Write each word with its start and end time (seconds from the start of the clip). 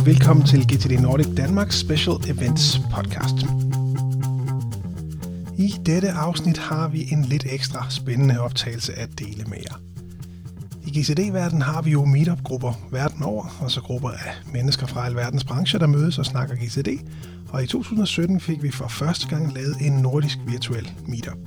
og 0.00 0.06
velkommen 0.06 0.46
til 0.46 0.66
GTD 0.66 1.00
Nordic 1.00 1.26
Danmarks 1.36 1.76
Special 1.76 2.16
Events 2.28 2.80
podcast. 2.92 3.34
I 5.58 5.74
dette 5.86 6.10
afsnit 6.10 6.58
har 6.58 6.88
vi 6.88 7.08
en 7.12 7.24
lidt 7.24 7.46
ekstra 7.50 7.90
spændende 7.90 8.40
optagelse 8.40 8.94
at 8.94 9.18
dele 9.18 9.44
med 9.44 9.58
jer. 9.70 9.80
I 10.86 11.00
GCD-verdenen 11.00 11.62
har 11.62 11.82
vi 11.82 11.90
jo 11.90 12.04
meetup-grupper 12.04 12.72
verden 12.90 13.22
over, 13.22 13.56
og 13.60 13.70
så 13.70 13.80
grupper 13.80 14.10
af 14.10 14.32
mennesker 14.52 14.86
fra 14.86 15.06
alverdens 15.06 15.44
brancher, 15.44 15.78
der 15.78 15.86
mødes 15.86 16.18
og 16.18 16.26
snakker 16.26 16.54
GCD. 16.54 16.88
Og 17.48 17.62
i 17.62 17.66
2017 17.66 18.40
fik 18.40 18.62
vi 18.62 18.70
for 18.70 18.88
første 18.88 19.28
gang 19.28 19.54
lavet 19.54 19.76
en 19.80 19.92
nordisk 19.92 20.38
virtuel 20.46 20.92
meetup. 21.06 21.38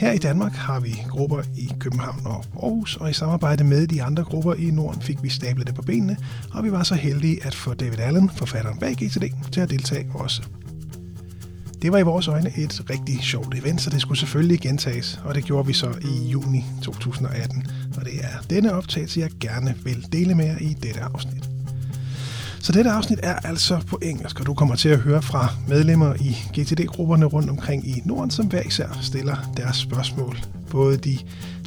Her 0.00 0.12
i 0.12 0.18
Danmark 0.18 0.52
har 0.52 0.80
vi 0.80 1.02
grupper 1.08 1.42
i 1.56 1.72
København 1.80 2.20
og 2.24 2.44
Aarhus, 2.62 2.96
og 2.96 3.10
i 3.10 3.12
samarbejde 3.12 3.64
med 3.64 3.86
de 3.86 4.02
andre 4.02 4.24
grupper 4.24 4.54
i 4.54 4.70
Norden 4.70 5.02
fik 5.02 5.22
vi 5.22 5.28
stablet 5.28 5.66
det 5.66 5.74
på 5.74 5.82
benene, 5.82 6.16
og 6.52 6.64
vi 6.64 6.72
var 6.72 6.82
så 6.82 6.94
heldige 6.94 7.46
at 7.46 7.54
få 7.54 7.74
David 7.74 7.98
Allen, 7.98 8.30
forfatteren 8.30 8.78
bag 8.78 8.94
GTD, 8.94 9.52
til 9.52 9.60
at 9.60 9.70
deltage 9.70 10.10
også. 10.14 10.42
Det 11.82 11.92
var 11.92 11.98
i 11.98 12.02
vores 12.02 12.28
øjne 12.28 12.52
et 12.58 12.90
rigtig 12.90 13.20
sjovt 13.22 13.54
event, 13.58 13.80
så 13.80 13.90
det 13.90 14.00
skulle 14.00 14.18
selvfølgelig 14.18 14.60
gentages, 14.60 15.20
og 15.24 15.34
det 15.34 15.44
gjorde 15.44 15.66
vi 15.66 15.72
så 15.72 15.94
i 16.00 16.30
juni 16.30 16.64
2018. 16.82 17.66
Og 17.96 18.04
det 18.04 18.14
er 18.20 18.46
denne 18.50 18.72
optagelse, 18.72 19.20
jeg 19.20 19.30
gerne 19.40 19.74
vil 19.84 20.06
dele 20.12 20.34
med 20.34 20.46
jer 20.46 20.58
i 20.58 20.76
dette 20.82 21.00
afsnit. 21.00 21.49
Så 22.62 22.72
dette 22.72 22.90
afsnit 22.90 23.20
er 23.22 23.34
altså 23.34 23.80
på 23.86 23.98
engelsk, 24.02 24.40
og 24.40 24.46
du 24.46 24.54
kommer 24.54 24.76
til 24.76 24.88
at 24.88 24.98
høre 24.98 25.22
fra 25.22 25.48
medlemmer 25.68 26.14
i 26.14 26.36
GTD-grupperne 26.58 27.24
rundt 27.24 27.50
omkring 27.50 27.88
i 27.88 28.02
Norden, 28.04 28.30
som 28.30 28.46
hver 28.46 28.62
især 28.62 28.98
stiller 29.02 29.52
deres 29.56 29.76
spørgsmål. 29.76 30.38
Både 30.70 30.96
de 30.96 31.18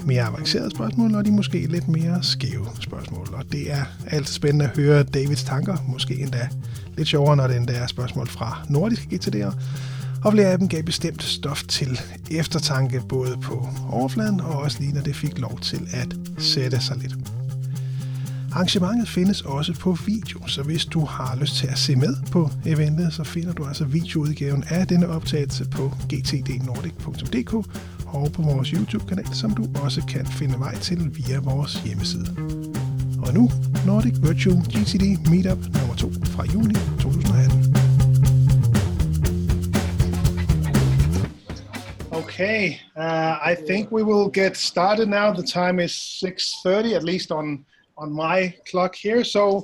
mere 0.05 0.23
avancerede 0.23 0.71
spørgsmål 0.71 1.15
og 1.15 1.25
de 1.25 1.31
måske 1.31 1.67
lidt 1.67 1.87
mere 1.87 2.23
skæve 2.23 2.67
spørgsmål. 2.79 3.27
Og 3.33 3.43
det 3.51 3.71
er 3.71 3.83
altid 4.07 4.33
spændende 4.33 4.65
at 4.65 4.77
høre 4.77 5.03
Davids 5.03 5.43
tanker, 5.43 5.77
måske 5.87 6.15
endda 6.19 6.49
lidt 6.97 7.07
sjovere, 7.07 7.35
når 7.35 7.47
det 7.47 7.57
endda 7.57 7.73
er 7.73 7.87
spørgsmål 7.87 8.27
fra 8.27 8.65
nordiske 8.69 9.07
GTD'ere. 9.15 9.53
Og 10.23 10.31
flere 10.31 10.47
af 10.47 10.57
dem 10.57 10.67
gav 10.67 10.83
bestemt 10.83 11.23
stof 11.23 11.63
til 11.63 12.01
eftertanke 12.31 13.01
både 13.09 13.37
på 13.41 13.67
overfladen 13.91 14.41
og 14.41 14.59
også 14.59 14.77
lige 14.79 14.93
når 14.93 15.01
det 15.01 15.15
fik 15.15 15.39
lov 15.39 15.59
til 15.59 15.87
at 15.93 16.15
sætte 16.37 16.81
sig 16.81 16.97
lidt. 16.97 17.15
Arrangementet 18.55 19.07
findes 19.07 19.41
også 19.41 19.73
på 19.79 19.97
video, 20.05 20.47
så 20.47 20.63
hvis 20.63 20.85
du 20.85 21.05
har 21.05 21.35
lyst 21.35 21.55
til 21.55 21.67
at 21.67 21.77
se 21.77 21.95
med 21.95 22.15
på 22.31 22.49
eventet, 22.65 23.13
så 23.13 23.23
finder 23.23 23.53
du 23.53 23.65
altså 23.65 23.85
videoudgaven 23.85 24.63
af 24.69 24.87
denne 24.87 25.07
optagelse 25.07 25.65
på 25.69 25.91
gtdnordic.dk 26.09 27.53
og 28.07 28.31
på 28.33 28.41
vores 28.41 28.69
YouTube-kanal, 28.69 29.33
som 29.33 29.51
du 29.51 29.65
også 29.83 30.01
kan 30.05 30.25
finde 30.25 30.59
vej 30.59 30.75
til 30.75 30.99
via 31.17 31.39
vores 31.39 31.73
hjemmeside. 31.85 32.27
Og 33.25 33.33
nu 33.33 33.51
Nordic 33.85 34.13
Virtual 34.21 34.57
GTD 34.57 35.29
Meetup 35.31 35.57
nummer 35.77 35.95
2 35.97 36.11
fra 36.25 36.43
juni 36.53 36.73
2018. 36.73 37.75
Okay, 42.11 42.73
uh, 42.97 43.51
I 43.51 43.55
think 43.69 43.91
we 43.91 44.03
will 44.03 44.29
get 44.41 44.57
started 44.57 45.07
now. 45.07 45.33
The 45.33 45.47
time 45.59 45.83
is 45.83 45.91
6.30, 46.25 46.95
at 46.95 47.03
least 47.03 47.31
on 47.31 47.65
on 48.03 48.11
my 48.11 48.53
clock 48.69 48.93
here. 48.95 49.23
So 49.23 49.63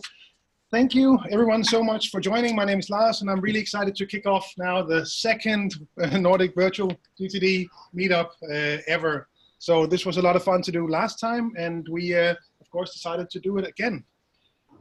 thank 0.71 0.95
you 0.95 1.19
everyone 1.29 1.61
so 1.61 1.83
much 1.83 2.09
for 2.09 2.21
joining. 2.21 2.55
My 2.55 2.63
name 2.63 2.79
is 2.79 2.89
Lars 2.89 3.19
and 3.19 3.29
I'm 3.29 3.41
really 3.41 3.59
excited 3.59 3.97
to 3.97 4.05
kick 4.05 4.25
off 4.25 4.49
now 4.57 4.81
the 4.81 5.05
second 5.05 5.75
Nordic 6.13 6.55
Virtual 6.55 6.89
GTD 7.19 7.67
meetup 7.93 8.29
uh, 8.43 8.81
ever. 8.87 9.27
So 9.57 9.85
this 9.85 10.05
was 10.05 10.15
a 10.15 10.21
lot 10.21 10.37
of 10.37 10.43
fun 10.45 10.61
to 10.61 10.71
do 10.71 10.87
last 10.87 11.19
time 11.19 11.51
and 11.57 11.85
we 11.91 12.15
uh, 12.15 12.33
of 12.61 12.69
course 12.71 12.93
decided 12.93 13.29
to 13.31 13.41
do 13.41 13.57
it 13.57 13.67
again. 13.67 14.05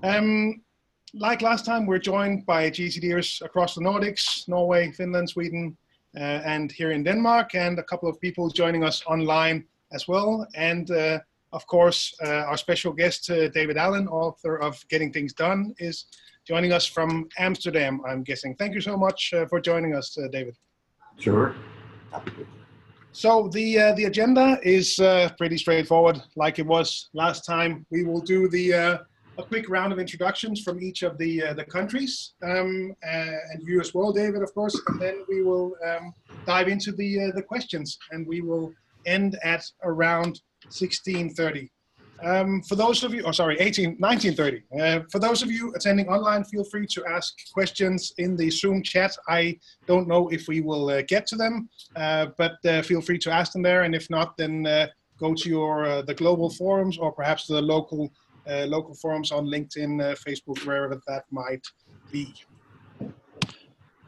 Um, 0.05 0.62
like 1.12 1.43
last 1.43 1.65
time, 1.65 1.87
we're 1.87 1.99
joined 2.12 2.47
by 2.47 2.71
GTDers 2.71 3.43
across 3.43 3.75
the 3.75 3.81
Nordics, 3.81 4.47
Norway, 4.47 4.93
Finland, 4.93 5.31
Sweden, 5.31 5.77
uh, 6.15 6.53
and 6.54 6.71
here 6.71 6.93
in 6.93 7.03
Denmark, 7.03 7.54
and 7.54 7.78
a 7.78 7.83
couple 7.83 8.09
of 8.09 8.21
people 8.21 8.50
joining 8.50 8.84
us 8.84 9.03
online 9.06 9.65
as 9.91 10.06
well. 10.06 10.47
And 10.54 10.91
uh, 10.91 11.19
of 11.53 11.66
course, 11.66 12.14
uh, 12.25 12.44
our 12.50 12.56
special 12.56 12.92
guest, 12.92 13.31
uh, 13.31 13.48
David 13.48 13.76
Allen, 13.76 14.06
author 14.09 14.56
of 14.56 14.82
Getting 14.88 15.12
Things 15.12 15.32
Done, 15.32 15.75
is 15.78 16.06
joining 16.47 16.72
us 16.72 16.86
from 16.86 17.28
Amsterdam, 17.38 18.00
I'm 18.06 18.22
guessing. 18.22 18.54
Thank 18.56 18.75
you 18.75 18.81
so 18.81 18.97
much 18.97 19.32
uh, 19.34 19.47
for 19.47 19.60
joining 19.60 19.94
us, 19.94 20.16
uh, 20.19 20.28
David. 20.28 20.56
Sure. 21.19 21.54
So 23.12 23.48
the 23.48 23.78
uh, 23.78 23.94
the 23.94 24.04
agenda 24.04 24.59
is 24.62 24.98
uh, 24.98 25.31
pretty 25.36 25.59
straightforward, 25.59 26.22
like 26.36 26.59
it 26.59 26.66
was 26.66 27.09
last 27.12 27.44
time. 27.44 27.84
We 27.91 28.04
will 28.04 28.20
do 28.20 28.48
the 28.48 28.72
a 28.72 29.42
quick 29.42 29.69
round 29.69 29.92
of 29.92 29.98
introductions 29.98 30.62
from 30.62 30.80
each 30.80 31.03
of 31.03 31.19
the 31.19 31.41
the 31.56 31.65
countries, 31.65 32.34
um, 32.42 32.94
and 33.03 33.62
you 33.62 33.80
as 33.80 33.94
well, 33.94 34.12
David, 34.12 34.42
of 34.42 34.54
course. 34.54 34.80
And 34.86 35.00
then 35.00 35.25
we 35.28 35.42
will 35.42 35.75
um, 35.86 36.12
dive 36.47 36.69
into 36.69 36.92
the 36.92 37.32
the 37.34 37.42
questions, 37.42 37.98
and 38.12 38.26
we 38.26 38.41
will 38.41 38.72
end 39.06 39.38
at 39.42 39.65
around 39.82 40.41
1630. 40.71 41.71
Um, 42.23 42.62
for 42.62 42.75
those 42.75 43.05
of 43.05 43.15
you, 43.15 43.23
oh 43.25 43.33
sorry, 43.33 43.56
18, 43.61 43.97
1930. 43.99 44.62
Uh, 44.81 45.05
for 45.11 45.19
those 45.19 45.43
of 45.43 45.51
you 45.51 45.73
attending 45.75 46.09
online, 46.09 46.45
feel 46.45 46.65
free 46.65 46.87
to 46.89 47.05
ask 47.06 47.34
questions 47.53 48.12
in 48.19 48.37
the 48.37 48.51
Zoom 48.51 48.83
chat. 48.83 49.17
I 49.28 49.59
don't 49.87 50.09
know 50.09 50.28
if 50.28 50.49
we 50.49 50.61
will 50.61 50.91
uh, 50.91 51.03
get 51.03 51.27
to 51.28 51.37
them, 51.37 51.69
uh, 51.95 52.27
but 52.37 52.57
uh, 52.65 52.83
feel 52.83 53.01
free 53.01 53.19
to 53.19 53.31
ask 53.31 53.53
them 53.53 53.62
there. 53.62 53.83
And 53.83 53.95
if 53.95 54.11
not, 54.11 54.37
then 54.37 54.67
uh, 54.67 54.89
go 55.19 55.34
to 55.34 55.49
your 55.49 55.87
uh, 55.87 56.03
the 56.03 56.15
global 56.15 56.51
forums 56.51 56.99
or 56.99 57.12
perhaps 57.12 57.47
the 57.47 57.61
local 57.61 58.12
local 58.67 58.95
forums 58.95 59.31
on 59.31 59.45
LinkedIn, 59.45 60.01
Facebook, 60.27 60.65
wherever 60.65 60.99
that 61.07 61.25
might 61.31 61.61
be 62.11 62.34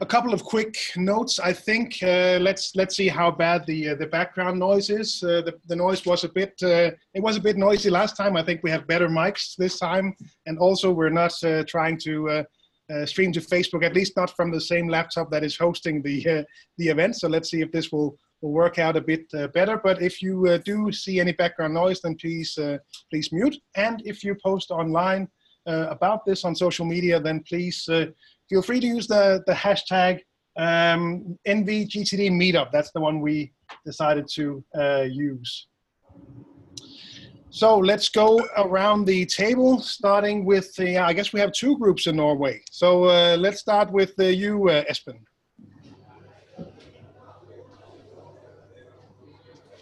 a 0.01 0.05
couple 0.05 0.33
of 0.33 0.43
quick 0.43 0.75
notes. 0.97 1.39
I 1.39 1.53
think 1.53 1.99
uh, 2.01 2.39
let's 2.41 2.75
let's 2.75 2.95
see 2.95 3.07
how 3.07 3.29
bad 3.29 3.65
the 3.67 3.89
uh, 3.89 3.95
the 3.95 4.07
background 4.07 4.59
noise 4.59 4.89
is. 4.89 5.23
Uh, 5.23 5.41
the, 5.41 5.53
the 5.67 5.75
noise 5.75 6.05
was 6.05 6.23
a 6.23 6.29
bit 6.29 6.53
uh, 6.63 6.89
it 7.13 7.21
was 7.21 7.37
a 7.37 7.41
bit 7.41 7.55
noisy 7.55 7.91
last 7.91 8.17
time. 8.17 8.35
I 8.35 8.43
think 8.43 8.61
we 8.63 8.71
have 8.71 8.87
better 8.87 9.07
mics 9.07 9.55
this 9.55 9.77
time, 9.77 10.15
and 10.47 10.57
also 10.57 10.91
we're 10.91 11.09
not 11.09 11.33
uh, 11.43 11.63
trying 11.67 11.99
to 11.99 12.13
uh, 12.29 13.05
stream 13.05 13.31
to 13.31 13.39
Facebook, 13.39 13.85
at 13.85 13.93
least 13.93 14.17
not 14.17 14.35
from 14.35 14.51
the 14.51 14.59
same 14.59 14.87
laptop 14.87 15.29
that 15.31 15.43
is 15.43 15.55
hosting 15.55 16.01
the 16.01 16.45
the 16.79 16.87
event. 16.89 17.15
So 17.17 17.27
let's 17.29 17.51
see 17.51 17.61
if 17.61 17.71
this 17.71 17.91
will 17.91 18.17
will 18.41 18.53
work 18.53 18.79
out 18.79 18.97
a 18.97 19.01
bit 19.01 19.29
better. 19.53 19.77
But 19.77 20.01
if 20.01 20.19
you 20.19 20.57
do 20.65 20.91
see 20.91 21.19
any 21.19 21.33
background 21.33 21.75
noise, 21.75 22.01
then 22.01 22.15
please 22.15 22.57
please 23.11 23.31
mute. 23.31 23.57
And 23.75 24.01
if 24.03 24.23
you 24.23 24.35
post 24.43 24.71
online 24.71 25.27
about 25.67 26.25
this 26.25 26.43
on 26.43 26.55
social 26.55 26.87
media, 26.87 27.19
then 27.19 27.43
please 27.47 27.87
feel 28.51 28.61
free 28.61 28.81
to 28.81 28.87
use 28.87 29.07
the, 29.07 29.41
the 29.47 29.53
hashtag 29.53 30.19
um, 30.57 31.39
NVGTD 31.47 32.29
meetup. 32.31 32.69
That's 32.73 32.91
the 32.91 32.99
one 32.99 33.21
we 33.21 33.53
decided 33.85 34.27
to 34.33 34.61
uh, 34.77 35.03
use. 35.03 35.67
So 37.49 37.77
let's 37.77 38.09
go 38.09 38.45
around 38.57 39.05
the 39.05 39.25
table, 39.25 39.81
starting 39.81 40.43
with 40.43 40.75
the, 40.75 40.97
I 40.97 41.13
guess 41.13 41.31
we 41.31 41.39
have 41.39 41.53
two 41.53 41.77
groups 41.77 42.07
in 42.07 42.17
Norway. 42.17 42.61
So 42.69 43.05
uh, 43.05 43.37
let's 43.37 43.61
start 43.61 43.89
with 43.89 44.11
uh, 44.19 44.25
you, 44.25 44.67
uh, 44.67 44.83
Espen. 44.91 45.19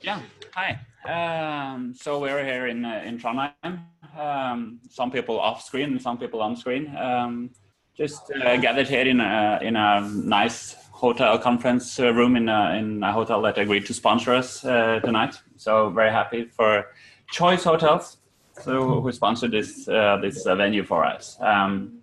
Yeah, 0.04 0.22
hi. 0.54 0.80
Um, 1.16 1.96
so 1.96 2.20
we're 2.20 2.46
here 2.46 2.68
in, 2.68 2.86
uh, 2.86 3.02
in 3.04 3.18
Trondheim. 3.18 3.80
Um, 4.16 4.80
some 4.90 5.10
people 5.10 5.40
off 5.40 5.64
screen, 5.64 6.00
some 6.00 6.20
people 6.20 6.42
on 6.42 6.56
screen. 6.56 6.96
Um, 6.96 7.50
just 8.00 8.32
uh, 8.32 8.56
gathered 8.58 8.88
here 8.88 9.06
in 9.06 9.20
a 9.20 9.60
in 9.62 9.76
a 9.76 10.02
nice 10.40 10.76
hotel 10.92 11.38
conference 11.38 12.00
uh, 12.00 12.14
room 12.14 12.36
in 12.36 12.48
a, 12.50 12.76
in 12.80 13.04
a 13.04 13.12
hotel 13.12 13.42
that 13.42 13.58
agreed 13.58 13.86
to 13.86 13.94
sponsor 13.94 14.34
us 14.34 14.66
uh, 14.66 15.00
tonight. 15.04 15.36
So 15.58 15.90
very 15.90 16.12
happy 16.12 16.46
for 16.46 16.88
Choice 17.32 17.64
Hotels, 17.64 18.18
so 18.64 19.02
who 19.02 19.12
sponsored 19.12 19.52
this 19.52 19.88
uh, 19.88 20.18
this 20.22 20.46
uh, 20.46 20.56
venue 20.56 20.84
for 20.84 21.04
us. 21.04 21.38
Um, 21.42 22.00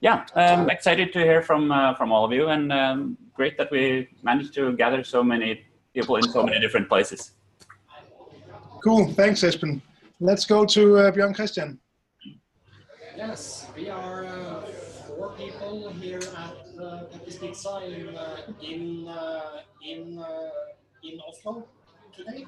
yeah, 0.00 0.24
um, 0.34 0.70
excited 0.70 1.12
to 1.12 1.18
hear 1.18 1.42
from 1.42 1.72
uh, 1.72 1.94
from 1.94 2.12
all 2.12 2.24
of 2.24 2.32
you, 2.32 2.46
and 2.48 2.72
um, 2.72 3.18
great 3.34 3.58
that 3.58 3.70
we 3.72 4.08
managed 4.22 4.54
to 4.54 4.72
gather 4.76 5.02
so 5.02 5.22
many 5.22 5.64
people 5.94 6.14
in 6.16 6.22
so 6.22 6.44
many 6.44 6.60
different 6.60 6.88
places. 6.88 7.32
Cool, 8.84 9.12
thanks, 9.14 9.42
Espen. 9.42 9.82
Let's 10.20 10.46
go 10.46 10.64
to 10.64 10.82
uh, 10.96 11.10
Björn 11.10 11.34
Christian. 11.34 11.80
Yes, 13.16 13.66
we 13.76 13.90
are 13.90 14.24
four 14.24 14.38
people 14.44 14.59
here 16.20 16.30
at 16.36 16.82
uh, 16.82 17.04
Peppes 17.04 17.36
Pizza 17.36 17.80
in 17.84 18.16
uh, 18.16 18.36
in 18.62 19.08
uh, 19.08 19.60
in 19.82 20.18
uh, 20.18 20.50
in 21.02 21.20
Oslo 21.28 21.66
today. 22.14 22.46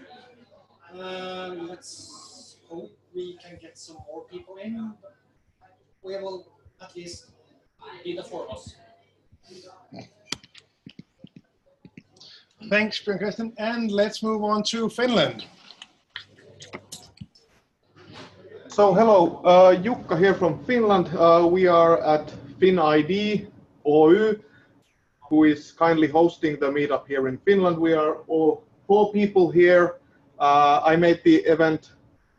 Uh, 0.95 1.55
let's 1.69 2.57
hope 2.69 2.91
we 3.15 3.39
can 3.43 3.59
get 3.61 3.79
some 3.79 3.97
more 4.07 4.25
people 4.25 4.57
in. 4.57 4.93
We 6.03 6.17
will 6.17 6.47
at 6.81 6.95
least 6.97 7.27
be 8.05 8.17
the 8.17 8.25
four 8.25 8.47
of 8.47 8.57
us. 8.57 8.75
Thanks, 12.69 13.01
Kristen. 13.01 13.53
And 13.59 13.91
let's 13.91 14.23
move 14.23 14.45
on 14.45 14.63
to 14.65 14.89
Finland. 14.89 15.47
So 18.69 18.95
hello, 18.95 19.43
uh, 19.45 19.75
Jukka 19.77 20.19
here 20.19 20.35
from 20.35 20.65
Finland. 20.65 21.09
Uh, 21.15 21.47
we 21.51 21.67
are 21.67 22.03
at 22.03 22.33
FinID 22.59 23.52
Oy, 23.87 24.37
who 25.29 25.45
is 25.45 25.73
kindly 25.73 26.09
hosting 26.09 26.59
the 26.61 26.67
meetup 26.67 27.07
here 27.07 27.29
in 27.29 27.39
Finland. 27.39 27.79
We 27.79 27.95
are 27.95 28.17
all 28.29 28.65
four 28.87 29.13
people 29.13 29.51
here. 29.51 29.97
Uh, 30.39 30.81
I 30.85 30.97
made 30.97 31.21
the 31.25 31.37
event 31.37 31.93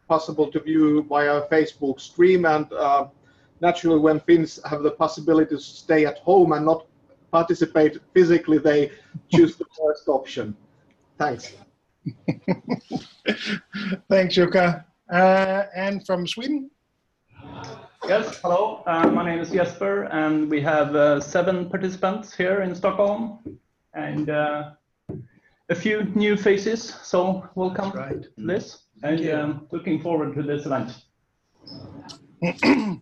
possible 0.07 0.51
to 0.51 0.59
view 0.59 1.03
via 1.03 1.41
Facebook 1.53 1.99
stream, 1.99 2.45
and 2.45 2.71
uh, 2.73 3.07
naturally, 3.61 3.99
when 3.99 4.19
Finns 4.19 4.59
have 4.65 4.83
the 4.83 4.91
possibility 4.91 5.55
to 5.55 5.61
stay 5.61 6.05
at 6.05 6.19
home 6.19 6.51
and 6.51 6.65
not 6.65 6.85
participate 7.31 7.97
physically, 8.13 8.59
they 8.59 8.91
choose 9.33 9.55
the 9.55 9.65
first 9.77 10.07
option. 10.07 10.55
Thanks. 11.17 11.53
Thanks, 14.09 14.35
Jukka. 14.35 14.83
Uh, 15.11 15.63
and 15.75 16.05
from 16.05 16.27
Sweden? 16.27 16.69
Yes, 18.05 18.37
hello. 18.39 18.83
Uh, 18.85 19.07
my 19.09 19.23
name 19.23 19.39
is 19.39 19.49
Jesper, 19.49 20.03
and 20.11 20.49
we 20.49 20.59
have 20.59 20.93
uh, 20.93 21.21
seven 21.21 21.69
participants 21.69 22.35
here 22.35 22.61
in 22.61 22.75
Stockholm, 22.75 23.39
and 23.93 24.29
uh, 24.29 24.71
a 25.69 25.75
few 25.75 26.03
new 26.13 26.35
faces. 26.35 26.83
So 27.01 27.47
welcome, 27.55 27.91
right. 27.91 28.25
Liz, 28.35 28.79
and 29.03 29.29
um, 29.29 29.67
looking 29.71 30.01
forward 30.01 30.35
to 30.35 30.43
this 30.43 30.65
event. 30.65 30.91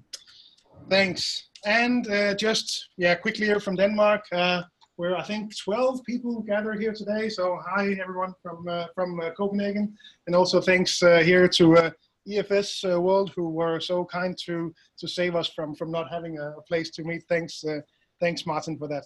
Thanks. 0.90 1.50
And 1.66 2.08
uh, 2.08 2.36
just 2.36 2.90
yeah, 2.98 3.16
quickly 3.16 3.48
here 3.48 3.60
from 3.60 3.78
Denmark, 3.78 4.26
uh, 4.32 4.62
where 4.98 5.18
I 5.18 5.24
think 5.24 5.58
12 5.58 6.04
people 6.04 6.42
gathered 6.42 6.80
here 6.80 6.94
today. 6.94 7.28
So 7.28 7.58
hi 7.66 7.98
everyone 8.00 8.36
from 8.44 8.68
uh, 8.68 8.86
from 8.94 9.20
uh, 9.20 9.32
Copenhagen, 9.32 9.98
and 10.28 10.36
also 10.36 10.62
thanks 10.62 11.02
uh, 11.02 11.20
here 11.20 11.48
to 11.48 11.78
uh, 11.78 11.90
EFS 12.28 12.94
uh, 12.94 13.00
World 13.00 13.32
who 13.36 13.50
were 13.50 13.80
so 13.80 14.06
kind 14.06 14.38
to 14.46 14.74
to 15.00 15.08
save 15.08 15.36
us 15.36 15.50
from 15.50 15.76
from 15.76 15.92
not 15.92 16.10
having 16.12 16.38
a, 16.38 16.52
a 16.52 16.62
place 16.64 16.92
to 16.92 17.04
meet. 17.04 17.24
Thanks, 17.28 17.64
uh, 17.64 17.80
thanks 18.20 18.46
Martin 18.46 18.78
for 18.78 18.88
that. 18.88 19.06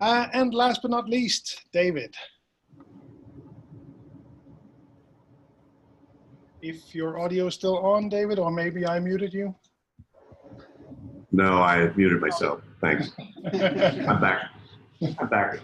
Uh, 0.00 0.26
and 0.32 0.54
last 0.54 0.82
but 0.82 0.90
not 0.90 1.08
least, 1.08 1.62
David. 1.72 2.14
If 6.62 6.94
your 6.94 7.20
audio 7.20 7.46
is 7.46 7.54
still 7.54 7.78
on, 7.78 8.08
David, 8.08 8.38
or 8.38 8.50
maybe 8.50 8.86
I 8.86 8.98
muted 8.98 9.32
you. 9.32 9.54
No, 11.32 11.62
I 11.62 11.88
muted 11.96 12.20
myself. 12.20 12.62
Thanks. 12.80 13.10
I'm 13.52 14.20
back. 14.20 14.50
I'm 15.18 15.28
back. 15.28 15.60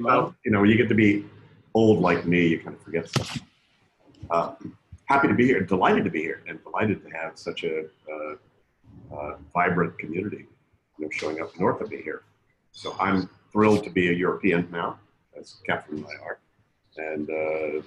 Well, 0.00 0.34
you 0.44 0.52
know, 0.52 0.60
when 0.60 0.70
you 0.70 0.76
get 0.76 0.88
to 0.88 0.94
be 0.94 1.24
old 1.74 2.00
like 2.00 2.26
me, 2.26 2.46
you 2.48 2.60
kind 2.60 2.76
of 2.76 2.82
forget 2.82 3.08
stuff. 3.08 3.40
Uh, 4.30 4.54
happy 5.06 5.28
to 5.28 5.34
be 5.34 5.46
here, 5.46 5.60
delighted 5.60 6.04
to 6.04 6.10
be 6.10 6.22
here, 6.22 6.42
and 6.48 6.62
delighted 6.62 7.02
to 7.04 7.10
have 7.10 7.38
such 7.38 7.64
a 7.64 7.84
uh, 8.10 9.14
uh, 9.14 9.36
vibrant 9.52 9.98
community 9.98 10.46
you 10.98 11.04
know, 11.04 11.10
showing 11.10 11.40
up 11.40 11.58
north 11.58 11.80
of 11.80 11.90
me 11.90 12.00
here. 12.02 12.22
So 12.72 12.96
I'm 12.98 13.28
thrilled 13.52 13.84
to 13.84 13.90
be 13.90 14.08
a 14.08 14.12
European 14.12 14.68
now, 14.70 14.98
as 15.38 15.56
Catherine 15.66 15.98
and 15.98 16.06
I 16.06 16.24
are, 16.24 16.38
and 16.96 17.30
uh, 17.30 17.82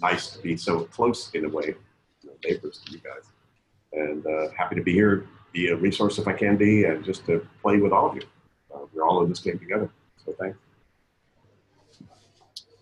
nice 0.00 0.30
to 0.30 0.38
be 0.40 0.56
so 0.56 0.84
close 0.84 1.30
in 1.34 1.44
a 1.44 1.48
way, 1.48 1.74
you 2.22 2.30
know, 2.30 2.34
neighbors 2.44 2.80
to 2.84 2.92
you 2.92 2.98
guys. 2.98 3.30
And 3.92 4.26
uh, 4.26 4.50
happy 4.56 4.74
to 4.74 4.82
be 4.82 4.92
here, 4.92 5.26
be 5.52 5.68
a 5.68 5.76
resource 5.76 6.18
if 6.18 6.26
I 6.26 6.32
can 6.32 6.56
be, 6.56 6.84
and 6.84 7.04
just 7.04 7.24
to 7.26 7.46
play 7.62 7.78
with 7.78 7.92
all 7.92 8.10
of 8.10 8.16
you. 8.16 8.22
Uh, 8.74 8.80
we're 8.92 9.06
all 9.06 9.22
in 9.22 9.28
this 9.28 9.40
game 9.40 9.58
together. 9.58 9.90
So 10.24 10.32
thanks. 10.38 10.58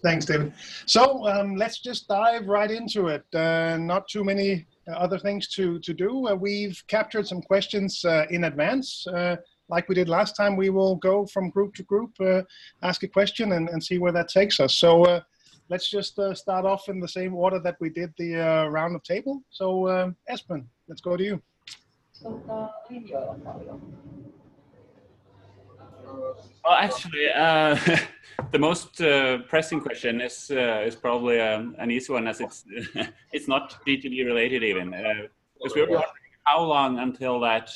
Thanks, 0.04 0.26
David. 0.26 0.52
So 0.84 1.26
um, 1.26 1.56
let's 1.56 1.80
just 1.80 2.08
dive 2.08 2.46
right 2.46 2.70
into 2.70 3.08
it. 3.08 3.24
Uh, 3.34 3.78
not 3.78 4.06
too 4.06 4.22
many 4.22 4.66
uh, 4.86 4.90
other 4.90 5.18
things 5.18 5.48
to, 5.54 5.78
to 5.78 5.94
do. 5.94 6.28
Uh, 6.28 6.34
we've 6.34 6.84
captured 6.88 7.26
some 7.26 7.40
questions 7.40 8.04
uh, 8.04 8.26
in 8.28 8.44
advance. 8.44 9.06
Uh, 9.06 9.36
like 9.70 9.88
we 9.88 9.94
did 9.94 10.10
last 10.10 10.36
time, 10.36 10.56
we 10.56 10.68
will 10.68 10.96
go 10.96 11.24
from 11.24 11.48
group 11.48 11.74
to 11.76 11.82
group, 11.84 12.10
uh, 12.20 12.42
ask 12.82 13.02
a 13.02 13.08
question, 13.08 13.52
and, 13.52 13.70
and 13.70 13.82
see 13.82 13.96
where 13.96 14.12
that 14.12 14.28
takes 14.28 14.60
us. 14.60 14.74
So 14.74 15.22
let's 15.70 15.88
just 15.88 16.20
start 16.34 16.66
off 16.66 16.90
in 16.90 17.00
the 17.00 17.08
same 17.08 17.34
order 17.34 17.58
that 17.60 17.76
we 17.80 17.88
did 17.88 18.12
the 18.18 18.34
round 18.70 18.94
of 18.94 19.02
table. 19.04 19.42
So, 19.48 19.88
um, 19.88 20.16
Espen, 20.30 20.66
let's 20.86 21.00
go 21.00 21.16
to 21.16 21.24
you. 21.24 21.42
Well, 26.64 26.74
actually, 26.74 27.28
uh, 27.34 27.76
the 28.52 28.58
most 28.58 29.00
uh, 29.00 29.38
pressing 29.48 29.80
question 29.80 30.20
is 30.20 30.50
uh, 30.50 30.84
is 30.86 30.96
probably 30.96 31.40
um, 31.40 31.76
an 31.78 31.90
easy 31.90 32.12
one, 32.12 32.26
as 32.26 32.40
it's 32.40 32.64
it's 33.32 33.48
not 33.48 33.76
GTD 33.86 34.24
related 34.24 34.62
even. 34.62 34.90
Because 34.90 35.74
we 35.74 35.82
were 35.82 35.88
wondering 35.88 36.12
how 36.44 36.62
long 36.62 36.98
until 36.98 37.38
that 37.40 37.70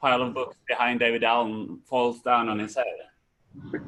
pile 0.00 0.22
of 0.22 0.34
books 0.34 0.56
behind 0.68 1.00
David 1.00 1.24
Allen 1.24 1.80
falls 1.86 2.20
down 2.20 2.48
on 2.48 2.58
his 2.58 2.76
head. 2.76 2.84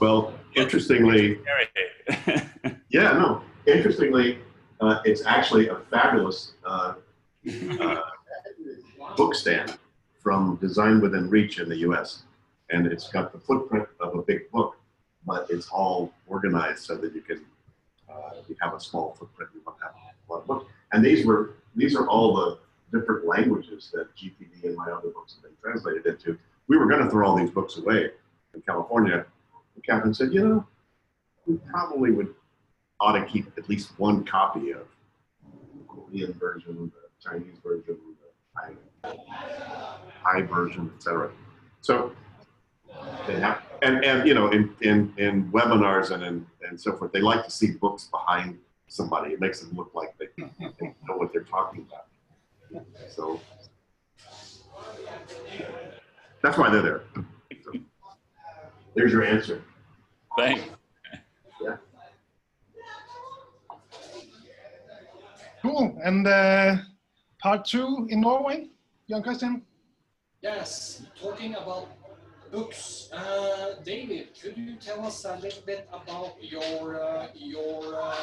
well, 0.00 0.32
interestingly, 0.54 1.38
yeah, 2.88 3.12
no, 3.12 3.42
interestingly, 3.66 4.38
uh, 4.80 5.00
it's 5.04 5.26
actually 5.26 5.68
a 5.68 5.76
fabulous 5.90 6.54
uh, 6.64 6.94
uh, 7.80 8.00
book 9.16 9.34
stand 9.34 9.78
from 10.24 10.56
Design 10.56 11.02
Within 11.02 11.28
Reach 11.28 11.60
in 11.60 11.68
the 11.68 11.76
US. 11.88 12.24
And 12.70 12.86
it's 12.86 13.08
got 13.08 13.30
the 13.30 13.38
footprint 13.38 13.86
of 14.00 14.14
a 14.16 14.22
big 14.22 14.50
book, 14.50 14.76
but 15.26 15.46
it's 15.50 15.68
all 15.68 16.12
organized 16.26 16.80
so 16.80 16.96
that 16.96 17.14
you 17.14 17.20
can 17.20 17.44
uh, 18.10 18.30
you 18.48 18.56
have 18.60 18.74
a 18.74 18.80
small 18.80 19.14
footprint, 19.18 19.50
you 19.54 19.60
don't 19.64 19.76
have 19.82 19.92
a 19.92 20.32
lot 20.32 20.40
of 20.40 20.46
books. 20.46 20.66
And 20.92 21.04
these 21.04 21.26
were 21.26 21.56
these 21.76 21.94
are 21.94 22.08
all 22.08 22.34
the 22.34 22.58
different 22.98 23.26
languages 23.26 23.90
that 23.92 24.14
GTD 24.16 24.64
and 24.64 24.76
my 24.76 24.90
other 24.90 25.08
books 25.08 25.34
have 25.34 25.42
been 25.42 25.56
translated 25.62 26.06
into. 26.06 26.38
We 26.68 26.78
were 26.78 26.86
going 26.86 27.04
to 27.04 27.10
throw 27.10 27.28
all 27.28 27.36
these 27.36 27.50
books 27.50 27.76
away 27.76 28.10
in 28.54 28.62
California. 28.62 29.26
And 29.74 29.84
Captain 29.84 30.14
said, 30.14 30.32
you 30.32 30.48
know, 30.48 30.66
we 31.46 31.58
probably 31.70 32.12
would 32.12 32.34
ought 33.00 33.18
to 33.18 33.26
keep 33.26 33.46
at 33.58 33.68
least 33.68 33.98
one 33.98 34.24
copy 34.24 34.70
of 34.70 34.86
the 35.42 35.84
Korean 35.86 36.32
version, 36.34 36.90
the 36.94 37.28
Chinese 37.28 37.58
version, 37.62 37.98
the 37.98 38.70
high 40.22 40.42
version, 40.42 40.90
etc. 40.96 41.30
So, 41.80 42.12
and 43.82 44.04
and 44.04 44.26
you 44.26 44.34
know, 44.34 44.48
in 44.50 44.74
in 44.80 45.12
in 45.18 45.50
webinars 45.52 46.10
and 46.10 46.22
in 46.22 46.46
and 46.66 46.80
so 46.80 46.96
forth, 46.96 47.12
they 47.12 47.20
like 47.20 47.44
to 47.44 47.50
see 47.50 47.72
books 47.72 48.04
behind 48.04 48.58
somebody. 48.88 49.32
It 49.32 49.40
makes 49.40 49.60
them 49.60 49.76
look 49.76 49.92
like 49.94 50.14
they, 50.18 50.28
they 50.36 50.94
know 51.06 51.16
what 51.16 51.32
they're 51.32 51.42
talking 51.42 51.86
about. 51.88 52.86
So 53.08 53.40
that's 56.42 56.58
why 56.58 56.70
they're 56.70 56.82
there. 56.82 57.02
So, 57.64 57.72
there's 58.94 59.12
your 59.12 59.24
answer. 59.24 59.62
Thanks. 60.36 60.64
Yeah. 61.60 61.76
Cool. 65.62 65.98
And 66.02 66.26
uh, 66.26 66.76
part 67.38 67.64
two 67.64 68.06
in 68.10 68.20
Norway, 68.20 68.68
Jan 69.08 69.22
Christian. 69.22 69.62
Yes, 70.40 71.02
talking 71.20 71.54
about 71.54 71.88
books, 72.50 73.10
uh, 73.12 73.74
David, 73.84 74.28
could 74.40 74.56
you 74.56 74.76
tell 74.76 75.04
us 75.04 75.24
a 75.26 75.36
little 75.36 75.62
bit 75.66 75.86
about 75.92 76.36
your 76.40 77.02
uh, 77.02 77.28
your 77.34 78.00
uh, 78.00 78.14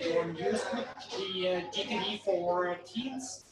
your 0.00 0.24
news 0.26 0.62
book, 0.64 0.86
the 1.16 1.48
uh, 1.48 1.60
GTD 1.72 2.22
for 2.24 2.76
teens? 2.84 3.44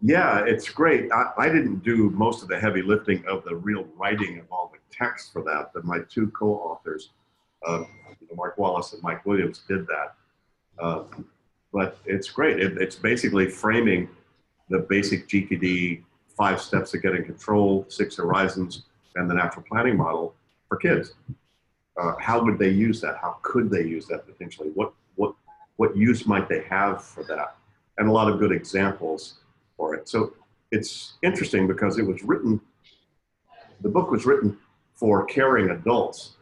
Yeah, 0.00 0.44
it's 0.46 0.68
great. 0.68 1.10
I, 1.10 1.32
I 1.36 1.48
didn't 1.48 1.82
do 1.82 2.10
most 2.10 2.42
of 2.42 2.48
the 2.48 2.58
heavy 2.58 2.82
lifting 2.82 3.24
of 3.26 3.44
the 3.44 3.56
real 3.56 3.84
writing 3.96 4.38
of 4.38 4.46
all 4.52 4.72
the 4.72 4.78
text 4.96 5.32
for 5.32 5.42
that, 5.42 5.72
but 5.74 5.84
my 5.84 5.98
two 6.08 6.28
co-authors, 6.28 7.10
uh, 7.66 7.82
Mark 8.36 8.58
Wallace 8.58 8.92
and 8.92 9.02
Mike 9.02 9.26
Williams, 9.26 9.62
did 9.66 9.88
that. 9.88 10.14
Uh, 10.78 11.02
but 11.72 11.98
it's 12.04 12.30
great. 12.30 12.60
It, 12.60 12.78
it's 12.78 12.94
basically 12.94 13.48
framing 13.48 14.08
the 14.70 14.78
basic 14.78 15.28
GTD 15.28 16.02
five 16.36 16.60
steps 16.60 16.94
of 16.94 17.02
getting 17.02 17.24
control, 17.24 17.84
six 17.88 18.16
horizons, 18.16 18.84
and 19.16 19.28
the 19.28 19.34
natural 19.34 19.64
planning 19.68 19.96
model 19.96 20.34
for 20.68 20.76
kids. 20.76 21.14
Uh, 22.00 22.14
how 22.20 22.42
would 22.42 22.58
they 22.58 22.68
use 22.70 23.00
that? 23.00 23.18
How 23.20 23.38
could 23.42 23.70
they 23.70 23.82
use 23.82 24.06
that 24.06 24.24
potentially? 24.26 24.70
What 24.74 24.92
what 25.16 25.34
what 25.76 25.96
use 25.96 26.26
might 26.26 26.48
they 26.48 26.62
have 26.70 27.04
for 27.04 27.24
that? 27.24 27.56
And 27.98 28.08
a 28.08 28.12
lot 28.12 28.30
of 28.30 28.38
good 28.38 28.52
examples 28.52 29.40
for 29.76 29.94
it. 29.94 30.08
So 30.08 30.34
it's 30.70 31.14
interesting 31.22 31.66
because 31.66 31.98
it 31.98 32.06
was 32.06 32.22
written. 32.22 32.60
The 33.80 33.88
book 33.88 34.10
was 34.10 34.26
written 34.26 34.56
for 34.94 35.24
caring 35.24 35.70
adults, 35.70 36.36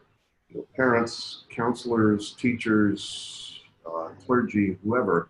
you 0.48 0.58
know, 0.58 0.66
parents, 0.74 1.44
counselors, 1.50 2.32
teachers, 2.32 3.60
uh, 3.86 4.08
clergy, 4.26 4.76
whoever, 4.84 5.28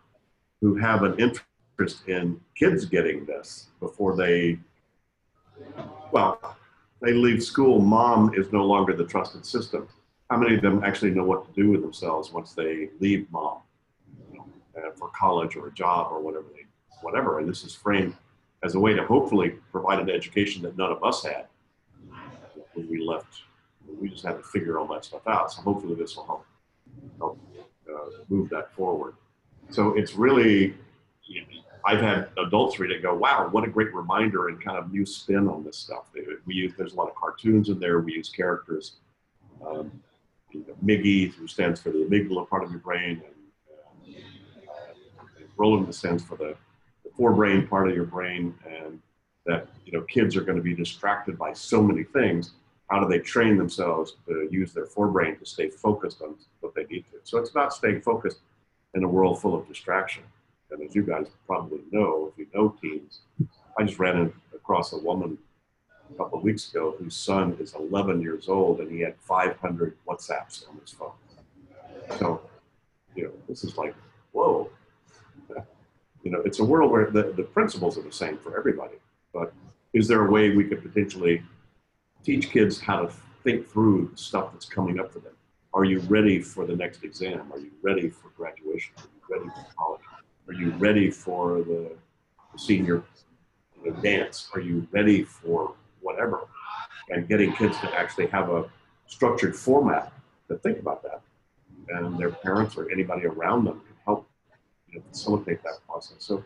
who 0.60 0.76
have 0.76 1.02
an 1.02 1.12
interest 1.18 1.44
interest 1.78 2.09
in 2.09 2.40
kids 2.54 2.87
getting 2.87 3.25
this 3.26 3.66
before 3.80 4.16
they, 4.16 4.59
well, 6.11 6.56
they 7.02 7.12
leave 7.12 7.42
school. 7.42 7.80
Mom 7.80 8.33
is 8.35 8.50
no 8.52 8.64
longer 8.64 8.95
the 8.95 9.04
trusted 9.04 9.45
system. 9.45 9.88
How 10.30 10.38
many 10.38 10.56
of 10.56 10.62
them 10.62 10.83
actually 10.83 11.11
know 11.11 11.25
what 11.25 11.47
to 11.47 11.61
do 11.61 11.71
with 11.71 11.83
themselves 11.83 12.33
once 12.33 12.52
they 12.54 12.88
leave 12.99 13.30
mom 13.30 13.59
uh, 14.76 14.90
for 14.97 15.11
college 15.11 15.54
or 15.56 15.68
a 15.68 15.73
job 15.73 16.11
or 16.11 16.21
whatever 16.21 16.47
they 16.54 16.62
whatever. 17.02 17.38
And 17.38 17.49
this 17.49 17.62
is 17.62 17.75
framed 17.75 18.16
as 18.62 18.75
a 18.75 18.80
way 18.80 18.95
to 18.95 19.04
hopefully 19.04 19.50
provide 19.71 20.00
an 20.00 20.11
education 20.11 20.62
that 20.62 20.76
none 20.76 20.90
of 20.90 21.04
us 21.04 21.25
had 21.25 21.47
when 22.75 22.88
we 22.88 23.04
left. 23.04 23.42
We 24.00 24.09
just 24.09 24.25
had 24.25 24.38
to 24.38 24.42
figure 24.42 24.78
all 24.78 24.87
that 24.88 25.04
stuff 25.04 25.26
out. 25.28 25.52
So 25.52 25.62
hopefully 25.62 25.95
this 25.95 26.16
will 26.16 26.26
help 26.26 26.47
help 27.18 27.38
uh, 27.88 28.23
move 28.28 28.49
that 28.50 28.75
forward. 28.75 29.14
So 29.71 29.95
it's 29.95 30.14
really, 30.14 30.75
I've 31.86 32.00
had 32.00 32.30
adults 32.36 32.80
read 32.80 32.90
it 32.90 33.00
go, 33.00 33.14
wow, 33.14 33.48
what 33.52 33.62
a 33.62 33.68
great 33.68 33.94
reminder 33.94 34.48
and 34.48 34.60
kind 34.60 34.76
of 34.76 34.92
new 34.92 35.06
spin 35.06 35.46
on 35.46 35.62
this 35.62 35.76
stuff. 35.78 36.06
We 36.44 36.54
use, 36.54 36.72
there's 36.76 36.94
a 36.94 36.96
lot 36.96 37.08
of 37.08 37.14
cartoons 37.14 37.68
in 37.68 37.78
there. 37.78 38.00
We 38.00 38.14
use 38.14 38.28
characters. 38.28 38.96
Um, 39.64 40.02
you 40.50 40.64
know, 40.66 40.74
MIGGY, 40.82 41.34
who 41.34 41.46
stands 41.46 41.80
for 41.80 41.90
the 41.90 41.98
amygdala 41.98 42.48
part 42.48 42.64
of 42.64 42.70
your 42.70 42.80
brain, 42.80 43.22
and, 43.24 44.16
uh, 44.68 44.92
and 45.38 45.48
Roland 45.56 45.94
stands 45.94 46.24
for 46.24 46.36
the, 46.36 46.56
the 47.04 47.10
forebrain 47.10 47.68
part 47.68 47.88
of 47.88 47.94
your 47.94 48.04
brain, 48.04 48.54
and 48.68 49.00
that 49.44 49.68
you 49.84 49.92
know 49.92 50.02
kids 50.02 50.36
are 50.36 50.42
going 50.42 50.56
to 50.56 50.62
be 50.62 50.74
distracted 50.74 51.38
by 51.38 51.52
so 51.52 51.82
many 51.82 52.04
things. 52.04 52.52
How 52.90 53.00
do 53.00 53.08
they 53.08 53.18
train 53.18 53.56
themselves 53.56 54.16
to 54.26 54.48
use 54.50 54.72
their 54.72 54.86
forebrain 54.86 55.38
to 55.38 55.46
stay 55.46 55.68
focused 55.68 56.22
on 56.22 56.36
what 56.60 56.74
they 56.74 56.84
need 56.84 57.04
to? 57.10 57.18
So 57.24 57.38
it's 57.38 57.50
about 57.50 57.72
staying 57.72 58.02
focused 58.02 58.38
in 58.94 59.04
a 59.04 59.08
world 59.08 59.40
full 59.40 59.54
of 59.54 59.66
distraction. 59.68 60.22
And 60.70 60.82
as 60.82 60.94
you 60.94 61.02
guys 61.02 61.26
probably 61.46 61.80
know, 61.90 62.32
if 62.32 62.38
you 62.38 62.46
know 62.54 62.76
teens, 62.80 63.20
I 63.78 63.85
just 63.85 63.99
ran 63.99 64.32
across 64.54 64.92
a 64.92 64.99
woman 64.99 65.38
a 66.11 66.14
couple 66.16 66.38
of 66.38 66.44
weeks 66.44 66.70
ago 66.70 66.94
whose 66.99 67.14
son 67.14 67.56
is 67.61 67.75
11 67.75 68.20
years 68.20 68.49
old 68.49 68.80
and 68.80 68.90
he 68.90 69.00
had 69.00 69.14
500 69.20 69.96
WhatsApps 70.08 70.68
on 70.68 70.78
his 70.80 70.90
phone. 70.90 71.12
So, 72.18 72.40
you 73.14 73.25
know, 73.25 73.32
this 73.49 73.64
is 73.64 73.76
like, 73.76 73.94
whoa. 74.32 74.70
You 76.23 76.32
know, 76.32 76.40
it's 76.40 76.58
a 76.58 76.64
world 76.64 76.90
where 76.90 77.08
the, 77.08 77.32
the 77.37 77.44
principles 77.44 77.96
are 77.96 78.02
the 78.02 78.11
same 78.11 78.37
for 78.38 78.58
everybody. 78.58 78.96
But 79.32 79.52
is 79.92 80.08
there 80.08 80.26
a 80.26 80.28
way 80.28 80.50
we 80.50 80.64
could 80.64 80.82
potentially 80.82 81.40
teach 82.25 82.50
kids 82.50 82.80
how 82.80 83.02
to 83.02 83.12
think 83.44 83.68
through 83.68 84.11
stuff 84.16 84.50
that's 84.52 84.66
coming 84.66 84.99
up 84.99 85.12
for 85.12 85.20
them? 85.20 85.35
Are 85.73 85.85
you 85.85 86.00
ready 86.00 86.40
for 86.40 86.66
the 86.66 86.75
next 86.75 87.04
exam? 87.04 87.52
Are 87.52 87.61
you 87.61 87.70
ready 87.80 88.08
for 88.08 88.30
graduation? 88.30 88.94
Are 88.99 89.04
you 89.04 89.37
ready 89.37 89.50
for 89.50 89.66
college? 89.78 90.00
Are 90.48 90.54
you 90.54 90.70
ready 90.78 91.10
for 91.10 91.58
the, 91.62 91.92
senior 92.56 93.02
the 93.84 93.90
dance? 94.02 94.48
Are 94.54 94.60
you 94.60 94.86
ready 94.92 95.22
for 95.22 95.74
whatever? 96.00 96.40
And 97.10 97.28
getting 97.28 97.52
kids 97.54 97.78
to 97.80 97.94
actually 97.94 98.28
have 98.28 98.50
a 98.50 98.64
structured 99.06 99.54
format 99.54 100.12
to 100.48 100.56
think 100.56 100.78
about 100.78 101.02
that. 101.02 101.20
And 101.88 102.18
their 102.18 102.30
parents 102.30 102.76
or 102.76 102.90
anybody 102.90 103.26
around 103.26 103.64
them 103.64 103.80
can 103.80 103.96
help 104.04 104.28
you 104.88 104.98
know, 104.98 105.04
facilitate 105.10 105.62
that 105.62 105.78
process. 105.86 106.16
So 106.18 106.44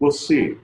we'll 0.00 0.10
see. 0.10 0.56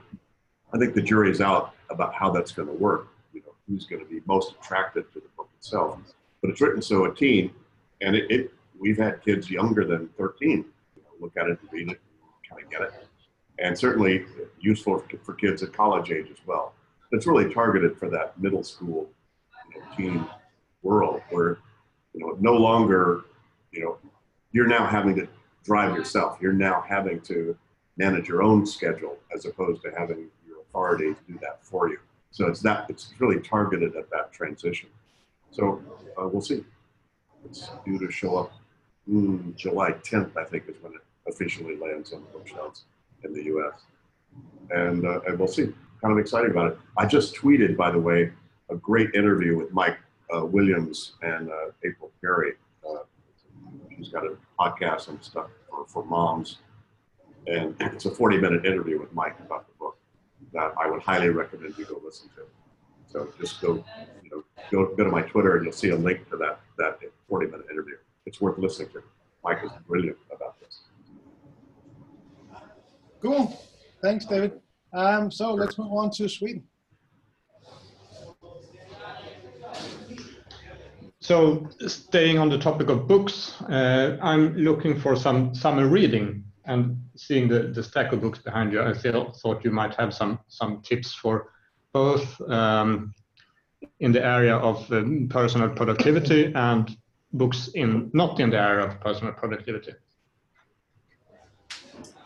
I 0.73 0.77
think 0.77 0.93
the 0.93 1.01
jury 1.01 1.31
is 1.31 1.41
out 1.41 1.73
about 1.89 2.13
how 2.13 2.29
that's 2.29 2.51
going 2.51 2.67
to 2.67 2.73
work. 2.75 3.07
You 3.33 3.41
know, 3.41 3.53
who's 3.67 3.85
going 3.85 4.03
to 4.03 4.09
be 4.09 4.21
most 4.27 4.53
attracted 4.59 5.11
to 5.13 5.19
the 5.19 5.27
book 5.37 5.49
itself. 5.57 5.99
But 6.41 6.51
it's 6.51 6.61
written 6.61 6.81
so 6.81 7.05
a 7.05 7.15
teen 7.15 7.51
and 8.01 8.15
it, 8.15 8.29
it, 8.31 8.53
we've 8.79 8.97
had 8.97 9.23
kids 9.23 9.49
younger 9.49 9.85
than 9.85 10.09
13 10.17 10.49
you 10.49 10.55
know, 10.57 11.09
look 11.19 11.35
at 11.37 11.47
it 11.47 11.59
and 11.61 11.71
read 11.71 11.89
it, 11.89 11.99
kind 12.49 12.63
of 12.63 12.69
get 12.69 12.81
it, 12.81 12.93
and 13.59 13.77
certainly 13.77 14.25
useful 14.59 15.03
for, 15.23 15.33
kids 15.33 15.63
at 15.63 15.73
college 15.73 16.11
age 16.11 16.27
as 16.31 16.37
well. 16.45 16.73
It's 17.11 17.25
really 17.27 17.53
targeted 17.53 17.97
for 17.97 18.09
that 18.09 18.39
middle 18.39 18.63
school 18.63 19.09
you 19.73 19.79
know, 19.79 19.87
teen 19.95 20.25
world 20.81 21.21
where 21.29 21.59
you 22.13 22.25
know 22.25 22.37
no 22.39 22.53
longer 22.53 23.25
you 23.71 23.81
know 23.81 23.97
you're 24.51 24.67
now 24.67 24.85
having 24.85 25.15
to 25.15 25.27
drive 25.63 25.95
yourself. 25.95 26.37
You're 26.41 26.53
now 26.53 26.83
having 26.87 27.21
to 27.21 27.57
manage 27.97 28.27
your 28.27 28.41
own 28.41 28.65
schedule 28.65 29.17
as 29.35 29.45
opposed 29.45 29.81
to 29.83 29.91
having 29.97 30.27
your 30.47 30.61
authority 30.61 31.13
to 31.13 31.33
do 31.33 31.39
that 31.41 31.63
for 31.63 31.89
you. 31.89 31.99
So 32.31 32.47
it's 32.47 32.61
that 32.61 32.89
it's 32.89 33.13
really 33.19 33.39
targeted 33.41 33.95
at 33.95 34.09
that 34.11 34.31
transition. 34.31 34.89
So 35.51 35.81
uh, 36.19 36.27
we'll 36.27 36.41
see. 36.41 36.63
It's 37.45 37.69
due 37.85 37.99
to 37.99 38.11
show 38.11 38.37
up 38.37 38.53
mm, 39.09 39.55
July 39.55 39.91
10th, 39.91 40.37
I 40.37 40.43
think, 40.43 40.63
is 40.67 40.75
when 40.81 40.93
it 40.93 41.01
officially 41.29 41.77
lands 41.77 42.13
on 42.13 42.21
the 42.21 42.37
bookshelves 42.37 42.85
in 43.23 43.33
the 43.33 43.43
U.S. 43.45 43.81
And, 44.71 45.05
uh, 45.05 45.21
and 45.27 45.37
we'll 45.37 45.47
see. 45.47 45.73
Kind 46.01 46.13
of 46.13 46.17
excited 46.17 46.51
about 46.51 46.71
it. 46.71 46.77
I 46.97 47.05
just 47.05 47.35
tweeted, 47.35 47.75
by 47.75 47.91
the 47.91 47.99
way, 47.99 48.31
a 48.69 48.75
great 48.75 49.13
interview 49.13 49.57
with 49.57 49.71
Mike 49.73 49.97
uh, 50.33 50.45
Williams 50.45 51.13
and 51.21 51.49
uh, 51.49 51.71
April 51.83 52.11
Perry. 52.21 52.53
Uh, 52.87 52.99
she's 53.97 54.09
got 54.09 54.23
a 54.25 54.37
podcast 54.59 55.09
and 55.09 55.21
stuff 55.21 55.47
for, 55.69 55.85
for 55.87 56.05
moms. 56.05 56.59
And 57.47 57.75
it's 57.79 58.05
a 58.05 58.11
40 58.11 58.37
minute 58.37 58.65
interview 58.65 58.99
with 58.99 59.11
Mike 59.13 59.37
about 59.39 59.67
the 59.67 59.73
book 59.79 59.97
that 60.53 60.73
I 60.79 60.89
would 60.89 61.01
highly 61.01 61.29
recommend 61.29 61.77
you 61.77 61.85
go 61.85 62.01
listen 62.03 62.29
to. 62.35 62.43
So 63.07 63.27
just 63.39 63.59
go, 63.59 63.83
you 64.23 64.29
know, 64.29 64.43
go, 64.71 64.95
go 64.95 65.03
to 65.03 65.09
my 65.09 65.23
Twitter 65.23 65.55
and 65.55 65.65
you'll 65.65 65.73
see 65.73 65.89
a 65.89 65.95
link 65.95 66.29
to 66.29 66.37
that, 66.37 66.59
that 66.77 66.99
40 67.27 67.47
minute 67.47 67.65
interview. 67.71 67.95
It's 68.25 68.39
worth 68.39 68.57
listening 68.57 68.89
to. 68.89 69.03
Mike 69.43 69.59
is 69.63 69.71
brilliant 69.87 70.17
about 70.33 70.59
this. 70.59 70.81
Cool. 73.21 73.59
Thanks, 74.01 74.25
David. 74.25 74.59
Um, 74.93 75.29
so 75.31 75.53
let's 75.53 75.77
move 75.77 75.91
on 75.91 76.09
to 76.11 76.29
Sweden. 76.29 76.63
So 81.19 81.67
staying 81.85 82.39
on 82.39 82.49
the 82.49 82.57
topic 82.57 82.89
of 82.89 83.07
books, 83.07 83.61
uh, 83.63 84.17
I'm 84.21 84.55
looking 84.55 84.99
for 84.99 85.15
some 85.15 85.53
summer 85.53 85.87
reading 85.87 86.43
and 86.65 86.97
seeing 87.15 87.47
the, 87.47 87.63
the 87.63 87.83
stack 87.83 88.13
of 88.13 88.21
books 88.21 88.39
behind 88.39 88.71
you, 88.71 88.81
I 88.81 88.93
feel, 88.93 89.31
thought 89.33 89.63
you 89.63 89.71
might 89.71 89.93
have 89.95 90.13
some, 90.13 90.39
some 90.47 90.81
tips 90.81 91.13
for 91.13 91.51
both 91.93 92.39
um, 92.49 93.13
in 93.99 94.11
the 94.11 94.25
area 94.25 94.55
of 94.55 94.91
um, 94.91 95.27
personal 95.29 95.69
productivity 95.69 96.51
and 96.55 96.97
books 97.33 97.69
in 97.75 98.09
not 98.13 98.39
in 98.39 98.49
the 98.49 98.59
area 98.59 98.87
of 98.87 98.99
personal 99.01 99.33
productivity. 99.33 99.93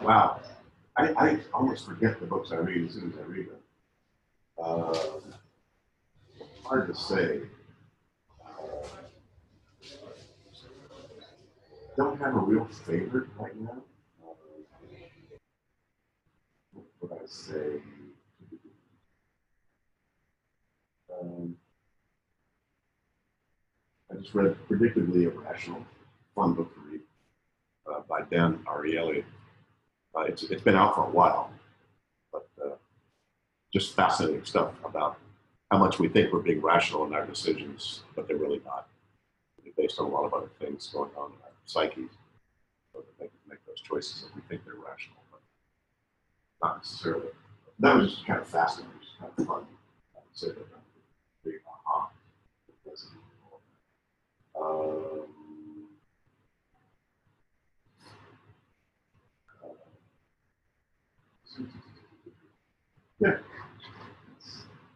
Wow. 0.02 0.40
I, 0.96 1.14
I 1.18 1.40
almost 1.54 1.86
forget 1.86 2.20
the 2.20 2.26
books 2.26 2.52
I 2.52 2.58
read 2.58 2.88
as 2.88 2.94
soon 2.94 3.12
as 3.12 3.18
I 3.18 3.24
read 3.24 3.48
them. 3.50 3.56
Uh, 4.64 5.00
hard 6.64 6.88
to 6.88 6.96
say. 6.96 7.42
Uh, 8.46 8.88
don't 11.98 12.20
have 12.20 12.36
a 12.36 12.40
real 12.40 12.66
favorite 12.66 13.28
right 13.40 13.60
now. 13.60 13.82
What 16.74 16.86
would 17.02 17.12
I 17.14 17.26
say? 17.26 17.82
Um, 21.20 21.56
I 24.12 24.16
just 24.20 24.34
read 24.36 24.56
Predictably 24.70 25.24
Irrational, 25.24 25.84
fun 26.36 26.54
book 26.54 26.74
to 26.76 26.80
read 26.92 27.02
uh, 27.88 28.02
by 28.08 28.22
Dan 28.30 28.60
Ariely. 28.68 29.24
Uh, 30.16 30.22
it's, 30.22 30.44
it's 30.44 30.62
been 30.62 30.76
out 30.76 30.96
for 30.96 31.04
a 31.06 31.10
while, 31.10 31.52
but 32.32 32.48
uh, 32.64 32.76
just 33.74 33.96
fascinating 33.96 34.46
stuff 34.46 34.72
about 34.86 35.18
how 35.72 35.78
much 35.80 35.98
we 36.00 36.08
think 36.08 36.32
we're 36.32 36.40
being 36.40 36.62
rational 36.62 37.06
in 37.06 37.14
our 37.14 37.26
decisions, 37.26 38.04
but 38.16 38.28
they're 38.28 38.38
really 38.38 38.62
not. 38.64 38.88
They're 39.64 39.74
based 39.76 40.00
on 40.00 40.06
a 40.06 40.10
lot 40.10 40.26
of 40.26 40.34
other 40.34 40.50
things 40.60 40.88
going 40.94 41.10
on 41.18 41.32
in 41.32 41.38
our 41.44 41.52
psyches. 41.66 42.12
So 42.94 43.00
that 43.00 43.20
make, 43.20 43.32
make 43.50 43.66
those 43.66 43.82
choices 43.82 44.22
that 44.22 44.36
we 44.36 44.42
think 44.48 44.64
they're 44.66 44.76
rational, 44.76 45.18
but 45.32 45.42
not 46.62 46.78
necessarily. 46.78 47.30
That 47.80 47.96
was 47.96 48.14
just 48.14 48.28
kind 48.28 48.40
of 48.40 48.48
fascinating, 48.48 48.92
just 49.02 49.18
kind 49.20 49.32
of 49.36 49.48
fun. 49.48 49.66
I 50.16 50.20
would 50.20 50.38
say 50.38 50.48
that 50.50 50.68
big 51.44 51.56
yeah, 63.20 63.38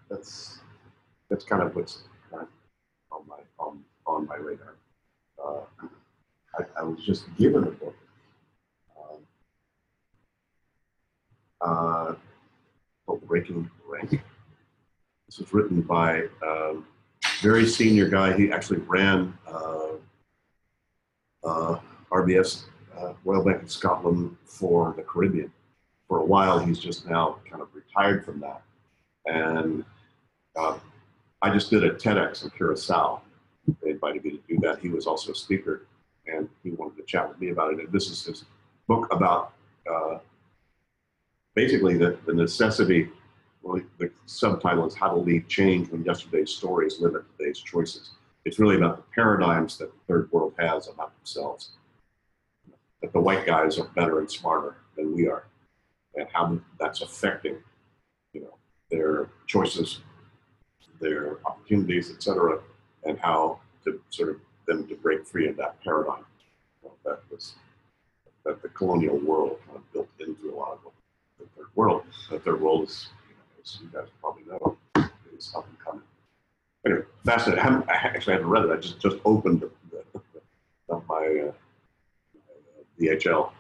that's 0.09 0.59
that's 1.29 1.36
kind 1.47 1.63
of 1.63 1.75
what's 1.75 2.03
on 2.31 3.21
my 3.27 3.39
on 3.59 3.83
on 4.05 4.27
my 4.27 4.35
radar. 4.35 4.75
Uh, 5.43 5.61
I, 6.57 6.79
I, 6.79 6.83
was 6.83 7.03
just 7.05 7.25
given 7.37 7.63
a 7.63 7.71
book. 7.71 7.95
Um, 8.97 9.19
uh, 11.61 12.15
called 13.05 13.27
Breaking 13.27 13.69
Rank. 13.87 14.21
This 15.27 15.39
was 15.39 15.53
written 15.53 15.81
by 15.81 16.23
a 16.41 16.75
very 17.41 17.67
senior 17.67 18.09
guy. 18.09 18.35
He 18.35 18.51
actually 18.51 18.79
ran 18.79 19.37
uh, 19.47 19.89
uh, 21.43 21.79
RBS, 22.11 22.63
uh, 22.97 23.13
Royal 23.23 23.43
Bank 23.43 23.63
of 23.63 23.71
Scotland, 23.71 24.35
for 24.45 24.93
the 24.97 25.03
Caribbean. 25.03 25.51
For 26.07 26.19
a 26.19 26.25
while, 26.25 26.57
he's 26.59 26.79
just 26.79 27.07
now 27.07 27.37
kind 27.49 27.61
of 27.61 27.67
retired 27.73 28.25
from 28.25 28.39
that. 28.39 28.61
And 29.25 29.83
uh, 30.55 30.77
I 31.41 31.51
just 31.51 31.69
did 31.69 31.83
a 31.83 31.91
TEDx 31.91 32.43
in 32.43 32.49
Curacao. 32.51 33.21
They 33.83 33.91
invited 33.91 34.23
me 34.23 34.31
to 34.31 34.41
do 34.47 34.59
that. 34.61 34.79
He 34.79 34.89
was 34.89 35.05
also 35.05 35.31
a 35.31 35.35
speaker, 35.35 35.85
and 36.25 36.49
he 36.63 36.71
wanted 36.71 36.97
to 36.97 37.03
chat 37.03 37.27
with 37.29 37.39
me 37.39 37.49
about 37.49 37.73
it. 37.73 37.79
And 37.79 37.91
this 37.91 38.09
is 38.09 38.25
his 38.25 38.45
book 38.87 39.07
about 39.11 39.53
uh, 39.91 40.19
basically 41.53 41.97
the, 41.97 42.17
the 42.25 42.33
necessity, 42.33 43.09
well, 43.61 43.81
the 43.97 44.09
subtitle 44.25 44.87
is 44.87 44.95
How 44.95 45.09
to 45.09 45.15
Lead 45.17 45.47
Change 45.47 45.89
When 45.89 46.03
Yesterday's 46.03 46.51
Stories 46.51 46.99
Limit 46.99 47.23
Today's 47.37 47.59
Choices. 47.59 48.11
It's 48.45 48.59
really 48.59 48.77
about 48.77 48.97
the 48.97 49.03
paradigms 49.13 49.77
that 49.77 49.91
the 49.91 49.99
third 50.07 50.31
world 50.31 50.53
has 50.57 50.87
about 50.87 51.15
themselves. 51.17 51.71
That 53.01 53.11
the 53.13 53.19
white 53.19 53.45
guys 53.45 53.77
are 53.77 53.87
better 53.89 54.19
and 54.19 54.31
smarter 54.31 54.77
than 54.95 55.15
we 55.15 55.27
are, 55.27 55.45
and 56.15 56.27
how 56.33 56.57
that's 56.79 57.01
affecting, 57.01 57.57
you 58.33 58.41
know, 58.41 58.55
their 58.89 59.29
choices, 59.45 59.99
their 60.99 61.37
opportunities, 61.45 62.11
etc., 62.11 62.59
and 63.03 63.19
how 63.19 63.59
to 63.83 64.01
sort 64.09 64.29
of 64.29 64.37
them 64.65 64.87
to 64.87 64.95
break 64.95 65.25
free 65.25 65.47
of 65.47 65.55
that 65.57 65.81
paradigm 65.83 66.25
that 67.07 67.19
was 67.31 67.55
that 68.45 68.61
the 68.61 68.69
colonial 68.69 69.17
world 69.17 69.57
kind 69.65 69.77
of 69.77 69.93
built 69.93 70.09
into 70.19 70.53
a 70.53 70.55
lot 70.55 70.73
of 70.73 70.91
the 71.39 71.45
third 71.55 71.67
world. 71.75 72.03
The 72.29 72.39
third 72.39 72.61
world 72.61 72.87
is, 72.87 73.07
you 73.29 73.35
know, 73.35 73.61
as 73.61 73.79
you 73.81 73.89
guys 73.93 74.07
probably 74.21 74.43
know, 74.43 74.77
is 75.35 75.53
up 75.55 75.67
and 75.67 75.79
coming. 75.79 76.03
Anyway, 76.85 77.01
fascinating. 77.25 77.59
I, 77.59 77.63
haven't, 77.63 77.89
I 77.89 77.93
actually 77.93 78.33
haven't 78.33 78.49
read 78.49 78.65
it. 78.65 78.71
I 78.71 78.77
just 78.77 78.99
just 78.99 79.17
opened 79.25 79.61
the, 79.61 79.69
the, 79.91 80.21
the, 80.87 81.01
my 81.07 81.49
uh, 81.49 81.51
DHL 82.99 83.51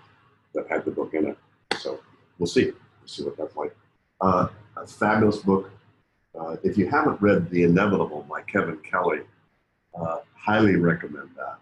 that 0.53 0.67
had 0.69 0.85
the 0.85 0.91
book 0.91 1.13
in 1.13 1.27
it. 1.27 1.37
So 1.77 1.99
we'll 2.39 2.47
see. 2.47 2.65
We'll 2.65 3.07
see 3.07 3.23
what 3.23 3.37
that's 3.37 3.55
like. 3.55 3.75
Uh, 4.21 4.47
a 4.77 4.87
fabulous 4.87 5.37
book. 5.37 5.69
Uh, 6.39 6.57
if 6.63 6.77
you 6.77 6.87
haven't 6.89 7.21
read 7.21 7.49
The 7.49 7.63
Inevitable 7.63 8.25
by 8.29 8.41
Kevin 8.43 8.77
Kelly, 8.77 9.21
uh, 9.99 10.19
highly 10.35 10.75
recommend 10.75 11.29
that. 11.35 11.57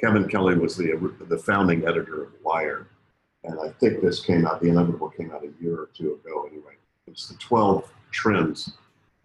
Kevin 0.00 0.28
Kelly 0.28 0.56
was 0.56 0.76
the, 0.76 0.92
the 1.28 1.38
founding 1.38 1.86
editor 1.86 2.24
of 2.24 2.30
Wired. 2.42 2.86
And 3.44 3.58
I 3.60 3.68
think 3.80 4.02
this 4.02 4.20
came 4.20 4.46
out, 4.46 4.60
The 4.60 4.68
Inevitable 4.68 5.10
came 5.10 5.30
out 5.30 5.44
a 5.44 5.62
year 5.62 5.76
or 5.76 5.90
two 5.94 6.14
ago 6.14 6.46
anyway. 6.50 6.74
It's 7.06 7.28
the 7.28 7.36
12 7.36 7.90
trends 8.10 8.72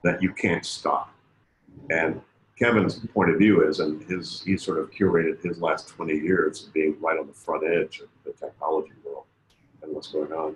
that 0.04 0.22
you 0.22 0.32
can't 0.32 0.66
stop. 0.66 1.14
And 1.90 2.22
Kevin's 2.58 3.00
point 3.14 3.30
of 3.32 3.38
view 3.38 3.68
is, 3.68 3.80
and 3.80 4.04
his 4.04 4.42
he 4.46 4.58
sort 4.58 4.80
of 4.80 4.92
curated 4.92 5.42
his 5.42 5.62
last 5.62 5.88
20 5.90 6.14
years 6.14 6.68
of 6.68 6.74
being 6.74 6.98
right 7.00 7.18
on 7.18 7.28
the 7.28 7.34
front 7.34 7.64
edge 7.66 8.02
of 8.02 8.08
the 8.26 8.34
technology 8.34 8.92
world 9.06 9.24
and 9.82 9.94
what's 9.94 10.12
going 10.12 10.34
on. 10.34 10.56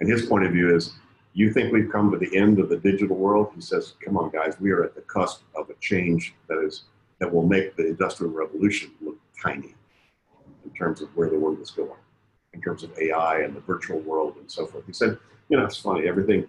And 0.00 0.10
his 0.10 0.26
point 0.26 0.44
of 0.44 0.52
view 0.52 0.74
is, 0.74 0.92
you 1.42 1.52
think 1.52 1.72
we've 1.72 1.90
come 1.90 2.10
to 2.10 2.18
the 2.18 2.36
end 2.36 2.58
of 2.58 2.68
the 2.68 2.76
digital 2.78 3.16
world? 3.16 3.52
He 3.54 3.60
says, 3.60 3.94
come 4.04 4.16
on, 4.16 4.30
guys, 4.30 4.58
we 4.58 4.72
are 4.72 4.82
at 4.82 4.94
the 4.94 5.02
cusp 5.02 5.42
of 5.54 5.70
a 5.70 5.74
change 5.74 6.34
that 6.48 6.58
is 6.64 6.84
that 7.20 7.32
will 7.32 7.46
make 7.46 7.76
the 7.76 7.86
industrial 7.86 8.32
revolution 8.32 8.90
look 9.00 9.16
tiny 9.40 9.74
in 10.64 10.70
terms 10.74 11.00
of 11.00 11.08
where 11.16 11.30
the 11.30 11.38
world 11.38 11.60
is 11.60 11.70
going, 11.70 12.00
in 12.52 12.60
terms 12.60 12.82
of 12.82 12.90
AI 12.98 13.40
and 13.40 13.54
the 13.54 13.60
virtual 13.60 13.98
world 14.00 14.36
and 14.38 14.50
so 14.50 14.66
forth. 14.66 14.84
He 14.86 14.92
said, 14.92 15.18
you 15.48 15.56
know, 15.56 15.64
it's 15.64 15.76
funny, 15.76 16.08
everything, 16.08 16.46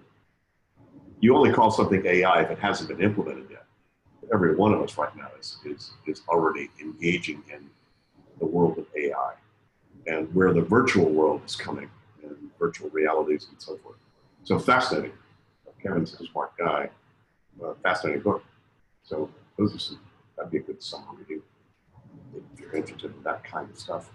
you 1.20 1.36
only 1.36 1.52
call 1.52 1.72
something 1.72 2.06
AI 2.06 2.42
if 2.42 2.52
it 2.52 2.60
hasn't 2.60 2.90
been 2.90 3.02
implemented 3.02 3.48
yet. 3.50 3.66
Every 4.34 4.56
one 4.56 4.74
of 4.74 4.82
us 4.82 4.98
right 4.98 5.16
now 5.16 5.30
is, 5.40 5.58
is, 5.66 5.92
is 6.08 6.22
already 6.30 6.70
engaging 6.82 7.44
in 7.52 7.70
the 8.40 8.46
world 8.46 8.78
of 8.78 8.86
AI 8.96 9.34
and 10.08 10.34
where 10.34 10.54
the 10.54 10.62
virtual 10.62 11.10
world 11.10 11.42
is 11.46 11.56
coming 11.56 11.90
and 12.24 12.36
virtual 12.58 12.90
realities 12.90 13.48
and 13.52 13.62
so 13.62 13.78
forth. 13.78 13.98
So 14.50 14.58
fascinating. 14.58 15.12
Kevin's 15.80 16.20
a 16.20 16.26
smart 16.26 16.58
guy. 16.58 16.90
Uh, 17.64 17.74
fascinating 17.84 18.24
book. 18.24 18.44
So 19.04 19.30
those 19.60 19.76
are 19.76 19.78
some, 19.78 20.00
that'd 20.36 20.52
be 20.52 20.58
a 20.58 20.62
good 20.62 20.82
summer 20.82 21.06
reading 21.16 21.44
if 22.34 22.60
you're 22.60 22.76
interested 22.76 23.14
in 23.16 23.22
that 23.22 23.44
kind 23.44 23.70
of 23.70 23.78
stuff. 23.78 24.10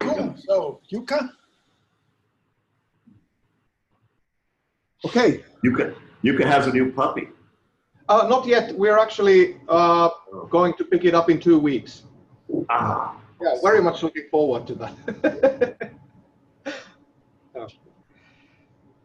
Cool. 0.00 0.34
So, 0.38 0.80
Jukka? 0.92 1.30
Okay. 5.04 5.44
Jukka, 5.64 5.94
Jukka 6.24 6.44
has 6.46 6.66
a 6.66 6.72
new 6.72 6.90
puppy. 6.90 7.28
Uh, 8.08 8.26
not 8.28 8.44
yet. 8.48 8.76
We're 8.76 8.98
actually 8.98 9.60
uh, 9.68 10.08
going 10.50 10.74
to 10.78 10.84
pick 10.84 11.04
it 11.04 11.14
up 11.14 11.30
in 11.30 11.38
two 11.38 11.60
weeks. 11.60 12.02
Ah, 12.68 13.21
Yeah, 13.42 13.56
very 13.62 13.82
much 13.82 14.02
looking 14.02 14.28
forward 14.30 14.66
to 14.68 14.74
that. 14.74 15.90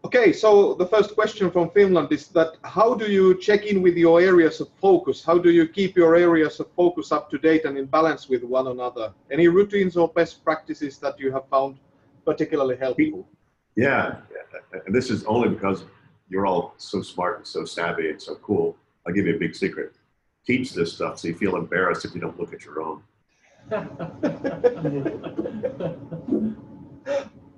Okay, 0.07 0.31
so 0.31 0.73
the 0.73 0.85
first 0.85 1.15
question 1.15 1.51
from 1.51 1.69
Finland 1.71 2.13
is 2.13 2.29
that 2.29 2.55
how 2.63 2.93
do 2.93 3.11
you 3.11 3.37
check 3.41 3.65
in 3.65 3.81
with 3.81 3.97
your 3.97 4.21
areas 4.21 4.61
of 4.61 4.69
focus? 4.79 5.21
How 5.21 5.37
do 5.37 5.49
you 5.51 5.67
keep 5.67 5.97
your 5.97 6.15
areas 6.15 6.61
of 6.61 6.67
focus 6.77 7.11
up 7.11 7.29
to 7.31 7.37
date 7.37 7.65
and 7.65 7.77
in 7.77 7.87
balance 7.87 8.29
with 8.29 8.41
one 8.41 8.67
another? 8.67 9.13
Any 9.29 9.49
routines 9.49 9.97
or 9.97 10.07
best 10.07 10.45
practices 10.45 10.97
that 10.99 11.19
you 11.19 11.29
have 11.33 11.49
found 11.49 11.79
particularly 12.23 12.77
helpful? 12.77 13.27
yeah. 14.71 14.79
And 14.85 14.95
this 14.95 15.09
is 15.09 15.25
only 15.25 15.49
because 15.49 15.83
you're 16.29 16.45
all 16.45 16.73
so 16.77 17.01
smart 17.01 17.39
and 17.39 17.47
so 17.47 17.65
savvy 17.65 18.09
and 18.09 18.21
so 18.21 18.35
cool. 18.35 18.77
I'll 19.05 19.13
give 19.13 19.27
you 19.27 19.35
a 19.35 19.39
big 19.39 19.55
secret. 19.55 19.91
Teach 20.45 20.71
this 20.71 20.93
stuff 20.93 21.19
so 21.19 21.27
you 21.27 21.35
feel 21.35 21.57
embarrassed 21.57 22.05
if 22.05 22.15
you 22.15 22.21
don't 22.21 22.39
look 22.39 22.53
at 22.53 22.63
your 22.63 22.81
own. 22.81 23.03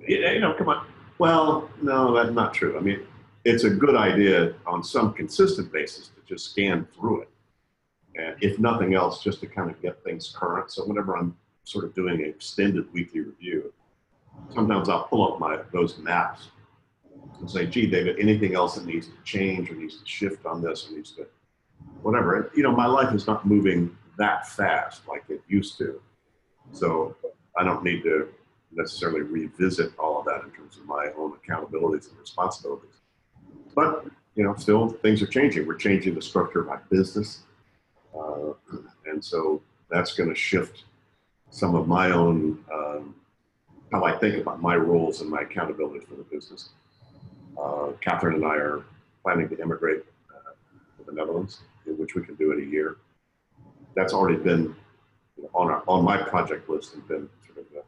You 0.06 0.40
know, 0.40 0.54
come 0.54 0.68
on. 0.68 0.86
Well, 1.18 1.70
no, 1.82 2.14
that's 2.14 2.34
not 2.34 2.52
true. 2.54 2.76
I 2.76 2.80
mean, 2.80 3.00
it's 3.44 3.64
a 3.64 3.70
good 3.70 3.94
idea 3.94 4.54
on 4.66 4.82
some 4.82 5.12
consistent 5.12 5.72
basis 5.72 6.08
to 6.08 6.20
just 6.26 6.50
scan 6.50 6.86
through 6.94 7.22
it. 7.22 7.28
And 8.16 8.36
if 8.40 8.58
nothing 8.58 8.94
else, 8.94 9.22
just 9.22 9.40
to 9.40 9.46
kind 9.46 9.70
of 9.70 9.80
get 9.80 10.02
things 10.02 10.34
current. 10.36 10.70
So 10.70 10.84
whenever 10.84 11.16
I'm 11.16 11.36
sort 11.64 11.84
of 11.84 11.94
doing 11.94 12.20
an 12.22 12.28
extended 12.28 12.92
weekly 12.92 13.20
review, 13.20 13.72
sometimes 14.52 14.88
I'll 14.88 15.04
pull 15.04 15.32
up 15.32 15.38
my 15.38 15.58
those 15.72 15.98
maps 15.98 16.48
and 17.38 17.50
say, 17.50 17.66
gee, 17.66 17.86
David, 17.86 18.18
anything 18.18 18.54
else 18.54 18.74
that 18.74 18.84
needs 18.84 19.06
to 19.06 19.14
change 19.24 19.70
or 19.70 19.74
needs 19.74 19.98
to 20.00 20.06
shift 20.06 20.44
on 20.46 20.60
this 20.62 20.88
or 20.88 20.96
needs 20.96 21.12
to 21.12 21.26
whatever. 22.02 22.36
And, 22.36 22.50
you 22.56 22.62
know, 22.62 22.72
my 22.72 22.86
life 22.86 23.14
is 23.14 23.26
not 23.26 23.46
moving 23.46 23.96
that 24.18 24.48
fast 24.48 25.06
like 25.08 25.24
it 25.28 25.42
used 25.48 25.78
to. 25.78 26.00
So 26.72 27.16
I 27.56 27.64
don't 27.64 27.82
need 27.82 28.02
to 28.04 28.28
necessarily 28.72 29.22
revisit 29.22 29.92
all 29.98 30.18
of 30.18 30.24
that 30.26 30.44
in 30.44 30.50
terms 30.50 30.76
of 30.76 30.86
my 30.86 31.08
own 31.18 31.32
accountabilities 31.32 32.08
and 32.10 32.18
responsibilities. 32.18 33.00
But 33.74 34.06
you 34.36 34.44
know, 34.44 34.54
still 34.54 34.88
things 34.88 35.22
are 35.22 35.26
changing. 35.26 35.66
We're 35.66 35.74
changing 35.74 36.14
the 36.14 36.22
structure 36.22 36.60
of 36.60 36.66
my 36.66 36.78
business, 36.88 37.42
uh, 38.16 38.52
and 39.06 39.24
so 39.24 39.60
that's 39.90 40.14
going 40.14 40.28
to 40.28 40.34
shift 40.34 40.84
some 41.50 41.74
of 41.74 41.88
my 41.88 42.12
own 42.12 42.64
um, 42.72 43.14
how 43.92 44.04
I 44.04 44.16
think 44.16 44.40
about 44.40 44.62
my 44.62 44.76
roles 44.76 45.20
and 45.20 45.28
my 45.28 45.40
accountability 45.42 46.06
for 46.06 46.14
the 46.14 46.22
business. 46.22 46.70
Uh, 47.60 47.88
Catherine 48.00 48.36
and 48.36 48.44
I 48.44 48.54
are 48.54 48.84
planning 49.22 49.48
to 49.48 49.60
immigrate 49.60 50.04
uh, 50.30 50.52
to 50.98 51.04
the 51.04 51.12
Netherlands, 51.12 51.60
which 51.84 52.14
we 52.14 52.22
can 52.22 52.36
do 52.36 52.52
in 52.52 52.62
a 52.62 52.66
year. 52.66 52.96
That's 53.94 54.12
already 54.12 54.38
been 54.42 54.74
on 55.54 55.70
our 55.70 55.82
on 55.88 56.04
my 56.04 56.16
project 56.16 56.68
list 56.68 56.94
and 56.94 57.06
been 57.08 57.28
sort 57.46 57.58
of 57.58 57.64
the 57.72 57.82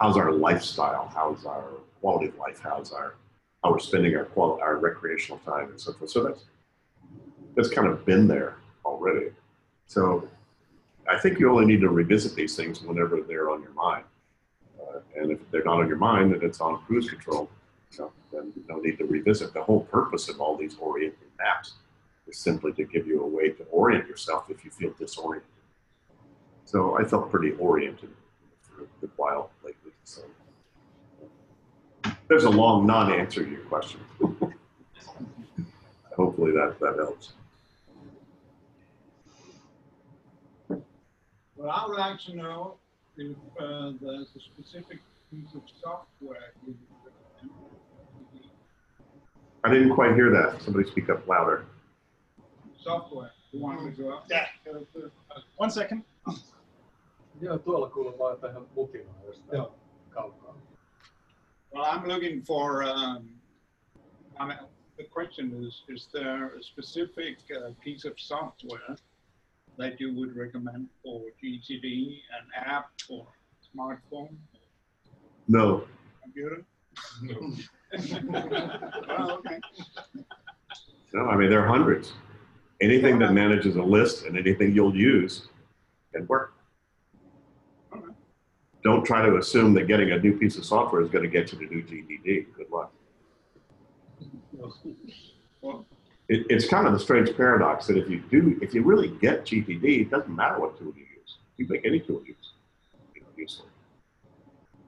how's 0.00 0.16
our 0.16 0.32
lifestyle, 0.32 1.10
how's 1.14 1.44
our 1.44 1.64
quality 2.00 2.28
of 2.28 2.36
life, 2.36 2.60
how's 2.62 2.92
our 2.92 3.14
how 3.62 3.72
we're 3.72 3.78
spending 3.78 4.14
our 4.16 4.24
quality, 4.24 4.62
our 4.62 4.76
recreational 4.78 5.38
time, 5.38 5.70
and 5.70 5.80
so 5.80 5.92
forth. 5.92 6.10
So 6.10 6.24
that's 6.24 6.44
that's 7.54 7.70
kind 7.70 7.88
of 7.88 8.04
been 8.04 8.26
there 8.28 8.56
already. 8.84 9.30
So 9.86 10.28
I 11.08 11.18
think 11.18 11.38
you 11.38 11.50
only 11.50 11.66
need 11.66 11.80
to 11.80 11.88
revisit 11.88 12.34
these 12.34 12.56
things 12.56 12.82
whenever 12.82 13.20
they're 13.22 13.50
on 13.50 13.62
your 13.62 13.72
mind, 13.72 14.04
uh, 14.80 15.00
and 15.16 15.30
if 15.30 15.38
they're 15.50 15.64
not 15.64 15.80
on 15.80 15.88
your 15.88 15.96
mind 15.96 16.32
and 16.32 16.42
it's 16.42 16.60
on 16.60 16.82
cruise 16.86 17.08
control, 17.08 17.48
you 17.92 18.10
then 18.32 18.52
no 18.68 18.78
need 18.80 18.98
to 18.98 19.04
revisit. 19.04 19.54
The 19.54 19.62
whole 19.62 19.84
purpose 19.84 20.28
of 20.28 20.40
all 20.40 20.56
these 20.56 20.76
orienting 20.78 21.28
maps 21.38 21.74
is 22.26 22.38
simply 22.38 22.72
to 22.72 22.84
give 22.84 23.06
you 23.06 23.22
a 23.22 23.26
way 23.26 23.50
to 23.50 23.64
orient 23.64 24.08
yourself 24.08 24.50
if 24.50 24.64
you 24.64 24.70
feel 24.70 24.92
disoriented. 24.98 25.48
So 26.64 26.98
I 26.98 27.04
felt 27.04 27.30
pretty 27.30 27.52
oriented 27.52 28.10
for 28.62 28.82
a 28.82 29.08
while 29.16 29.50
lately. 29.64 29.92
So 30.04 30.22
there's 32.28 32.44
a 32.44 32.50
long 32.50 32.86
non-answer 32.86 33.44
to 33.44 33.50
your 33.50 33.60
question. 33.60 34.00
Hopefully 36.16 36.52
that, 36.52 36.78
that 36.80 36.96
helps. 36.96 37.32
Well, 41.56 41.70
I 41.70 41.86
would 41.86 41.98
like 41.98 42.20
to 42.26 42.36
know 42.36 42.74
if 43.16 43.36
uh, 43.60 43.92
there's 44.00 44.28
a 44.36 44.40
specific 44.40 44.98
piece 45.30 45.54
of 45.54 45.62
software 45.82 46.52
I 49.66 49.68
didn't 49.68 49.94
quite 49.94 50.14
hear 50.14 50.30
that. 50.30 50.62
Somebody 50.62 50.88
speak 50.88 51.10
up 51.10 51.26
louder. 51.26 51.64
Software. 52.86 53.30
You 53.52 53.60
want 53.60 53.84
me 53.84 53.90
to 53.90 54.02
go 54.02 54.16
up? 54.16 54.26
Yeah. 54.30 54.46
One 55.56 55.70
second. 55.70 56.02
Joo, 57.42 57.58
tuolla 57.58 57.90
kuuluu 57.90 58.18
vaan 58.18 58.40
tähän 58.40 58.66
mukinaan 58.74 59.16
Joo. 59.52 59.74
kaukaa. 60.10 60.54
Well, 61.74 61.84
I'm 61.84 62.08
looking 62.08 62.42
for, 62.46 62.82
um, 62.84 63.28
I 64.40 64.46
mean, 64.46 64.58
the 64.96 65.04
question 65.04 65.64
is, 65.64 65.84
is 65.88 66.08
there 66.12 66.46
a 66.58 66.62
specific 66.62 67.38
uh, 67.50 67.74
piece 67.84 68.08
of 68.08 68.14
software 68.18 68.96
that 69.78 70.00
you 70.00 70.14
would 70.14 70.36
recommend 70.36 70.88
for 71.02 71.20
GTD, 71.42 72.22
an 72.40 72.66
app 72.66 72.86
for 73.08 73.26
smartphone, 73.60 74.36
No, 75.48 75.84
computer? 76.22 76.64
Well, 79.08 79.32
okay. 79.38 79.60
no, 81.12 81.28
I 81.30 81.36
mean, 81.36 81.50
there 81.50 81.60
are 81.62 81.68
hundreds. 81.68 82.12
Anything 82.80 83.18
that 83.20 83.32
manages 83.32 83.76
a 83.76 83.82
list 83.82 84.24
and 84.26 84.36
anything 84.36 84.72
you'll 84.74 84.94
use 84.94 85.48
can 86.12 86.26
work. 86.26 86.52
Don't 88.82 89.04
try 89.04 89.24
to 89.24 89.36
assume 89.38 89.74
that 89.74 89.88
getting 89.88 90.12
a 90.12 90.18
new 90.18 90.38
piece 90.38 90.56
of 90.58 90.64
software 90.64 91.02
is 91.02 91.08
going 91.08 91.24
to 91.24 91.30
get 91.30 91.52
you 91.52 91.58
to 91.58 91.66
do 91.66 91.82
GTD. 91.82 92.46
Good 92.54 92.70
luck. 92.70 92.92
It, 96.28 96.46
it's 96.50 96.68
kind 96.68 96.86
of 96.86 96.92
the 96.92 96.98
strange 96.98 97.36
paradox 97.36 97.86
that 97.86 97.96
if 97.96 98.08
you 98.08 98.22
do, 98.30 98.58
if 98.60 98.74
you 98.74 98.82
really 98.82 99.08
get 99.08 99.44
GTD, 99.44 100.02
it 100.02 100.10
doesn't 100.10 100.34
matter 100.34 100.60
what 100.60 100.78
tool 100.78 100.92
you 100.96 101.04
use. 101.16 101.38
You 101.56 101.66
make 101.68 101.84
any 101.84 102.00
tool 102.00 102.22
use, 102.24 102.52
you 103.14 103.22
know, 103.22 103.26
useful. 103.36 103.66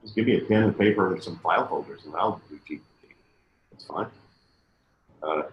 Just 0.01 0.15
give 0.15 0.25
me 0.25 0.37
a 0.37 0.41
pen 0.41 0.63
and 0.63 0.77
paper 0.77 1.13
and 1.13 1.23
some 1.23 1.39
file 1.39 1.67
folders, 1.67 2.01
and 2.05 2.15
I'll 2.15 2.41
do 2.49 2.59
GTD. 2.69 2.81
It's 3.73 3.85
fine. 3.85 4.07
Uh, 5.21 5.43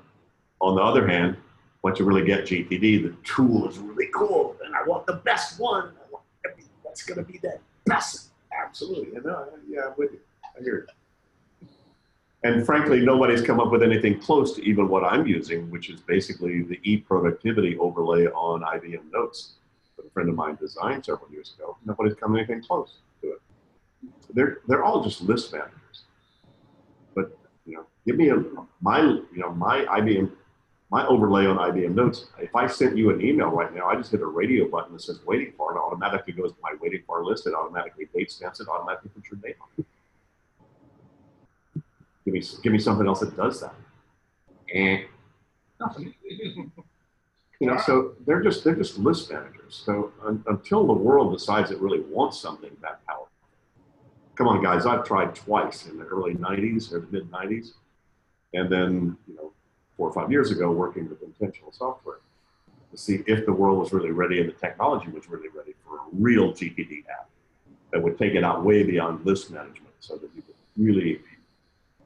on 0.61 0.75
the 0.75 0.83
other 0.83 1.07
hand, 1.07 1.37
once 1.82 1.98
you 1.98 2.04
really 2.04 2.24
get 2.24 2.44
GTD, 2.44 3.02
the 3.02 3.14
tool 3.24 3.68
is 3.68 3.78
really 3.78 4.10
cool, 4.14 4.56
and 4.64 4.74
I 4.74 4.82
want 4.86 5.06
the 5.06 5.14
best 5.14 5.60
one. 5.60 5.92
That's 6.84 7.02
going 7.02 7.24
to 7.24 7.30
be 7.30 7.38
the 7.38 7.58
best. 7.84 8.30
Absolutely, 8.52 9.18
I 9.18 9.20
know. 9.20 9.48
Yeah, 9.68 9.88
I'm 9.88 9.94
with 9.96 10.12
you. 10.12 10.20
I 10.58 10.62
hear 10.62 10.78
it. 10.78 11.68
And 12.42 12.64
frankly, 12.64 13.00
nobody's 13.00 13.42
come 13.42 13.60
up 13.60 13.70
with 13.72 13.82
anything 13.82 14.20
close 14.20 14.54
to 14.54 14.64
even 14.64 14.88
what 14.88 15.04
I'm 15.04 15.26
using, 15.26 15.70
which 15.70 15.90
is 15.90 16.00
basically 16.00 16.62
the 16.62 16.78
e-productivity 16.84 17.76
overlay 17.78 18.26
on 18.26 18.62
IBM 18.62 19.10
Notes 19.12 19.54
that 19.96 20.06
a 20.06 20.10
friend 20.10 20.28
of 20.28 20.36
mine 20.36 20.56
designed 20.60 21.04
several 21.04 21.30
years 21.30 21.54
ago. 21.58 21.76
Nobody's 21.84 22.14
come 22.14 22.36
anything 22.36 22.62
close 22.62 22.98
to 23.22 23.32
it. 23.32 23.42
They're 24.30 24.58
they're 24.68 24.84
all 24.84 25.02
just 25.02 25.22
list 25.22 25.52
managers. 25.52 26.04
But 27.14 27.36
you 27.64 27.76
know, 27.76 27.86
give 28.06 28.16
me 28.16 28.28
a 28.28 28.36
my 28.80 29.00
you 29.00 29.26
know 29.36 29.52
my 29.52 29.84
IBM 29.84 30.30
my 30.90 31.07
overlay 31.07 31.46
on 31.46 31.57
IBM 31.57 31.94
Notes. 31.94 32.27
If 32.38 32.55
I 32.55 32.66
sent 32.66 32.96
you 32.96 33.11
an 33.11 33.20
email 33.20 33.49
right 33.49 33.75
now, 33.75 33.88
I 33.88 33.96
just 33.96 34.12
hit 34.12 34.20
a 34.20 34.27
radio 34.27 34.68
button 34.68 34.92
that 34.92 35.03
says 35.03 35.20
waiting 35.27 35.53
for, 35.57 35.72
and 35.72 35.79
it 35.79 35.83
automatically 35.83 36.33
goes 36.33 36.53
to 36.53 36.59
my 36.62 36.75
waiting 36.81 37.03
for 37.07 37.25
list. 37.25 37.46
It 37.46 37.55
automatically 37.55 38.09
date 38.14 38.31
stamps 38.31 38.61
it, 38.61 38.68
automatically 38.68 39.11
puts 39.14 39.31
your 39.31 39.40
name 39.42 39.55
on 39.61 39.68
it. 39.79 39.87
Give 42.25 42.35
me, 42.35 42.42
give 42.62 42.72
me 42.72 42.79
something 42.79 43.07
else 43.07 43.20
that 43.20 43.37
does 43.37 43.61
that. 43.61 43.75
And 44.75 45.05
Nothing. 45.81 46.14
You 47.59 47.66
know, 47.68 47.79
so 47.79 48.14
they're 48.27 48.42
just 48.42 48.64
they're 48.64 48.75
just 48.75 48.99
list 48.99 49.31
managers. 49.31 49.83
So 49.85 50.12
un, 50.25 50.44
until 50.46 50.87
the 50.87 50.92
world 50.92 51.33
decides 51.33 51.70
it 51.70 51.81
really 51.81 52.01
wants 52.01 52.38
something 52.38 52.70
that 52.83 53.05
powerful, 53.07 53.29
come 54.35 54.49
on, 54.49 54.62
guys. 54.62 54.85
I've 54.85 55.05
tried 55.05 55.35
twice 55.35 55.87
in 55.87 55.99
the 55.99 56.05
early 56.05 56.35
'90s 56.35 56.92
or 56.92 57.01
the 57.01 57.07
mid 57.11 57.31
'90s, 57.31 57.72
and 58.53 58.70
then 58.70 59.16
you 59.27 59.37
know, 59.37 59.53
four 59.96 60.09
or 60.09 60.12
five 60.12 60.30
years 60.30 60.50
ago, 60.50 60.70
working 60.70 61.09
with 61.09 61.22
intentional 61.22 61.72
software 61.72 62.18
to 62.90 62.96
see 62.96 63.22
if 63.26 63.46
the 63.46 63.52
world 63.52 63.78
was 63.78 63.92
really 63.92 64.11
ready 64.11 64.40
and 64.40 64.48
the 64.48 64.54
technology 64.54 65.09
was 65.11 65.28
really 65.28 65.48
ready 65.48 65.74
for 65.85 65.96
a 65.96 66.00
real 66.12 66.52
GTD 66.52 67.04
app 67.11 67.28
that 67.92 68.02
would 68.02 68.18
take 68.18 68.35
it 68.35 68.44
out 68.44 68.64
way 68.64 68.82
beyond 68.82 69.24
list 69.24 69.50
management, 69.50 69.94
so 70.00 70.16
that 70.16 70.30
you 70.35 70.42
could 70.42 70.54
really 70.76 71.20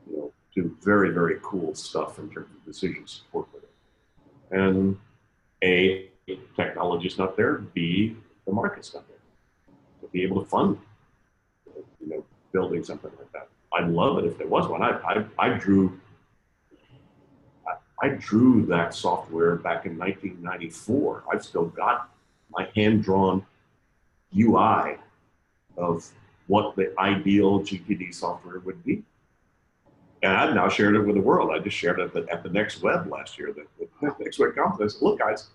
you 0.09 0.17
know, 0.17 0.33
do 0.55 0.77
very, 0.83 1.11
very 1.11 1.39
cool 1.43 1.75
stuff 1.75 2.19
in 2.19 2.31
terms 2.31 2.49
of 2.55 2.65
decision 2.65 3.07
support 3.07 3.47
with 3.53 3.65
it. 3.65 3.71
And 4.51 4.99
A, 5.63 6.09
technology's 6.57 7.19
not 7.19 7.37
there. 7.37 7.59
B, 7.59 8.17
the 8.47 8.53
market's 8.53 8.95
not 8.95 9.07
there. 9.09 9.17
To 10.01 10.09
be 10.09 10.23
able 10.23 10.43
to 10.43 10.49
fund, 10.49 10.79
you 12.01 12.09
know, 12.09 12.25
building 12.53 12.85
something 12.85 13.11
like 13.19 13.33
that. 13.33 13.49
I'd 13.73 13.89
love 13.89 14.19
it 14.19 14.25
if 14.25 14.39
there 14.39 14.49
was 14.49 14.69
one. 14.69 14.83
I, 14.83 14.99
I, 15.05 15.25
I 15.39 15.49
drew, 15.51 16.01
I, 18.03 18.09
drew 18.09 18.65
that 18.67 18.95
software 18.95 19.57
back 19.57 19.87
in 19.87 19.99
1994. 19.99 21.25
I've 21.33 21.45
still 21.45 21.67
got 21.67 22.11
my 22.51 22.69
hand-drawn 22.75 23.45
UI 24.37 24.97
of 25.77 26.09
what 26.47 26.77
the 26.77 26.93
ideal 26.99 27.61
GTD 27.61 28.15
software 28.15 28.61
would 28.61 28.83
be 28.85 29.03
and 30.23 30.33
I've 30.33 30.55
now 30.55 30.69
shared 30.69 30.97
it 30.97 31.01
with 31.01 31.17
the 31.17 31.23
world. 31.23 31.51
I 31.51 31.59
just 31.59 31.77
shared 31.77 31.99
it 31.99 32.05
at 32.05 32.13
the, 32.13 32.33
at 32.33 32.43
the 32.43 32.51
Next 32.51 32.83
Web 32.83 33.07
last 33.11 33.39
year, 33.39 33.53
the, 33.53 33.67
the 34.01 34.15
Next 34.19 34.39
Web 34.39 34.55
conference. 34.55 35.01
Look, 35.01 35.19
guys, 35.19 35.49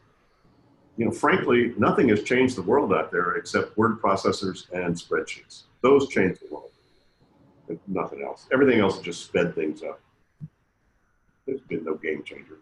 you 0.97 1.05
know, 1.05 1.11
frankly, 1.11 1.73
nothing 1.77 2.09
has 2.09 2.23
changed 2.23 2.55
the 2.55 2.61
world 2.61 2.93
out 2.93 3.11
there 3.11 3.35
except 3.35 3.77
word 3.77 4.01
processors 4.01 4.71
and 4.71 4.95
spreadsheets. 4.95 5.63
Those 5.81 6.07
change 6.07 6.39
the 6.39 6.47
world. 6.53 6.71
Nothing 7.87 8.23
else. 8.23 8.47
Everything 8.51 8.79
else 8.79 8.99
just 8.99 9.25
sped 9.25 9.53
things 9.55 9.83
up. 9.83 9.99
There's 11.45 11.61
been 11.61 11.83
no 11.83 11.95
game 11.95 12.23
changer, 12.23 12.57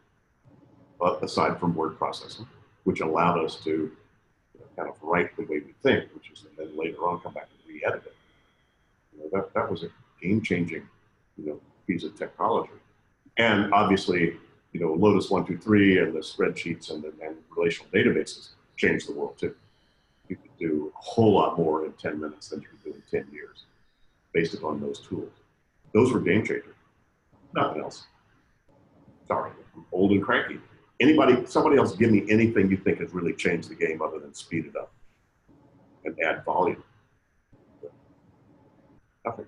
but 1.00 1.24
aside 1.24 1.60
from 1.60 1.76
word 1.76 1.98
processing, 1.98 2.48
which 2.84 3.00
allowed 3.00 3.43
us 3.43 3.56
to 3.63 3.72
you 3.72 4.60
know, 4.60 4.65
kind 4.76 4.89
of 4.89 4.96
write 5.02 5.36
the 5.36 5.43
way 5.43 5.60
we 5.60 5.74
think, 5.82 6.10
which 6.13 6.32
is 6.32 6.46
then 6.58 6.78
later 6.78 6.98
on 7.08 7.19
come 7.22 7.34
back 7.34 7.48
and 7.50 7.74
re-edit 7.74 8.04
it. 8.06 8.15
You 9.13 9.19
know, 9.19 9.30
that, 9.34 9.54
that 9.54 9.72
was 9.72 9.84
a 9.84 9.88
game-changing, 10.22 10.84
you 11.38 11.46
know, 11.46 11.60
piece 11.88 12.04
of 12.04 12.17
technology. 12.17 12.72
And 13.38 13.74
obviously, 13.74 14.38
you 14.74 14.80
know, 14.80 14.93
Lotus 14.93 15.30
123 15.30 16.00
and 16.00 16.13
the 16.13 16.19
spreadsheets 16.19 16.91
and, 16.91 17.04
the, 17.04 17.13
and 17.24 17.36
relational 17.56 17.89
databases 17.91 18.50
changed 18.78 19.08
the 19.08 19.13
world 19.13 19.38
too. 19.38 19.56
You 20.30 20.36
could 20.36 20.58
do 20.60 20.91
a 20.96 21.02
whole 21.02 21.34
lot 21.34 21.58
more 21.58 21.86
in 21.86 21.93
10 21.93 22.19
minutes 22.19 22.50
than 22.50 22.62
you 22.62 22.67
could 22.67 22.84
do 22.84 22.91
in 22.91 23.24
10 23.24 23.32
years 23.34 23.65
based 24.34 24.54
upon 24.54 24.82
those 24.82 25.00
tools. 25.00 25.32
Those 25.93 26.12
were 26.12 26.19
game 26.19 26.43
changers. 26.43 26.76
Nothing 27.54 27.84
else. 27.84 28.08
I'm 29.34 29.86
old 29.91 30.12
and 30.12 30.24
cranky. 30.24 30.60
Anybody, 31.00 31.46
somebody 31.46 31.78
else 31.78 31.96
give 31.96 32.12
me 32.12 32.26
anything 32.30 32.69
you 32.69 32.78
think 32.78 33.00
has 33.00 33.13
really 33.13 33.34
changed 33.34 33.69
the 33.69 33.76
game 33.76 34.02
other 34.02 34.19
than 34.19 34.34
speed 34.34 34.65
it 34.65 34.76
up 34.76 34.91
and 36.06 36.15
add 36.22 36.43
volume. 36.46 36.84
Nothing. 39.26 39.46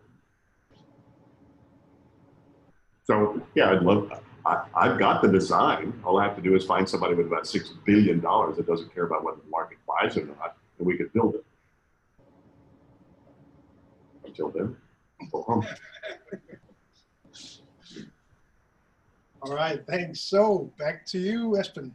So 3.04 3.42
yeah, 3.54 3.72
I'd 3.72 3.84
love. 3.84 4.12
I, 4.46 4.66
I've 4.76 5.00
got 5.00 5.22
the 5.22 5.28
design. 5.28 5.94
All 6.04 6.20
I 6.20 6.24
have 6.24 6.36
to 6.36 6.42
do 6.42 6.56
is 6.56 6.66
find 6.66 6.88
somebody 6.88 7.16
with 7.16 7.28
about 7.28 7.48
six 7.48 7.70
billion 7.86 8.20
dollars 8.20 8.58
that 8.58 8.68
doesn't 8.68 8.94
care 8.94 9.06
about 9.06 9.24
whether 9.24 9.38
the 9.38 9.50
market 9.50 9.78
buys 9.88 10.18
or 10.18 10.26
not, 10.26 10.58
and 10.78 10.88
we 10.88 10.98
could 10.98 11.12
build 11.14 11.36
it. 11.36 11.46
Until 14.26 14.50
then, 14.50 14.76
go 15.32 15.42
home. 15.44 15.66
All 19.46 19.54
right, 19.54 19.86
thanks. 19.86 20.22
So 20.22 20.74
back 20.80 21.06
to 21.08 21.20
you, 21.20 21.52
Espen. 21.52 21.92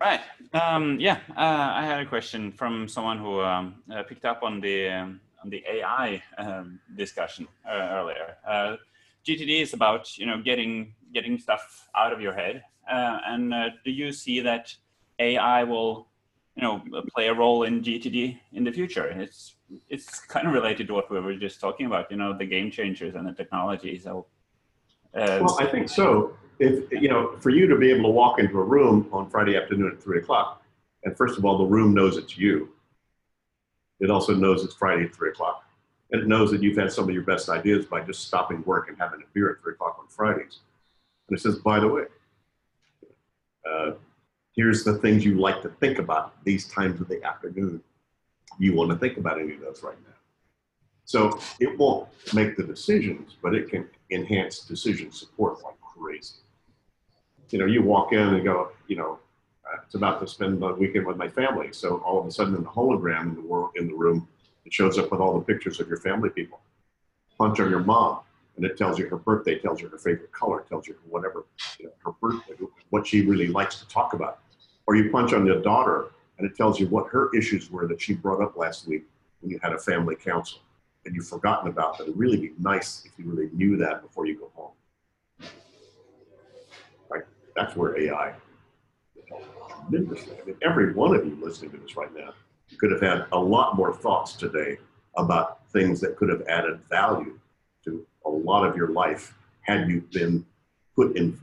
Right. 0.00 0.20
Um, 0.54 0.98
yeah, 0.98 1.18
uh, 1.36 1.72
I 1.74 1.84
had 1.84 2.00
a 2.00 2.06
question 2.06 2.50
from 2.50 2.88
someone 2.88 3.18
who 3.18 3.42
um, 3.42 3.74
uh, 3.92 4.04
picked 4.04 4.24
up 4.24 4.42
on 4.42 4.58
the 4.58 4.88
um, 4.88 5.20
on 5.42 5.50
the 5.50 5.62
AI 5.68 6.22
um, 6.38 6.80
discussion 6.96 7.46
uh, 7.68 7.88
earlier. 7.92 8.36
Uh, 8.48 8.76
GTD 9.26 9.60
is 9.60 9.74
about 9.74 10.16
you 10.16 10.24
know 10.24 10.40
getting 10.40 10.94
getting 11.12 11.38
stuff 11.38 11.88
out 11.94 12.10
of 12.14 12.22
your 12.22 12.32
head, 12.32 12.64
uh, 12.90 13.18
and 13.26 13.52
uh, 13.52 13.68
do 13.84 13.90
you 13.90 14.12
see 14.12 14.40
that 14.40 14.74
AI 15.18 15.62
will 15.64 16.08
you 16.56 16.62
know 16.62 16.82
play 17.14 17.28
a 17.28 17.34
role 17.34 17.64
in 17.64 17.82
GTD 17.82 18.38
in 18.54 18.64
the 18.64 18.72
future? 18.72 19.08
It's 19.08 19.53
it's 19.88 20.20
kind 20.34 20.46
of 20.46 20.52
related 20.52 20.86
to 20.88 20.94
what 20.94 21.10
we 21.10 21.20
were 21.20 21.34
just 21.34 21.60
talking 21.60 21.86
about. 21.86 22.10
You 22.10 22.16
know 22.16 22.36
the 22.36 22.46
game 22.46 22.70
changers 22.70 23.14
and 23.14 23.26
the 23.26 23.32
technology. 23.32 23.98
So. 23.98 24.26
uh, 25.14 25.40
Well, 25.42 25.58
I 25.60 25.66
think 25.66 25.88
so. 25.88 26.36
If 26.58 26.90
you 26.92 27.08
know, 27.08 27.36
for 27.40 27.50
you 27.50 27.66
to 27.66 27.76
be 27.76 27.90
able 27.90 28.04
to 28.04 28.10
walk 28.10 28.38
into 28.38 28.58
a 28.58 28.62
room 28.62 29.08
on 29.12 29.28
Friday 29.28 29.56
afternoon 29.56 29.92
at 29.92 30.02
three 30.02 30.18
o'clock, 30.18 30.62
and 31.02 31.16
first 31.16 31.36
of 31.38 31.44
all, 31.44 31.58
the 31.58 31.64
room 31.64 31.94
knows 31.94 32.16
it's 32.16 32.38
you. 32.38 32.70
It 34.00 34.10
also 34.10 34.34
knows 34.34 34.64
it's 34.64 34.74
Friday 34.74 35.04
at 35.04 35.14
three 35.14 35.30
o'clock, 35.30 35.64
and 36.12 36.22
it 36.22 36.28
knows 36.28 36.50
that 36.50 36.62
you've 36.62 36.76
had 36.76 36.92
some 36.92 37.08
of 37.08 37.14
your 37.14 37.24
best 37.24 37.48
ideas 37.48 37.86
by 37.86 38.00
just 38.02 38.26
stopping 38.26 38.62
work 38.64 38.88
and 38.88 38.98
having 38.98 39.20
a 39.20 39.26
beer 39.32 39.50
at 39.50 39.60
three 39.62 39.72
o'clock 39.72 39.96
on 39.98 40.06
Fridays. 40.08 40.60
And 41.28 41.38
it 41.38 41.40
says, 41.40 41.56
by 41.56 41.80
the 41.80 41.88
way, 41.88 42.04
uh, 43.68 43.92
here's 44.54 44.84
the 44.84 44.98
things 44.98 45.24
you 45.24 45.38
like 45.38 45.62
to 45.62 45.68
think 45.68 45.98
about 45.98 46.44
these 46.44 46.68
times 46.68 47.00
of 47.00 47.08
the 47.08 47.22
afternoon. 47.22 47.82
You 48.58 48.74
want 48.74 48.90
to 48.90 48.96
think 48.96 49.16
about 49.16 49.40
any 49.40 49.54
of 49.54 49.60
those 49.60 49.82
right 49.82 49.96
now. 50.06 50.14
So 51.04 51.38
it 51.60 51.78
won't 51.78 52.08
make 52.32 52.56
the 52.56 52.62
decisions, 52.62 53.36
but 53.42 53.54
it 53.54 53.68
can 53.68 53.88
enhance 54.10 54.60
decision 54.60 55.12
support 55.12 55.62
like 55.62 55.74
crazy. 55.80 56.36
You 57.50 57.58
know, 57.58 57.66
you 57.66 57.82
walk 57.82 58.12
in 58.12 58.20
and 58.20 58.42
go, 58.42 58.70
you 58.88 58.96
know, 58.96 59.18
uh, 59.66 59.78
it's 59.84 59.94
about 59.94 60.20
to 60.20 60.26
spend 60.26 60.60
the 60.60 60.74
weekend 60.74 61.06
with 61.06 61.16
my 61.16 61.28
family. 61.28 61.68
So 61.72 61.98
all 61.98 62.20
of 62.20 62.26
a 62.26 62.30
sudden, 62.30 62.54
in 62.54 62.62
the 62.62 62.70
hologram 62.70 63.22
in 63.22 63.34
the 63.34 63.42
world 63.42 63.70
in 63.76 63.86
the 63.86 63.94
room, 63.94 64.26
it 64.64 64.72
shows 64.72 64.98
up 64.98 65.10
with 65.10 65.20
all 65.20 65.38
the 65.38 65.44
pictures 65.44 65.78
of 65.80 65.88
your 65.88 65.98
family 65.98 66.30
people. 66.30 66.60
Punch 67.38 67.60
on 67.60 67.70
your 67.70 67.80
mom. 67.80 68.20
and 68.56 68.64
it 68.64 68.78
tells 68.78 68.98
you 68.98 69.08
her 69.08 69.16
birthday, 69.16 69.58
tells 69.58 69.80
you 69.80 69.88
her 69.88 69.98
favorite 69.98 70.32
color, 70.32 70.64
tells 70.68 70.86
you 70.86 70.94
whatever, 71.08 71.44
you 71.78 71.86
know, 71.86 71.92
her 72.04 72.12
birthday, 72.20 72.54
what 72.90 73.06
she 73.06 73.22
really 73.22 73.48
likes 73.48 73.80
to 73.80 73.88
talk 73.88 74.12
about. 74.14 74.38
Or 74.86 74.94
you 74.94 75.10
punch 75.10 75.32
on 75.32 75.44
your 75.44 75.60
daughter 75.60 76.10
and 76.38 76.50
it 76.50 76.56
tells 76.56 76.80
you 76.80 76.88
what 76.88 77.08
her 77.08 77.30
issues 77.34 77.70
were 77.70 77.86
that 77.86 78.00
she 78.00 78.14
brought 78.14 78.42
up 78.42 78.56
last 78.56 78.86
week 78.86 79.04
when 79.40 79.50
you 79.50 79.58
had 79.62 79.72
a 79.72 79.78
family 79.78 80.16
council 80.16 80.60
and 81.06 81.14
you've 81.14 81.28
forgotten 81.28 81.68
about 81.68 81.98
that. 81.98 82.04
It'd 82.04 82.16
really 82.16 82.38
be 82.38 82.52
nice 82.58 83.04
if 83.04 83.12
you 83.18 83.30
really 83.30 83.50
knew 83.52 83.76
that 83.76 84.02
before 84.02 84.26
you 84.26 84.38
go 84.38 84.50
home. 84.54 85.50
Right? 87.10 87.24
That's 87.54 87.76
where 87.76 87.98
AI 87.98 88.34
tremendously. 89.84 90.36
I 90.40 90.46
mean, 90.46 90.56
every 90.62 90.92
one 90.92 91.14
of 91.14 91.24
you 91.24 91.38
listening 91.42 91.72
to 91.72 91.76
this 91.78 91.96
right 91.96 92.14
now 92.14 92.32
could 92.78 92.90
have 92.90 93.00
had 93.00 93.26
a 93.32 93.38
lot 93.38 93.76
more 93.76 93.94
thoughts 93.94 94.34
today 94.34 94.78
about 95.16 95.68
things 95.70 96.00
that 96.00 96.16
could 96.16 96.28
have 96.28 96.42
added 96.48 96.80
value 96.88 97.38
to 97.84 98.04
a 98.24 98.28
lot 98.28 98.66
of 98.66 98.76
your 98.76 98.88
life 98.88 99.34
had 99.60 99.88
you 99.88 100.02
been 100.12 100.44
put 100.96 101.16
in, 101.16 101.38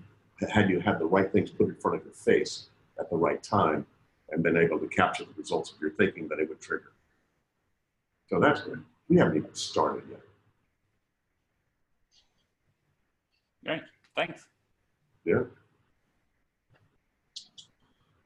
had 0.49 0.69
you 0.69 0.79
had 0.79 0.99
the 0.99 1.05
right 1.05 1.31
things 1.31 1.51
put 1.51 1.67
in 1.67 1.75
front 1.75 1.97
of 1.97 2.03
your 2.03 2.13
face 2.13 2.67
at 2.99 3.09
the 3.09 3.15
right 3.15 3.41
time 3.43 3.85
and 4.31 4.41
been 4.41 4.57
able 4.57 4.79
to 4.79 4.87
capture 4.87 5.25
the 5.25 5.33
results 5.37 5.71
of 5.71 5.81
your 5.81 5.91
thinking 5.91 6.27
that 6.29 6.39
it 6.39 6.49
would 6.49 6.61
trigger. 6.61 6.91
So 8.29 8.39
that's 8.39 8.61
good. 8.61 8.83
We 9.09 9.17
haven't 9.17 9.37
even 9.37 9.53
started 9.53 10.03
yet. 10.09 10.21
Great, 13.63 13.81
thanks. 14.15 14.45
Yeah. 15.25 15.43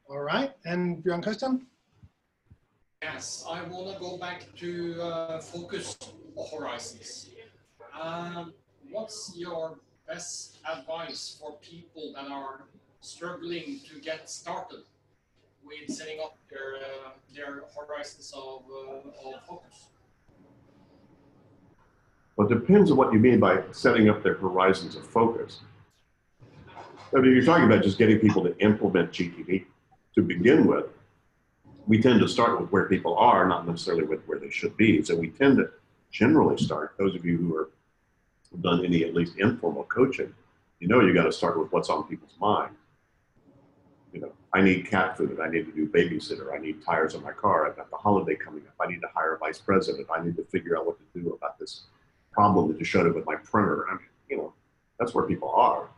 All 0.08 0.20
right, 0.20 0.52
and 0.66 1.04
Björn 1.04 1.24
Christian? 1.24 1.66
Yes, 3.02 3.44
I 3.50 3.64
want 3.64 3.94
to 3.94 4.00
go 4.00 4.18
back 4.18 4.46
to 4.58 5.02
uh, 5.02 5.42
focus 5.42 5.98
horizons. 6.52 7.30
Um, 8.00 8.54
what's 8.92 9.34
your 9.36 9.80
best 10.08 10.60
advice 10.72 11.38
for 11.40 11.58
people 11.58 12.14
that 12.16 12.30
are 12.32 12.66
struggling 13.02 13.80
to 13.90 14.00
get 14.00 14.30
started 14.30 14.84
with 15.66 15.96
setting 15.96 16.20
up 16.20 16.38
their 16.50 16.76
uh, 16.76 17.12
their 17.36 17.64
horizons 17.76 18.32
of, 18.36 18.64
uh, 18.72 19.30
of 19.30 19.46
focus? 19.48 19.88
Well, 22.36 22.52
it 22.52 22.54
depends 22.54 22.92
on 22.92 22.98
what 22.98 23.14
you 23.14 23.20
mean 23.20 23.40
by 23.40 23.64
setting 23.72 24.10
up 24.10 24.22
their 24.22 24.36
horizons 24.36 24.96
of 24.96 25.08
focus. 25.08 25.62
I 27.16 27.20
mean, 27.20 27.34
you're 27.34 27.46
talking 27.46 27.66
about 27.66 27.82
just 27.82 27.98
getting 27.98 28.20
people 28.20 28.44
to 28.44 28.58
implement 28.60 29.12
GTD 29.12 29.66
to 30.16 30.22
begin 30.22 30.68
with. 30.68 30.86
We 31.88 32.02
tend 32.02 32.20
to 32.20 32.28
start 32.28 32.60
with 32.60 32.72
where 32.72 32.90
people 32.90 33.16
are, 33.16 33.48
not 33.48 33.66
necessarily 33.68 34.04
with 34.04 34.26
where 34.26 34.40
they 34.40 34.50
should 34.50 34.76
be. 34.76 35.02
So 35.04 35.16
we 35.16 35.30
tend 35.30 35.58
to 35.58 35.70
generally 36.12 36.58
start. 36.58 36.96
Those 36.98 37.16
of 37.16 37.24
you 37.24 37.38
who 37.38 37.58
have 37.58 38.62
done 38.62 38.84
any 38.84 39.04
at 39.04 39.14
least 39.14 39.38
informal 39.38 39.84
coaching, 39.84 40.34
you 40.80 40.88
know 40.88 41.00
you 41.00 41.14
got 41.14 41.24
to 41.24 41.32
start 41.32 41.58
with 41.58 41.72
what's 41.72 41.90
on 41.90 42.04
people's 42.08 42.36
mind. 42.40 42.76
You 44.16 44.22
know, 44.22 44.32
I 44.54 44.62
need 44.62 44.90
cat 44.90 45.18
food. 45.18 45.32
And 45.32 45.42
I 45.42 45.50
need 45.50 45.66
to 45.66 45.74
do 45.74 45.90
babysitter. 45.90 46.56
I 46.56 46.58
need 46.58 46.82
tires 46.82 47.16
on 47.16 47.22
my 47.22 47.34
car. 47.34 47.68
I've 47.68 47.76
got 47.76 47.92
the 47.92 47.98
holiday 47.98 48.36
coming 48.36 48.64
up. 48.66 48.74
I 48.80 48.90
need 48.90 49.02
to 49.02 49.10
hire 49.14 49.36
a 49.36 49.38
vice 49.38 49.60
president. 49.60 50.08
I 50.10 50.24
need 50.24 50.38
to 50.38 50.46
figure 50.46 50.78
out 50.78 50.86
what 50.86 50.98
to 50.98 51.20
do 51.20 51.34
about 51.34 51.60
this 51.60 51.82
problem 52.32 52.70
that 52.70 52.80
just 52.80 52.90
showed 52.90 53.08
up 53.08 53.14
with 53.14 53.26
my 53.26 53.36
printer. 53.36 53.86
I 53.90 53.96
mean, 53.96 54.08
you 54.30 54.38
know, 54.38 54.54
that's 54.98 55.14
where 55.14 55.26
people 55.26 55.50
are. 55.50 55.90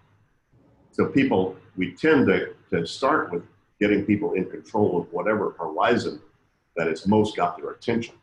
So 0.92 1.06
people, 1.06 1.56
we 1.76 1.92
tend 1.92 2.26
to, 2.26 2.56
to 2.72 2.88
start 2.88 3.32
with 3.32 3.44
getting 3.80 4.04
people 4.04 4.34
in 4.34 4.46
control 4.46 5.00
of 5.00 5.14
whatever 5.14 5.52
horizon 5.52 6.20
that 6.76 6.88
has 6.88 7.06
most 7.06 7.36
got 7.36 7.56
their 7.56 7.70
attention. 7.70 8.16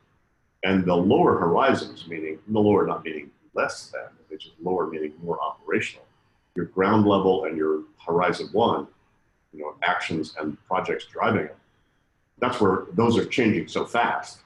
And 0.64 0.84
the 0.84 0.96
lower 0.96 1.38
horizons, 1.38 2.08
meaning 2.08 2.40
the 2.48 2.58
lower 2.58 2.84
not 2.84 3.04
meaning 3.04 3.30
less 3.54 3.92
than, 3.92 4.08
which 4.26 4.46
is 4.46 4.52
lower 4.60 4.88
meaning 4.88 5.12
more 5.22 5.40
operational. 5.40 6.04
Your 6.56 6.66
ground 6.66 7.06
level 7.06 7.44
and 7.44 7.56
your 7.56 7.82
horizon 8.04 8.48
one, 8.50 8.88
you 9.54 9.62
know, 9.62 9.74
actions 9.82 10.34
and 10.38 10.56
projects 10.66 11.06
driving 11.06 11.46
it. 11.46 11.56
That's 12.38 12.60
where 12.60 12.86
those 12.92 13.16
are 13.16 13.24
changing 13.24 13.68
so 13.68 13.84
fast. 13.84 14.40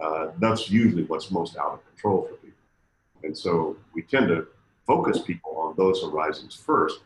Uh, 0.00 0.28
that's 0.38 0.70
usually 0.70 1.04
what's 1.04 1.30
most 1.30 1.56
out 1.56 1.72
of 1.72 1.86
control 1.86 2.28
for 2.28 2.34
people. 2.36 2.58
And 3.24 3.36
so 3.36 3.76
we 3.94 4.02
tend 4.02 4.28
to 4.28 4.46
focus 4.86 5.20
people 5.20 5.56
on 5.56 5.74
those 5.76 6.02
horizons 6.02 6.54
first, 6.54 7.00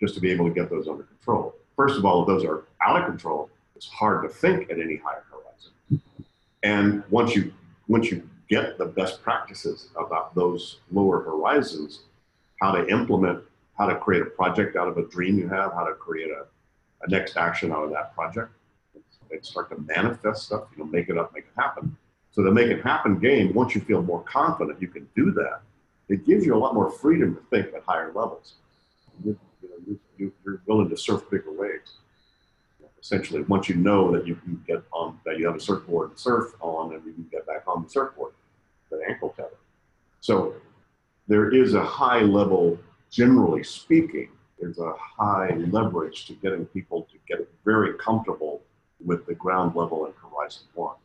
just 0.00 0.14
to 0.14 0.20
be 0.20 0.30
able 0.30 0.46
to 0.48 0.54
get 0.54 0.68
those 0.68 0.88
under 0.88 1.04
control. 1.04 1.54
First 1.76 1.96
of 1.96 2.04
all, 2.04 2.22
if 2.22 2.26
those 2.26 2.44
are 2.44 2.64
out 2.84 3.00
of 3.00 3.06
control, 3.06 3.48
it's 3.76 3.86
hard 3.86 4.22
to 4.24 4.28
think 4.28 4.70
at 4.70 4.78
any 4.78 4.96
higher 4.96 5.24
horizon. 5.30 6.02
And 6.62 7.02
once 7.10 7.34
you 7.34 7.52
once 7.88 8.10
you 8.10 8.28
get 8.48 8.78
the 8.78 8.86
best 8.86 9.22
practices 9.22 9.88
about 9.96 10.34
those 10.34 10.78
lower 10.90 11.22
horizons, 11.22 12.00
how 12.60 12.72
to 12.72 12.86
implement, 12.88 13.42
how 13.78 13.86
to 13.86 13.96
create 13.96 14.22
a 14.22 14.26
project 14.26 14.76
out 14.76 14.88
of 14.88 14.96
a 14.96 15.06
dream 15.08 15.38
you 15.38 15.48
have, 15.48 15.72
how 15.72 15.84
to 15.84 15.94
create 15.94 16.30
a, 16.30 16.46
a 17.04 17.10
next 17.10 17.36
action 17.36 17.72
out 17.72 17.84
of 17.84 17.90
that 17.90 18.14
project, 18.14 18.50
and 19.30 19.44
start 19.44 19.70
to 19.70 19.76
manifest 19.96 20.44
stuff, 20.44 20.64
you 20.76 20.82
know, 20.82 20.90
make 20.90 21.08
it 21.08 21.18
up, 21.18 21.32
make 21.34 21.44
it 21.44 21.52
happen. 21.56 21.96
So 22.30 22.42
the 22.42 22.50
make 22.50 22.68
it 22.68 22.82
happen 22.82 23.18
game, 23.18 23.54
once 23.54 23.74
you 23.74 23.80
feel 23.80 24.02
more 24.02 24.22
confident 24.22 24.80
you 24.80 24.88
can 24.88 25.08
do 25.14 25.30
that, 25.32 25.60
it 26.08 26.26
gives 26.26 26.44
you 26.44 26.54
a 26.54 26.58
lot 26.58 26.74
more 26.74 26.90
freedom 26.90 27.34
to 27.34 27.40
think 27.50 27.74
at 27.74 27.82
higher 27.86 28.12
levels. 28.12 28.54
You, 29.24 29.38
you 30.18 30.32
you're 30.44 30.60
willing 30.66 30.88
to 30.90 30.96
surf 30.96 31.22
bigger 31.30 31.52
waves. 31.52 31.94
Essentially, 33.00 33.42
once 33.42 33.68
you 33.68 33.74
know 33.74 34.10
that 34.12 34.26
you 34.26 34.34
can 34.36 34.62
get 34.66 34.82
on, 34.92 35.20
that 35.26 35.38
you 35.38 35.46
have 35.46 35.56
a 35.56 35.60
surfboard 35.60 36.16
to 36.16 36.18
surf 36.18 36.54
on, 36.60 36.94
and 36.94 37.04
you 37.04 37.12
can 37.12 37.26
get 37.30 37.46
back 37.46 37.62
on 37.66 37.82
the 37.82 37.88
surfboard, 37.90 38.32
the 38.90 39.00
ankle 39.08 39.34
tether. 39.36 39.58
So 40.20 40.54
there 41.28 41.52
is 41.52 41.74
a 41.74 41.84
high 41.84 42.20
level, 42.20 42.78
generally 43.10 43.62
speaking, 43.62 44.30
there's 44.64 44.78
a 44.78 44.94
high 44.96 45.54
leverage 45.70 46.24
to 46.24 46.32
getting 46.34 46.64
people 46.64 47.06
to 47.12 47.18
get 47.28 47.46
very 47.66 47.92
comfortable 47.98 48.62
with 49.04 49.26
the 49.26 49.34
ground 49.34 49.76
level 49.76 50.06
and 50.06 50.14
horizon 50.14 50.62
one. 50.72 50.96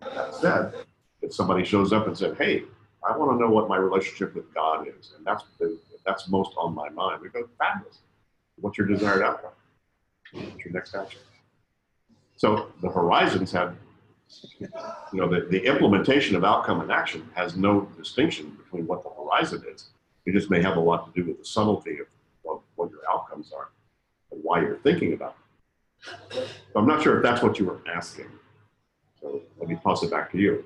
That 0.00 0.34
said, 0.34 0.74
if 1.22 1.32
somebody 1.32 1.64
shows 1.64 1.92
up 1.92 2.08
and 2.08 2.18
said, 2.18 2.36
"Hey, 2.36 2.64
I 3.08 3.16
want 3.16 3.30
to 3.30 3.38
know 3.38 3.48
what 3.48 3.68
my 3.68 3.76
relationship 3.76 4.34
with 4.34 4.52
God 4.52 4.88
is," 4.88 5.12
and 5.16 5.24
that's 5.24 5.44
the, 5.60 5.78
that's 6.04 6.28
most 6.28 6.52
on 6.56 6.74
my 6.74 6.88
mind, 6.88 7.22
we 7.22 7.28
go, 7.28 7.48
"Fabulous! 7.58 8.00
What's 8.56 8.76
your 8.76 8.88
desired 8.88 9.22
outcome? 9.22 9.52
What's 10.32 10.64
your 10.64 10.74
next 10.74 10.96
action?" 10.96 11.20
So 12.36 12.72
the 12.80 12.88
horizons 12.88 13.52
have, 13.52 13.76
you 14.58 14.68
know, 15.12 15.28
the, 15.28 15.46
the 15.48 15.64
implementation 15.64 16.34
of 16.34 16.42
outcome 16.42 16.80
and 16.80 16.90
action 16.90 17.30
has 17.34 17.56
no 17.56 17.82
distinction 17.96 18.58
between 18.64 18.88
what 18.88 19.04
the 19.04 19.10
horizon 19.10 19.62
is. 19.72 19.90
It 20.26 20.32
just 20.32 20.50
may 20.50 20.60
have 20.60 20.76
a 20.76 20.80
lot 20.80 21.06
to 21.06 21.22
do 21.22 21.28
with 21.28 21.38
the 21.38 21.44
subtlety 21.44 21.98
of 22.00 22.06
what, 22.80 22.90
your 22.90 23.00
outcomes 23.10 23.52
are 23.52 23.68
and 24.32 24.40
why 24.42 24.60
you're 24.60 24.78
thinking 24.78 25.12
about 25.12 25.36
them. 25.36 26.46
So 26.72 26.80
I'm 26.80 26.86
not 26.86 27.02
sure 27.02 27.18
if 27.18 27.22
that's 27.22 27.42
what 27.42 27.58
you 27.58 27.66
were 27.66 27.80
asking. 27.92 28.26
So 29.20 29.42
let 29.58 29.68
me 29.68 29.76
toss 29.82 30.02
it 30.02 30.10
back 30.10 30.32
to 30.32 30.38
you. 30.38 30.64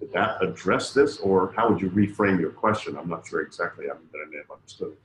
Did 0.00 0.12
that 0.12 0.42
address 0.42 0.92
this, 0.92 1.18
or 1.18 1.52
how 1.56 1.68
would 1.68 1.80
you 1.80 1.90
reframe 1.90 2.40
your 2.40 2.50
question? 2.50 2.96
I'm 2.96 3.08
not 3.08 3.26
sure 3.26 3.42
exactly. 3.42 3.86
I, 3.86 3.94
mean, 3.94 4.08
I 4.14 4.30
may 4.30 4.38
have 4.38 4.50
understood. 4.50 4.96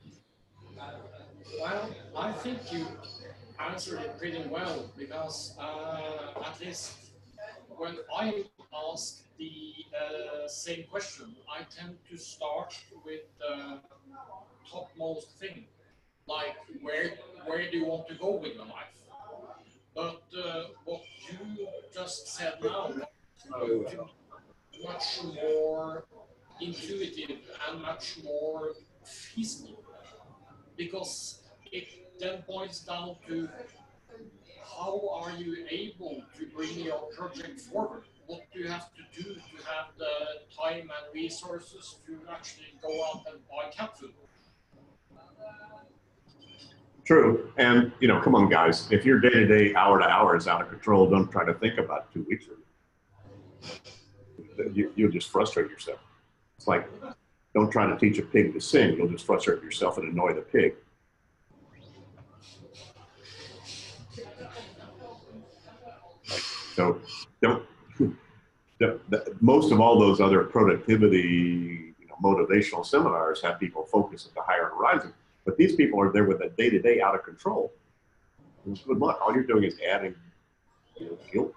Well, 1.60 1.94
I 2.16 2.32
think 2.32 2.72
you 2.72 2.86
answered 3.58 4.00
it 4.00 4.18
pretty 4.18 4.42
well 4.48 4.90
because 4.96 5.54
uh, 5.60 6.40
at 6.44 6.60
least 6.60 6.94
when 7.76 7.96
I 8.16 8.44
ask 8.92 9.22
the 9.38 9.74
uh, 9.94 10.48
same 10.48 10.84
question, 10.90 11.34
I 11.50 11.62
tend 11.76 11.96
to 12.10 12.16
start 12.16 12.74
with 13.04 13.20
the 13.38 13.80
topmost 14.70 15.28
thing, 15.38 15.64
like 16.30 16.56
where 16.80 17.06
where 17.46 17.70
do 17.70 17.76
you 17.78 17.86
want 17.86 18.06
to 18.08 18.14
go 18.14 18.30
with 18.42 18.54
your 18.54 18.66
life? 18.78 18.96
But 19.94 20.22
uh, 20.38 20.64
what 20.84 21.02
you 21.26 21.66
just 21.92 22.28
said 22.28 22.54
now 22.62 22.92
was 23.50 23.94
much 24.84 25.06
more 25.34 26.04
intuitive 26.60 27.38
and 27.66 27.82
much 27.82 28.18
more 28.22 28.74
feasible 29.04 29.82
because 30.76 31.42
it 31.72 31.86
then 32.20 32.42
points 32.42 32.80
down 32.80 33.16
to 33.26 33.48
how 34.76 34.94
are 35.20 35.32
you 35.32 35.66
able 35.68 36.22
to 36.36 36.46
bring 36.54 36.78
your 36.78 37.00
project 37.16 37.60
forward? 37.60 38.04
What 38.26 38.42
do 38.52 38.60
you 38.60 38.68
have 38.68 38.88
to 38.98 39.22
do 39.22 39.34
to 39.34 39.56
have 39.72 39.86
the 39.98 40.14
time 40.56 40.86
and 40.96 41.04
resources 41.12 41.96
to 42.06 42.12
actually 42.30 42.72
go 42.80 42.92
out 43.08 43.24
and 43.30 43.40
buy 43.48 43.68
cat 43.76 43.98
food? 43.98 44.14
True. 47.10 47.50
And, 47.56 47.90
you 47.98 48.06
know, 48.06 48.20
come 48.20 48.36
on, 48.36 48.48
guys. 48.48 48.86
If 48.92 49.04
your 49.04 49.18
day 49.18 49.30
to 49.30 49.44
day, 49.44 49.74
hour 49.74 49.98
to 49.98 50.04
hour 50.04 50.36
is 50.36 50.46
out 50.46 50.62
of 50.62 50.68
control, 50.68 51.10
don't 51.10 51.28
try 51.28 51.44
to 51.44 51.54
think 51.54 51.76
about 51.76 52.12
two 52.12 52.24
weeks 52.28 52.44
from. 52.44 52.58
You, 54.72 54.92
you'll 54.94 55.10
just 55.10 55.28
frustrate 55.28 55.68
yourself. 55.68 55.98
It's 56.56 56.68
like, 56.68 56.88
don't 57.52 57.68
try 57.68 57.90
to 57.90 57.98
teach 57.98 58.20
a 58.20 58.22
pig 58.22 58.52
to 58.54 58.60
sing. 58.60 58.96
You'll 58.96 59.08
just 59.08 59.26
frustrate 59.26 59.60
yourself 59.60 59.98
and 59.98 60.12
annoy 60.12 60.34
the 60.34 60.42
pig. 60.42 60.76
So 66.76 67.00
don't, 67.42 67.66
the, 68.78 69.00
most 69.40 69.72
of 69.72 69.80
all 69.80 69.98
those 69.98 70.20
other 70.20 70.44
productivity, 70.44 71.92
you 71.98 72.06
know, 72.06 72.14
motivational 72.22 72.86
seminars 72.86 73.42
have 73.42 73.58
people 73.58 73.82
focus 73.82 74.26
at 74.28 74.34
the 74.36 74.42
higher 74.42 74.66
horizon. 74.66 75.12
But 75.50 75.56
these 75.56 75.74
people 75.74 76.00
are 76.00 76.12
there 76.12 76.22
with 76.22 76.42
a 76.42 76.50
day 76.50 76.70
to 76.70 76.78
day 76.78 77.00
out 77.00 77.16
of 77.16 77.24
control. 77.24 77.72
Good 78.64 78.98
luck. 78.98 79.18
All 79.20 79.34
you're 79.34 79.42
doing 79.42 79.64
is 79.64 79.80
adding 79.84 80.14
you 80.96 81.06
know, 81.06 81.18
guilt, 81.32 81.54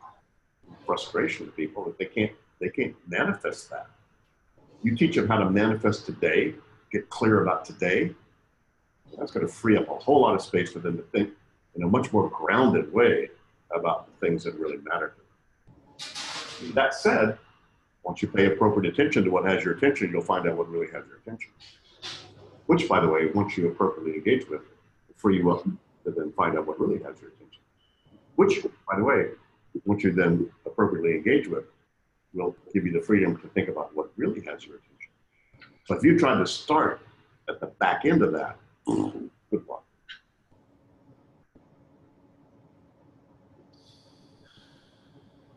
frustration 0.83 1.45
to 1.45 1.51
people 1.51 1.85
that 1.85 1.99
they 1.99 2.05
can't 2.05 2.31
they 2.59 2.69
can't 2.69 2.95
manifest 3.07 3.69
that. 3.69 3.85
You 4.81 4.95
teach 4.95 5.15
them 5.15 5.27
how 5.27 5.37
to 5.37 5.47
manifest 5.47 6.07
today, 6.07 6.55
get 6.91 7.07
clear 7.11 7.43
about 7.43 7.65
today. 7.65 8.15
That's 9.15 9.31
going 9.31 9.45
to 9.45 9.53
free 9.53 9.77
up 9.77 9.87
a 9.87 9.95
whole 9.95 10.21
lot 10.21 10.33
of 10.33 10.41
space 10.41 10.71
for 10.71 10.79
them 10.79 10.97
to 10.97 11.03
think 11.03 11.29
in 11.75 11.83
a 11.83 11.87
much 11.87 12.11
more 12.11 12.29
grounded 12.29 12.91
way 12.91 13.29
about 13.75 14.07
the 14.07 14.25
things 14.25 14.43
that 14.45 14.55
really 14.55 14.77
matter 14.77 15.13
to 15.99 16.63
them. 16.63 16.73
That 16.73 16.95
said, 16.95 17.37
once 18.01 18.23
you 18.23 18.27
pay 18.27 18.47
appropriate 18.47 18.91
attention 18.91 19.23
to 19.25 19.29
what 19.29 19.45
has 19.45 19.63
your 19.63 19.75
attention, 19.75 20.09
you'll 20.09 20.23
find 20.23 20.49
out 20.49 20.57
what 20.57 20.67
really 20.67 20.87
has 20.87 21.03
your 21.05 21.17
attention. 21.17 21.51
Which, 22.67 22.87
by 22.87 22.99
the 22.99 23.07
way, 23.07 23.27
once 23.33 23.57
you 23.57 23.67
appropriately 23.67 24.15
engage 24.15 24.47
with, 24.49 24.61
will 24.61 25.15
free 25.17 25.37
you 25.37 25.51
up 25.51 25.63
to 25.63 26.11
then 26.11 26.31
find 26.33 26.57
out 26.57 26.67
what 26.67 26.79
really 26.79 27.01
has 27.03 27.19
your 27.21 27.31
attention. 27.31 27.61
Which, 28.35 28.63
by 28.89 28.97
the 28.97 29.03
way, 29.03 29.27
once 29.85 30.03
you 30.03 30.11
then 30.11 30.49
appropriately 30.65 31.15
engage 31.15 31.47
with, 31.47 31.65
will 32.33 32.55
give 32.73 32.85
you 32.85 32.91
the 32.91 33.01
freedom 33.01 33.37
to 33.37 33.47
think 33.49 33.69
about 33.69 33.95
what 33.95 34.09
really 34.17 34.41
has 34.41 34.65
your 34.65 34.77
attention. 34.77 35.11
So 35.85 35.95
if 35.95 36.03
you 36.03 36.17
try 36.17 36.37
to 36.37 36.47
start 36.47 37.01
at 37.49 37.59
the 37.59 37.67
back 37.67 38.05
end 38.05 38.23
of 38.23 38.31
that, 38.33 38.57
good 38.87 39.65
luck. 39.69 39.83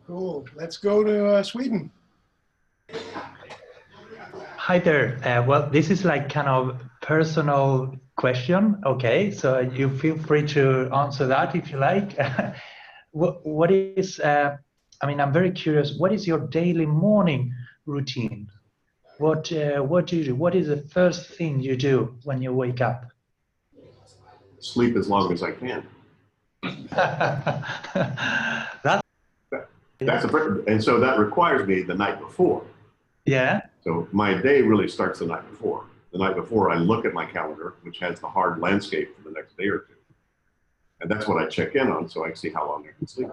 Cool. 0.05 0.45
Let's 0.55 0.77
go 0.77 1.03
to 1.03 1.25
uh, 1.27 1.43
Sweden. 1.43 1.91
Hi 4.55 4.79
there. 4.79 5.17
Uh, 5.23 5.43
well, 5.45 5.69
this 5.69 5.89
is 5.89 6.05
like 6.05 6.29
kind 6.29 6.47
of 6.47 6.81
personal 7.07 7.95
question. 8.17 8.81
Okay, 8.85 9.31
so 9.31 9.59
you 9.59 9.89
feel 9.97 10.17
free 10.17 10.45
to 10.47 10.89
answer 10.93 11.25
that 11.27 11.55
if 11.55 11.71
you 11.71 11.77
like. 11.77 12.17
what, 13.11 13.45
what 13.47 13.71
is? 13.71 14.19
Uh, 14.19 14.57
I 15.01 15.07
mean, 15.07 15.21
I'm 15.21 15.31
very 15.31 15.51
curious. 15.51 15.95
What 15.97 16.11
is 16.11 16.27
your 16.27 16.39
daily 16.39 16.85
morning 16.85 17.53
routine? 17.85 18.49
What 19.19 19.51
uh, 19.53 19.81
What 19.81 20.07
do 20.07 20.17
you 20.17 20.25
do? 20.25 20.35
What 20.35 20.53
is 20.53 20.67
the 20.67 20.81
first 20.89 21.29
thing 21.29 21.61
you 21.61 21.77
do 21.77 22.17
when 22.23 22.41
you 22.41 22.53
wake 22.53 22.81
up? 22.81 23.05
Sleep 24.59 24.97
as 24.97 25.07
long 25.07 25.31
as 25.31 25.41
I 25.43 25.51
can. 25.51 25.87
That's 28.83 29.01
That's 29.99 30.25
a, 30.25 30.63
and 30.67 30.83
so 30.83 30.99
that 30.99 31.17
requires 31.19 31.67
me 31.67 31.83
the 31.83 31.95
night 31.95 32.19
before. 32.19 32.63
yeah. 33.25 33.61
So 33.83 34.07
my 34.11 34.33
day 34.33 34.61
really 34.61 34.89
starts 34.89 35.19
the 35.19 35.25
night 35.25 35.49
before. 35.49 35.85
The 36.17 36.23
night 36.23 36.35
before, 36.35 36.71
I 36.71 36.77
look 36.77 37.05
at 37.05 37.13
my 37.13 37.27
calendar, 37.27 37.75
which 37.83 37.99
has 37.99 38.19
the 38.19 38.27
hard 38.27 38.59
landscape 38.59 39.15
for 39.15 39.21
the 39.21 39.35
next 39.35 39.55
day 39.55 39.67
or 39.67 39.79
two. 39.79 39.93
And 40.99 41.11
that's 41.11 41.27
what 41.27 41.37
I 41.39 41.45
check 41.45 41.75
in 41.75 41.91
on 41.91 42.09
so 42.09 42.25
I 42.25 42.29
can 42.29 42.35
see 42.35 42.49
how 42.49 42.67
long 42.67 42.87
I 42.87 42.97
can 42.97 43.05
sleep. 43.05 43.27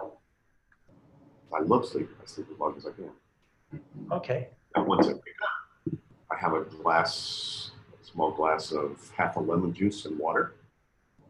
I 1.51 1.61
love 1.63 1.89
sleep. 1.89 2.11
I 2.23 2.27
sleep 2.27 2.47
as 2.53 2.59
long 2.59 2.75
as 2.77 2.85
I 2.85 2.91
can. 2.91 3.81
Okay. 4.13 4.49
And 4.75 4.87
once 4.87 5.07
I 5.07 5.13
wake 5.13 5.23
up, 5.43 5.99
I 6.31 6.37
have 6.39 6.53
a 6.53 6.65
glass, 6.65 7.71
a 7.99 8.05
small 8.05 8.33
glass 8.33 8.71
of 8.71 9.11
half 9.17 9.37
a 9.37 9.41
lemon 9.41 9.73
juice 9.73 10.05
and 10.05 10.19
water, 10.19 10.53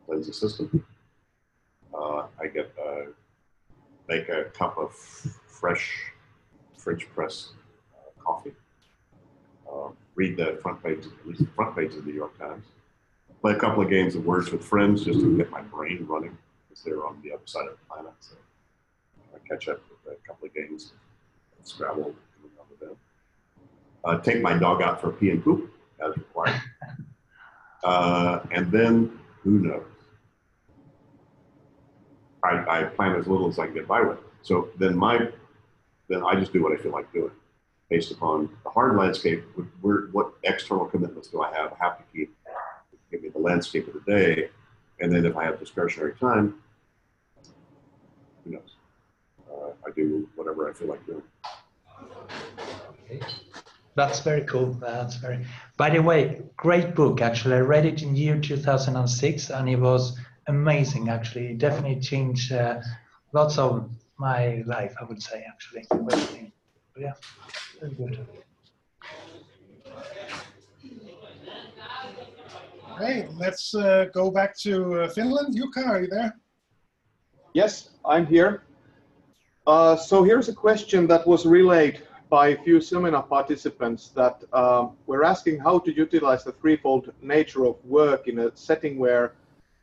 cleanse 0.06 0.26
the 0.26 0.32
system. 0.32 0.84
Uh, 1.96 2.26
I 2.40 2.48
get 2.52 2.72
uh, 2.84 3.12
make 4.08 4.28
a 4.28 4.46
cup 4.46 4.76
of 4.76 4.92
fresh 4.92 6.10
French 6.76 7.08
press 7.14 7.50
uh, 7.94 8.20
coffee. 8.20 8.54
Uh, 9.74 9.88
read 10.14 10.36
the 10.36 10.58
front 10.62 10.82
page, 10.82 11.04
at 11.06 11.26
least 11.26 11.40
the 11.40 11.50
front 11.56 11.76
page 11.76 11.94
of 11.94 12.04
the 12.04 12.10
New 12.10 12.16
York 12.16 12.38
Times. 12.38 12.64
Play 13.40 13.52
a 13.52 13.56
couple 13.56 13.82
of 13.82 13.90
games 13.90 14.14
of 14.14 14.24
Words 14.24 14.50
with 14.50 14.64
Friends 14.64 15.04
just 15.04 15.20
to 15.20 15.36
get 15.36 15.50
my 15.50 15.62
brain 15.62 16.06
running 16.08 16.36
because 16.68 16.84
they're 16.84 17.04
on 17.04 17.20
the 17.22 17.32
other 17.32 17.42
side 17.46 17.66
of 17.66 17.72
the 17.72 17.94
planet. 17.94 18.12
So 18.20 18.36
I 19.34 19.38
catch 19.48 19.68
up 19.68 19.80
with 19.90 20.14
a 20.14 20.26
couple 20.26 20.46
of 20.46 20.54
games, 20.54 20.92
of 21.60 21.66
Scrabble, 21.66 22.14
with 22.70 22.80
them. 22.80 22.96
Uh, 24.04 24.18
take 24.18 24.40
my 24.40 24.56
dog 24.56 24.80
out 24.80 25.00
for 25.00 25.10
pee 25.10 25.30
and 25.30 25.42
poop 25.42 25.74
as 26.00 26.16
required. 26.16 26.60
Uh, 27.82 28.40
and 28.50 28.72
then 28.72 29.20
who 29.42 29.58
knows? 29.58 29.84
I, 32.42 32.64
I 32.66 32.84
plan 32.84 33.14
as 33.14 33.26
little 33.26 33.46
as 33.46 33.58
I 33.58 33.66
can 33.66 33.74
get 33.74 33.86
by 33.86 34.00
with. 34.00 34.18
So 34.40 34.70
then 34.78 34.96
my, 34.96 35.28
then 36.08 36.22
I 36.24 36.34
just 36.34 36.54
do 36.54 36.62
what 36.62 36.72
I 36.72 36.82
feel 36.82 36.92
like 36.92 37.12
doing, 37.12 37.30
based 37.90 38.10
upon 38.10 38.50
the 38.64 38.70
hard 38.70 38.96
landscape. 38.96 39.44
What 39.82 40.34
external 40.42 40.86
commitments 40.86 41.28
do 41.28 41.42
I 41.42 41.54
have? 41.54 41.72
I 41.72 41.84
have 41.84 41.98
to 41.98 42.04
keep, 42.12 42.36
give 43.10 43.22
me 43.22 43.28
the 43.28 43.38
landscape 43.38 43.86
of 43.88 43.94
the 43.94 44.10
day, 44.10 44.48
and 45.00 45.12
then 45.12 45.26
if 45.26 45.36
I 45.36 45.44
have 45.44 45.58
discretionary 45.58 46.14
time, 46.18 46.54
who 48.44 48.52
knows? 48.52 48.76
Uh, 49.50 49.70
I 49.86 49.90
do 49.94 50.28
whatever 50.34 50.68
I 50.68 50.72
feel 50.72 50.88
like 50.88 51.04
doing. 51.06 51.22
That's 53.96 54.20
very 54.20 54.42
cool. 54.44 54.72
That's 54.74 55.16
very. 55.16 55.46
By 55.76 55.90
the 55.90 56.02
way, 56.02 56.42
great 56.56 56.94
book. 56.94 57.20
Actually, 57.20 57.56
I 57.56 57.60
read 57.60 57.86
it 57.86 58.02
in 58.02 58.16
year 58.16 58.40
2006, 58.40 59.50
and 59.50 59.68
it 59.68 59.76
was 59.76 60.18
amazing. 60.48 61.10
Actually, 61.10 61.52
it 61.52 61.58
definitely 61.58 62.00
changed 62.00 62.52
uh, 62.52 62.80
lots 63.32 63.56
of 63.56 63.88
my 64.18 64.64
life. 64.66 64.94
I 65.00 65.04
would 65.04 65.22
say 65.22 65.44
actually. 65.46 65.86
Yeah, 66.96 67.12
very 67.80 67.94
good. 67.94 68.26
Hey, 72.98 73.26
let's 73.36 73.74
uh, 73.74 74.06
go 74.14 74.30
back 74.30 74.56
to 74.58 75.02
uh, 75.02 75.08
Finland. 75.08 75.56
Jukka, 75.56 75.84
are 75.84 76.02
you 76.02 76.06
there? 76.06 76.36
Yes, 77.52 77.90
I'm 78.04 78.26
here. 78.26 78.62
Uh, 79.66 79.96
so 79.96 80.22
here's 80.22 80.48
a 80.48 80.54
question 80.54 81.08
that 81.08 81.26
was 81.26 81.46
relayed 81.46 82.02
by 82.30 82.48
a 82.48 82.62
few 82.62 82.80
seminar 82.80 83.24
participants 83.24 84.10
that 84.10 84.44
um, 84.52 84.92
we're 85.06 85.24
asking 85.24 85.58
how 85.58 85.80
to 85.80 85.92
utilize 85.92 86.44
the 86.44 86.52
threefold 86.52 87.12
nature 87.20 87.64
of 87.66 87.76
work 87.84 88.28
in 88.28 88.38
a 88.38 88.56
setting 88.56 88.98
where 88.98 89.34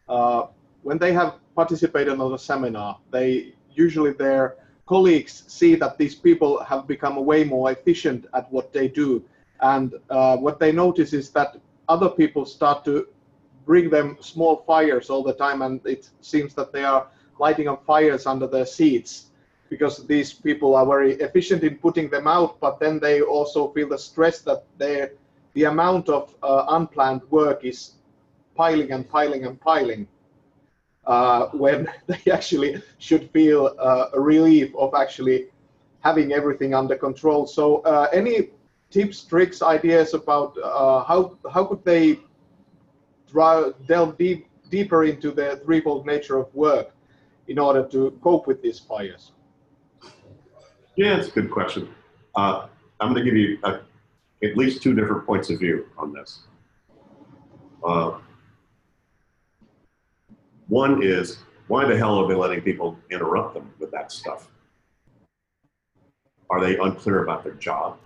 uh, 0.08 0.48
when 0.84 0.98
they 0.98 1.12
have 1.12 1.36
participated 1.56 2.20
on 2.20 2.34
a 2.34 2.38
seminar, 2.38 2.98
they 3.12 3.54
usually 3.74 4.14
their 4.14 4.56
colleagues 4.86 5.44
see 5.48 5.76
that 5.76 5.98
these 5.98 6.16
people 6.16 6.64
have 6.64 6.88
become 6.88 7.16
way 7.26 7.44
more 7.44 7.72
efficient 7.72 8.26
at 8.34 8.52
what 8.52 8.74
they 8.74 8.88
do. 8.88 9.24
And 9.62 9.94
uh, 10.10 10.38
what 10.38 10.60
they 10.60 10.72
notice 10.72 11.14
is 11.14 11.30
that 11.32 11.58
other 11.88 12.10
people 12.10 12.46
start 12.46 12.84
to 12.86 13.08
bring 13.66 13.90
them 13.90 14.18
small 14.22 14.64
fires 14.68 15.10
all 15.10 15.24
the 15.24 15.34
time, 15.34 15.62
and 15.62 15.80
it 15.86 16.10
seems 16.22 16.54
that 16.56 16.72
they 16.74 16.84
are 16.84 17.08
lighting 17.40 17.68
up 17.68 17.86
fires 17.86 18.26
under 18.26 18.48
their 18.48 18.66
seats 18.66 19.28
because 19.70 20.06
these 20.06 20.34
people 20.34 20.76
are 20.76 20.86
very 20.86 21.14
efficient 21.14 21.64
in 21.64 21.78
putting 21.78 22.10
them 22.10 22.28
out, 22.28 22.60
but 22.60 22.80
then 22.80 23.00
they 23.00 23.22
also 23.22 23.70
feel 23.70 23.88
the 23.88 23.98
stress 23.98 24.42
that 24.42 24.66
the 24.78 25.64
amount 25.64 26.10
of 26.10 26.36
uh, 26.44 26.66
unplanned 26.70 27.22
work 27.30 27.64
is 27.64 27.94
piling 28.56 28.92
and 28.92 29.10
piling 29.10 29.46
and 29.46 29.60
piling 29.62 30.08
uh, 31.06 31.48
when 31.48 31.88
they 32.08 32.32
actually 32.32 32.82
should 32.98 33.30
feel 33.32 33.76
uh, 33.80 34.08
a 34.14 34.20
relief 34.20 34.74
of 34.76 34.94
actually 34.94 35.48
having 36.02 36.34
everything 36.34 36.74
under 36.74 36.96
control. 36.96 37.46
So 37.46 37.78
uh, 37.82 38.08
any 38.12 38.50
tips, 38.90 39.24
tricks, 39.24 39.62
ideas 39.62 40.14
about 40.14 40.58
uh, 40.58 41.04
how, 41.04 41.38
how 41.52 41.66
could 41.66 41.84
they 41.86 42.20
delve 43.88 44.18
deep, 44.18 44.48
deeper 44.70 45.06
into 45.06 45.32
the 45.32 45.62
threefold 45.64 46.06
nature 46.06 46.38
of 46.38 46.54
work 46.54 46.92
in 47.48 47.60
order 47.60 47.88
to 47.88 48.18
cope 48.22 48.48
with 48.48 48.62
these 48.62 48.80
fires? 48.80 49.32
Yeah, 50.96 51.18
it's 51.18 51.30
a 51.30 51.32
good 51.32 51.52
question. 51.52 51.90
Uh, 52.36 52.68
I'm 53.00 53.14
going 53.14 53.24
to 53.24 53.30
give 53.30 53.38
you 53.38 53.58
a, 53.64 53.80
at 54.44 54.58
least 54.58 54.82
two 54.82 54.94
different 54.94 55.26
points 55.26 55.50
of 55.50 55.60
view 55.60 55.88
on 55.98 56.14
this. 56.14 56.42
One 60.72 61.04
is 61.04 61.40
why 61.68 61.84
the 61.86 61.98
hell 61.98 62.18
are 62.18 62.30
they 62.30 62.34
letting 62.34 62.62
people 62.62 62.98
interrupt 63.10 63.56
them 63.56 63.74
with 63.78 63.92
that 63.92 64.10
stuff? 64.10 64.48
Are 66.50 66.62
they 66.62 66.78
unclear 66.78 67.24
about 67.24 67.44
their 67.44 67.56
job? 67.56 67.98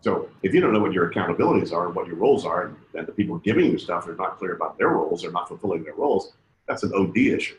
So 0.00 0.30
if 0.42 0.54
you 0.54 0.62
don't 0.62 0.72
know 0.72 0.80
what 0.80 0.94
your 0.94 1.12
accountabilities 1.12 1.74
are 1.74 1.88
and 1.88 1.94
what 1.94 2.06
your 2.06 2.16
roles 2.16 2.46
are, 2.46 2.74
and 2.94 3.06
the 3.06 3.12
people 3.12 3.36
giving 3.36 3.66
you 3.66 3.76
stuff 3.76 4.08
are 4.08 4.14
not 4.14 4.38
clear 4.38 4.54
about 4.54 4.78
their 4.78 4.88
roles, 4.88 5.20
they're 5.20 5.30
not 5.30 5.46
fulfilling 5.46 5.84
their 5.84 5.92
roles, 5.92 6.32
that's 6.66 6.84
an 6.84 6.92
OD 6.94 7.14
issue. 7.18 7.58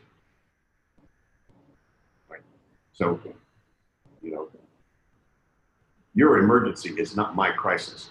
Right? 2.28 2.42
So, 2.94 3.20
you 4.24 4.32
know, 4.32 4.50
your 6.16 6.40
emergency 6.40 6.96
is 6.98 7.16
not 7.16 7.36
my 7.36 7.52
crisis. 7.52 8.10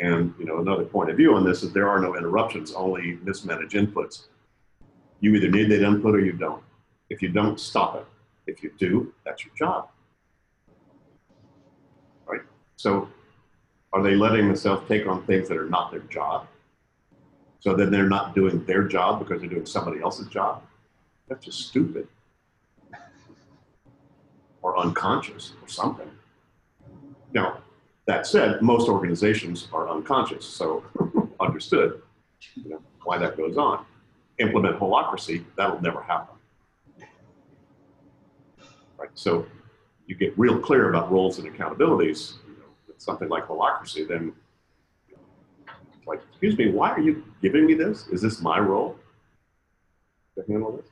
And 0.00 0.34
you 0.38 0.46
know, 0.46 0.58
another 0.58 0.84
point 0.84 1.10
of 1.10 1.16
view 1.16 1.34
on 1.34 1.44
this 1.44 1.62
is 1.62 1.72
there 1.72 1.88
are 1.88 2.00
no 2.00 2.16
interruptions, 2.16 2.72
only 2.72 3.18
mismanaged 3.22 3.74
inputs. 3.74 4.24
You 5.20 5.34
either 5.34 5.50
need 5.50 5.70
that 5.70 5.82
input 5.82 6.14
or 6.14 6.20
you 6.20 6.32
don't. 6.32 6.62
If 7.10 7.20
you 7.20 7.28
don't, 7.28 7.60
stop 7.60 7.96
it. 7.96 8.06
If 8.46 8.62
you 8.62 8.72
do, 8.78 9.12
that's 9.24 9.44
your 9.44 9.54
job. 9.54 9.90
Right? 12.26 12.40
So 12.76 13.08
are 13.92 14.02
they 14.02 14.14
letting 14.14 14.46
themselves 14.46 14.88
take 14.88 15.06
on 15.06 15.24
things 15.26 15.48
that 15.48 15.58
are 15.58 15.68
not 15.68 15.90
their 15.90 16.00
job? 16.00 16.46
So 17.58 17.74
then 17.74 17.90
they're 17.90 18.08
not 18.08 18.34
doing 18.34 18.64
their 18.64 18.84
job 18.84 19.18
because 19.18 19.40
they're 19.40 19.50
doing 19.50 19.66
somebody 19.66 20.00
else's 20.00 20.28
job? 20.28 20.62
That's 21.28 21.44
just 21.44 21.68
stupid. 21.68 22.08
Or 24.62 24.78
unconscious 24.78 25.52
or 25.60 25.68
something. 25.68 26.10
Now, 27.34 27.58
that 28.10 28.26
said, 28.26 28.60
most 28.60 28.88
organizations 28.88 29.68
are 29.72 29.88
unconscious, 29.88 30.44
so 30.44 30.82
understood 31.40 32.02
you 32.56 32.70
know, 32.70 32.82
why 33.04 33.16
that 33.18 33.36
goes 33.36 33.56
on. 33.56 33.84
Implement 34.38 34.80
holacracy, 34.80 35.44
that'll 35.56 35.80
never 35.80 36.02
happen. 36.02 36.34
Right? 38.98 39.10
So 39.14 39.46
you 40.06 40.16
get 40.16 40.36
real 40.36 40.58
clear 40.58 40.90
about 40.90 41.12
roles 41.12 41.38
and 41.38 41.46
accountabilities, 41.46 42.34
you 42.48 42.54
know, 42.54 42.64
with 42.88 43.00
something 43.00 43.28
like 43.28 43.46
holacracy, 43.46 44.08
then 44.08 44.32
like, 46.04 46.20
excuse 46.30 46.58
me, 46.58 46.72
why 46.72 46.90
are 46.90 47.00
you 47.00 47.22
giving 47.40 47.64
me 47.64 47.74
this? 47.74 48.08
Is 48.08 48.20
this 48.20 48.40
my 48.40 48.58
role 48.58 48.96
to 50.34 50.44
handle 50.50 50.72
this? 50.72 50.86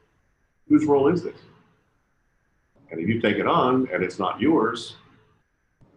Whose 0.68 0.84
role 0.84 1.08
is 1.08 1.24
this? 1.24 1.40
And 2.92 3.00
if 3.00 3.08
you 3.08 3.20
take 3.20 3.38
it 3.38 3.46
on 3.48 3.88
and 3.92 4.04
it's 4.04 4.20
not 4.20 4.40
yours, 4.40 4.97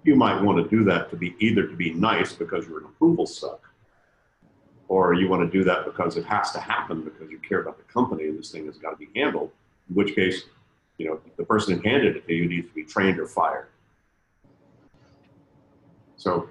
you 0.03 0.15
might 0.15 0.41
want 0.41 0.63
to 0.63 0.75
do 0.75 0.83
that 0.85 1.09
to 1.11 1.15
be 1.15 1.35
either 1.39 1.67
to 1.67 1.75
be 1.75 1.93
nice 1.93 2.33
because 2.33 2.67
you're 2.67 2.79
an 2.79 2.85
approval 2.85 3.25
suck, 3.25 3.61
or 4.87 5.13
you 5.13 5.29
want 5.29 5.41
to 5.49 5.57
do 5.57 5.63
that 5.63 5.85
because 5.85 6.17
it 6.17 6.25
has 6.25 6.51
to 6.51 6.59
happen 6.59 7.01
because 7.03 7.29
you 7.29 7.39
care 7.39 7.61
about 7.61 7.77
the 7.77 7.83
company 7.91 8.25
and 8.25 8.37
this 8.37 8.51
thing 8.51 8.65
has 8.65 8.77
got 8.77 8.91
to 8.91 8.97
be 8.97 9.09
handled. 9.15 9.51
In 9.89 9.95
which 9.95 10.15
case, 10.15 10.43
you 10.97 11.07
know, 11.07 11.19
the 11.37 11.43
person 11.43 11.75
who 11.75 11.89
handed 11.89 12.15
it 12.15 12.27
to 12.27 12.33
you 12.33 12.47
needs 12.47 12.67
to 12.67 12.73
be 12.73 12.83
trained 12.83 13.19
or 13.19 13.27
fired. 13.27 13.67
So, 16.17 16.47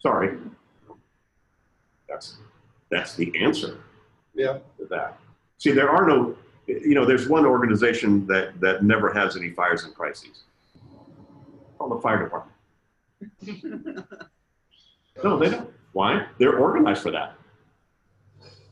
sorry, 0.00 0.38
that's 2.08 2.38
that's 2.90 3.14
the 3.14 3.32
answer. 3.40 3.80
Yeah. 4.34 4.58
To 4.78 4.86
that. 4.90 5.18
See, 5.58 5.70
there 5.70 5.90
are 5.90 6.06
no, 6.06 6.36
you 6.66 6.94
know, 6.94 7.04
there's 7.04 7.28
one 7.28 7.46
organization 7.46 8.26
that 8.26 8.60
that 8.60 8.84
never 8.84 9.12
has 9.12 9.36
any 9.36 9.50
fires 9.50 9.84
and 9.84 9.94
crises. 9.94 10.44
Called 11.78 11.92
the 11.92 12.00
fire 12.00 12.22
department. 12.22 12.55
no, 15.24 15.38
they 15.38 15.50
don't. 15.50 15.70
Why? 15.92 16.26
They're 16.38 16.58
organized 16.58 17.02
for 17.02 17.10
that. 17.12 17.34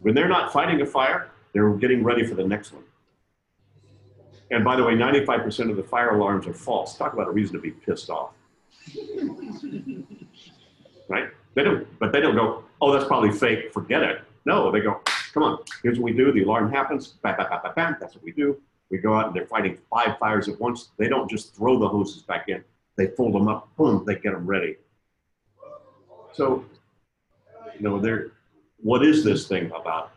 When 0.01 0.15
they're 0.15 0.29
not 0.29 0.53
fighting 0.53 0.81
a 0.83 0.87
fire, 0.87 1.31
they're 1.53 1.71
getting 1.75 2.05
ready 2.05 2.27
for 2.27 2.35
the 2.35 2.45
next 2.45 2.73
one. 2.73 2.85
And 4.51 4.63
by 4.63 4.77
the 4.77 4.85
way, 4.85 4.95
95% 4.95 5.71
of 5.71 5.77
the 5.77 5.83
fire 5.83 6.11
alarms 6.11 6.47
are 6.47 6.53
false. 6.53 6.97
Talk 6.97 7.15
about 7.15 7.29
a 7.29 7.31
reason 7.31 7.55
to 7.55 7.61
be 7.61 7.71
pissed 7.71 8.11
off. 8.11 8.33
right? 11.09 11.29
They 11.55 11.63
don't, 11.63 11.87
but 11.99 12.13
they 12.13 12.21
don't 12.21 12.35
go, 12.35 12.65
oh, 12.81 12.93
that's 12.93 13.07
probably 13.07 13.33
fake, 13.33 13.73
forget 13.73 14.03
it. 14.03 14.23
No, 14.45 14.71
they 14.71 14.81
go, 14.81 15.01
come 15.33 15.43
on, 15.43 15.59
here's 15.83 15.99
what 15.99 16.05
we 16.05 16.13
do. 16.13 16.33
The 16.33 16.43
alarm 16.43 16.71
happens, 16.71 17.15
bam, 17.23 17.37
bam, 17.37 17.49
bam, 17.49 17.61
bam, 17.63 17.73
bam. 17.75 17.97
That's 18.01 18.15
what 18.15 18.25
we 18.25 18.33
do. 18.33 18.61
We 18.91 18.99
go 18.99 19.15
out 19.15 19.29
and 19.29 19.35
they're 19.35 19.47
fighting 19.47 19.79
five 19.89 20.19
fires 20.19 20.49
at 20.49 20.61
once. 20.61 20.91
They 20.99 21.09
don't 21.09 21.31
just 21.31 21.57
throw 21.57 21.79
the 21.79 21.89
hoses 21.89 22.23
back 22.23 22.49
in. 22.49 22.63
They 22.97 23.09
fold 23.09 23.35
them 23.35 23.49
up, 23.49 23.75
boom, 23.77 24.05
they 24.07 24.15
get 24.15 24.33
them 24.33 24.47
ready. 24.47 24.77
So, 26.33 26.65
you 27.75 27.81
know, 27.81 27.99
there, 27.99 28.33
what 28.81 29.05
is 29.05 29.25
this 29.25 29.49
thing 29.49 29.71
about 29.73 30.13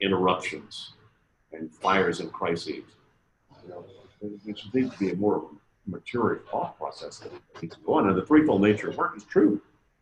interruptions 0.00 0.92
and 1.52 1.72
fires 1.72 2.20
and 2.20 2.32
crises? 2.32 2.84
You 3.62 3.68
know, 3.68 3.84
there 4.44 4.56
should 4.56 4.72
to 4.72 4.98
be 4.98 5.10
a 5.10 5.16
more 5.16 5.50
mature 5.86 6.42
thought 6.50 6.76
process 6.78 7.18
that 7.18 7.32
needs 7.60 7.76
to 7.76 7.80
go 7.82 7.94
on. 7.94 8.08
And 8.08 8.16
the 8.16 8.24
threefold 8.24 8.62
nature 8.62 8.88
of 8.88 8.96
work 8.96 9.16
is 9.16 9.24
true. 9.24 9.60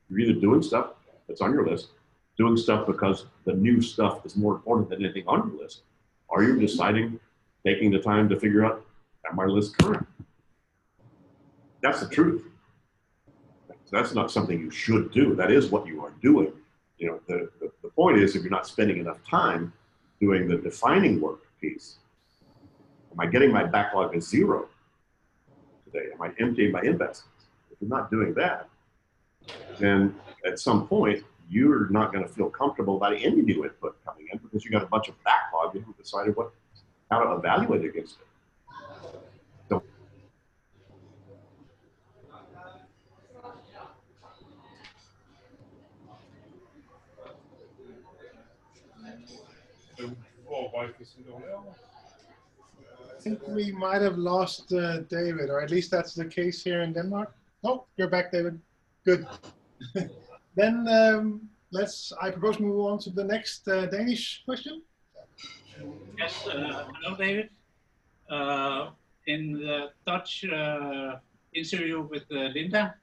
You're 0.09 0.21
either 0.21 0.41
doing 0.41 0.63
stuff 0.63 0.93
that's 1.29 1.41
on 1.41 1.53
your 1.53 1.67
list, 1.67 1.89
doing 2.37 2.57
stuff 2.57 2.87
because 2.87 3.27
the 3.45 3.55
new 3.55 3.81
stuff 3.81 4.25
is 4.25 4.37
more 4.37 4.55
important 4.55 4.91
than 4.91 5.05
anything 5.05 5.25
on 5.27 5.49
your 5.49 5.63
list, 5.63 5.83
or 6.29 6.43
you're 6.43 6.57
deciding, 6.57 7.19
taking 7.65 7.91
the 7.91 7.99
time 7.99 8.29
to 8.29 8.39
figure 8.39 8.65
out, 8.65 8.85
am 9.31 9.39
I 9.39 9.47
list 9.47 9.77
current? 9.79 10.07
That's 11.83 12.01
the 12.01 12.09
truth. 12.09 12.45
That's 13.91 14.15
not 14.15 14.31
something 14.31 14.59
you 14.59 14.71
should 14.71 15.13
do. 15.13 15.35
That 15.35 15.51
is 15.51 15.71
what 15.71 15.87
you 15.87 16.03
are 16.03 16.13
doing. 16.23 16.53
You 16.99 17.09
know, 17.09 17.21
the, 17.29 17.51
the, 17.61 17.71
the 17.83 17.89
point 17.91 18.19
is 18.19 18.35
if 18.35 18.43
you're 18.43 18.51
not 18.51 18.67
spending 18.67 18.99
enough 18.99 19.19
time 19.29 19.73
doing 20.21 20.49
the 20.49 20.57
defining 20.57 21.21
work 21.21 21.41
piece, 21.61 21.97
am 23.13 23.21
I 23.21 23.27
getting 23.27 23.53
my 23.53 23.65
backlog 23.65 24.13
to 24.13 24.21
zero 24.21 24.69
today? 25.85 26.07
Am 26.15 26.23
I 26.23 26.31
emptying 26.39 26.73
my 26.73 26.81
investments? 26.81 27.47
If 27.71 27.79
you're 27.81 27.91
not 27.91 28.11
doing 28.11 28.33
that, 28.35 28.69
then 29.79 30.15
at 30.47 30.59
some 30.59 30.87
point 30.87 31.23
you're 31.51 31.91
not 31.91 32.13
going 32.13 32.25
to 32.25 32.33
feel 32.33 32.49
comfortable 32.49 32.97
about 32.97 33.13
any 33.15 33.43
new 33.43 33.65
input 33.65 33.97
coming 34.05 34.27
in 34.33 34.39
because 34.39 34.65
you 34.65 34.71
got 34.71 34.83
a 34.83 34.87
bunch 34.87 35.09
of 35.09 35.23
backlog. 35.25 35.75
You 35.75 35.81
haven't 35.81 35.99
decided 35.99 36.35
what 36.37 36.53
how 37.11 37.23
to 37.23 37.33
evaluate 37.33 37.85
against 37.85 38.17
it. 38.21 38.27
So, 39.69 39.83
I 50.83 50.91
think 53.21 53.47
we 53.47 53.71
might 53.71 54.03
have 54.03 54.19
lost 54.19 54.73
uh, 54.73 55.01
David, 55.03 55.49
or 55.49 55.61
at 55.61 55.71
least 55.71 55.91
that's 55.91 56.15
the 56.15 56.25
case 56.25 56.63
here 56.63 56.83
in 56.83 56.93
Denmark. 56.93 57.33
Oh, 57.63 57.85
you're 57.97 58.11
back, 58.11 58.33
David. 58.33 58.61
Good. 59.05 59.27
then 60.57 60.87
um, 60.89 61.49
let's, 61.71 62.13
I 62.21 62.31
propose 62.31 62.59
move 62.59 62.87
on 62.87 62.99
to 63.01 63.11
the 63.11 63.25
next 63.25 63.69
uh, 63.69 63.87
Danish 63.87 64.43
question. 64.45 64.83
Yes, 66.19 66.47
uh, 66.49 66.89
hello, 66.95 67.17
David. 67.17 67.51
Uh, 68.29 68.91
in 69.27 69.53
the 69.53 69.91
Dutch 70.07 70.45
uh, 70.45 71.17
interview 71.55 72.03
with 72.03 72.25
uh, 72.33 72.49
Linda, 72.55 72.95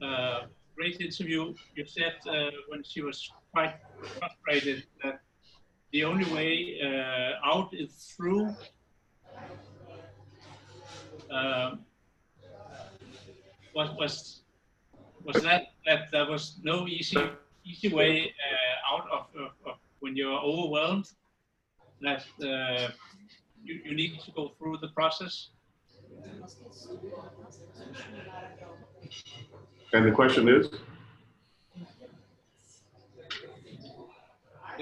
uh, 0.00 0.42
great 0.76 1.00
interview, 1.00 1.54
you 1.74 1.84
said 1.84 2.14
uh, 2.28 2.50
when 2.68 2.82
she 2.82 3.02
was 3.02 3.30
quite 3.52 3.74
frustrated 4.18 4.84
that 5.02 5.20
the 5.92 6.04
only 6.04 6.24
way 6.32 6.78
uh, 6.82 7.48
out 7.48 7.72
is 7.72 8.14
through. 8.16 8.54
Um, 11.30 11.80
was 13.74 13.88
was 13.98 14.42
was 15.24 15.42
that 15.42 15.72
that 15.86 16.10
there 16.12 16.26
was 16.26 16.58
no 16.62 16.86
easy 16.86 17.18
easy 17.64 17.88
way 17.88 18.34
uh, 18.46 18.94
out 18.94 19.06
of, 19.10 19.26
of, 19.40 19.50
of 19.66 19.76
when 20.00 20.16
you're 20.16 20.40
overwhelmed 20.40 21.08
that 22.00 22.24
uh, 22.42 22.88
you, 23.62 23.80
you 23.84 23.94
need 23.94 24.20
to 24.20 24.30
go 24.32 24.52
through 24.58 24.76
the 24.78 24.88
process 24.88 25.50
and 29.92 30.06
the 30.06 30.10
question 30.10 30.48
is? 30.48 30.68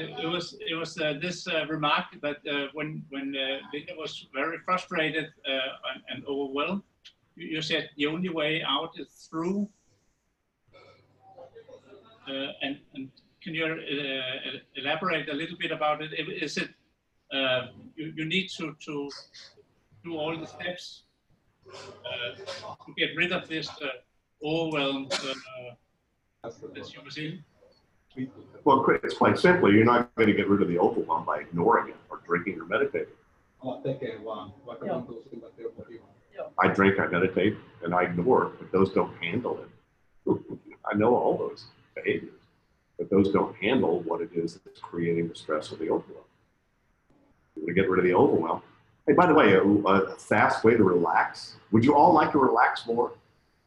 It, 0.00 0.26
was 0.26 0.56
it 0.60 0.74
was 0.74 0.98
uh, 0.98 1.14
this 1.20 1.46
uh, 1.46 1.66
remark 1.68 2.06
that 2.22 2.38
uh, 2.48 2.66
when 2.72 3.04
when 3.10 3.34
uh, 3.36 3.58
Linda 3.72 3.94
was 3.96 4.26
very 4.32 4.58
frustrated 4.64 5.26
uh, 5.46 5.94
and, 5.94 6.02
and 6.08 6.24
overwhelmed, 6.26 6.82
you, 7.36 7.46
you 7.48 7.62
said 7.62 7.90
the 7.96 8.06
only 8.06 8.28
way 8.28 8.62
out 8.66 8.98
is 8.98 9.28
through. 9.28 9.68
Uh, 12.28 12.52
and, 12.62 12.78
and 12.94 13.10
can 13.42 13.54
you 13.54 13.64
uh, 13.64 14.58
elaborate 14.76 15.28
a 15.28 15.34
little 15.34 15.56
bit 15.58 15.72
about 15.72 16.02
it? 16.02 16.12
Is 16.12 16.56
it 16.56 16.68
uh, 17.32 17.68
you, 17.96 18.12
you 18.16 18.24
need 18.24 18.48
to 18.58 18.76
to 18.86 19.10
do 20.04 20.16
all 20.16 20.36
the 20.36 20.46
steps 20.46 21.02
uh, 21.68 22.36
to 22.86 22.92
get 22.96 23.10
rid 23.16 23.32
of 23.32 23.48
this 23.48 23.68
uh, 23.68 24.46
overwhelm 24.46 25.08
uh, 25.12 26.50
that 26.74 26.92
you 26.94 27.00
were? 27.02 27.44
Well, 28.64 28.84
it's 29.02 29.14
quite 29.14 29.38
simply, 29.38 29.72
you're 29.72 29.84
not 29.84 30.14
going 30.16 30.28
to 30.28 30.34
get 30.34 30.48
rid 30.48 30.62
of 30.62 30.68
the 30.68 30.78
overwhelm 30.78 31.24
by 31.24 31.40
ignoring 31.40 31.90
it 31.90 31.96
or 32.10 32.20
drinking 32.26 32.60
or 32.60 32.66
meditating. 32.66 33.14
I 36.58 36.68
drink, 36.68 36.98
I 36.98 37.06
meditate, 37.06 37.56
and 37.82 37.94
I 37.94 38.04
ignore, 38.04 38.52
but 38.58 38.72
those 38.72 38.92
don't 38.92 39.14
handle 39.22 39.60
it. 39.62 40.38
I 40.90 40.96
know 40.96 41.14
all 41.14 41.36
those 41.36 41.66
behaviors, 41.94 42.32
but 42.98 43.10
those 43.10 43.32
don't 43.32 43.54
handle 43.56 44.00
what 44.00 44.20
it 44.20 44.30
is 44.34 44.58
that's 44.64 44.80
creating 44.80 45.28
the 45.28 45.34
stress 45.34 45.72
or 45.72 45.76
the 45.76 45.90
overwhelm. 45.90 46.24
You 47.56 47.62
want 47.62 47.68
to 47.68 47.74
get 47.74 47.88
rid 47.88 47.98
of 47.98 48.04
the 48.04 48.14
overwhelm. 48.14 48.62
Hey, 49.06 49.14
by 49.14 49.26
the 49.26 49.34
way, 49.34 49.54
a, 49.54 49.62
a 49.62 50.14
fast 50.16 50.64
way 50.64 50.76
to 50.76 50.82
relax. 50.84 51.56
Would 51.72 51.84
you 51.84 51.94
all 51.94 52.12
like 52.12 52.32
to 52.32 52.38
relax 52.38 52.86
more 52.86 53.12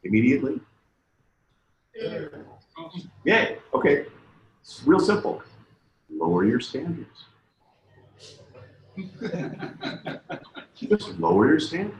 immediately? 0.03 0.59
Yeah. 1.95 2.25
Yeah. 3.23 3.55
Okay. 3.73 4.05
It's 4.63 4.81
real 4.85 4.99
simple. 4.99 5.43
Lower 6.09 6.45
your 6.45 6.61
standards. 6.61 7.25
Just 10.75 11.19
lower 11.19 11.49
your 11.49 11.59
standards. 11.59 11.97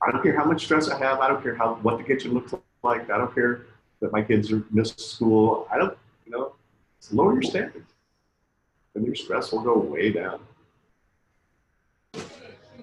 I 0.00 0.12
don't 0.12 0.22
care 0.22 0.38
how 0.38 0.44
much 0.44 0.64
stress 0.64 0.88
I 0.88 0.96
have. 0.98 1.18
I 1.18 1.26
don't 1.26 1.42
care 1.42 1.56
how 1.56 1.74
what 1.82 1.98
the 1.98 2.04
kitchen 2.04 2.32
looks 2.32 2.54
like. 2.84 3.10
I 3.10 3.18
don't 3.18 3.34
care 3.34 3.62
that 4.00 4.12
my 4.12 4.22
kids 4.22 4.52
are 4.52 4.62
miss 4.70 4.90
school. 4.90 5.66
I 5.70 5.78
don't, 5.78 5.98
you 6.24 6.30
know, 6.30 6.54
lower 7.10 7.32
your 7.32 7.42
standards, 7.42 7.92
and 8.94 9.04
your 9.04 9.16
stress 9.16 9.50
will 9.50 9.62
go 9.62 9.76
way 9.76 10.12
down. 10.12 10.40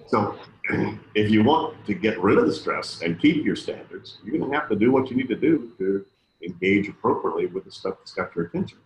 So, 0.06 0.38
if 1.14 1.30
you 1.30 1.42
want 1.44 1.84
to 1.86 1.94
get 1.94 2.20
rid 2.20 2.36
of 2.36 2.46
the 2.46 2.52
stress 2.52 3.00
and 3.00 3.18
keep 3.18 3.42
your 3.42 3.56
standards, 3.56 4.18
you're 4.22 4.38
going 4.38 4.50
to 4.50 4.56
have 4.56 4.68
to 4.68 4.76
do 4.76 4.92
what 4.92 5.10
you 5.10 5.16
need 5.16 5.28
to 5.28 5.36
do 5.36 5.72
to 5.78 6.04
engage 6.42 6.88
appropriately 6.88 7.46
with 7.46 7.64
the 7.64 7.72
stuff 7.72 7.96
that's 7.98 8.12
got 8.12 8.36
your 8.36 8.44
attention. 8.46 8.78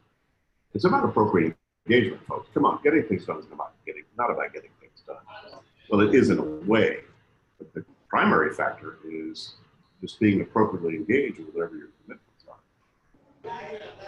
It's 0.74 0.84
about 0.84 1.04
appropriate 1.04 1.54
engagement, 1.86 2.26
folks. 2.26 2.48
Come 2.54 2.64
on, 2.64 2.80
getting 2.82 3.02
things 3.04 3.26
done 3.26 3.38
is 3.38 3.46
about 3.52 3.74
getting, 3.84 4.04
not 4.16 4.30
about 4.30 4.52
getting 4.52 4.70
things 4.80 5.02
done. 5.06 5.16
Well, 5.90 6.00
it 6.00 6.14
is 6.14 6.30
in 6.30 6.38
a 6.38 6.42
way, 6.42 7.00
but 7.58 7.72
the 7.74 7.84
primary 8.08 8.54
factor 8.54 8.98
is 9.06 9.54
just 10.00 10.18
being 10.18 10.40
appropriately 10.40 10.96
engaged 10.96 11.38
with 11.38 11.54
whatever 11.54 11.76
your 11.76 11.88
commitments 12.02 12.44
are. 12.48 13.50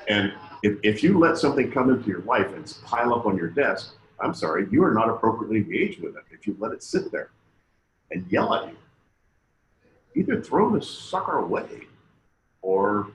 And 0.08 0.32
if, 0.62 0.78
if 0.82 1.02
you 1.02 1.18
let 1.18 1.36
something 1.36 1.70
come 1.70 1.90
into 1.90 2.08
your 2.08 2.22
life 2.22 2.52
and 2.54 2.72
pile 2.84 3.14
up 3.14 3.26
on 3.26 3.36
your 3.36 3.48
desk, 3.48 3.94
I'm 4.20 4.34
sorry, 4.34 4.66
you 4.70 4.82
are 4.84 4.94
not 4.94 5.10
appropriately 5.10 5.58
engaged 5.58 6.00
with 6.00 6.16
it 6.16 6.22
if 6.30 6.46
you 6.46 6.56
let 6.58 6.72
it 6.72 6.82
sit 6.82 7.12
there 7.12 7.30
and 8.10 8.24
yell 8.30 8.54
at 8.54 8.68
you. 8.68 8.76
Either 10.16 10.40
throw 10.40 10.70
the 10.70 10.80
sucker 10.80 11.38
away 11.38 11.82
or 12.62 13.08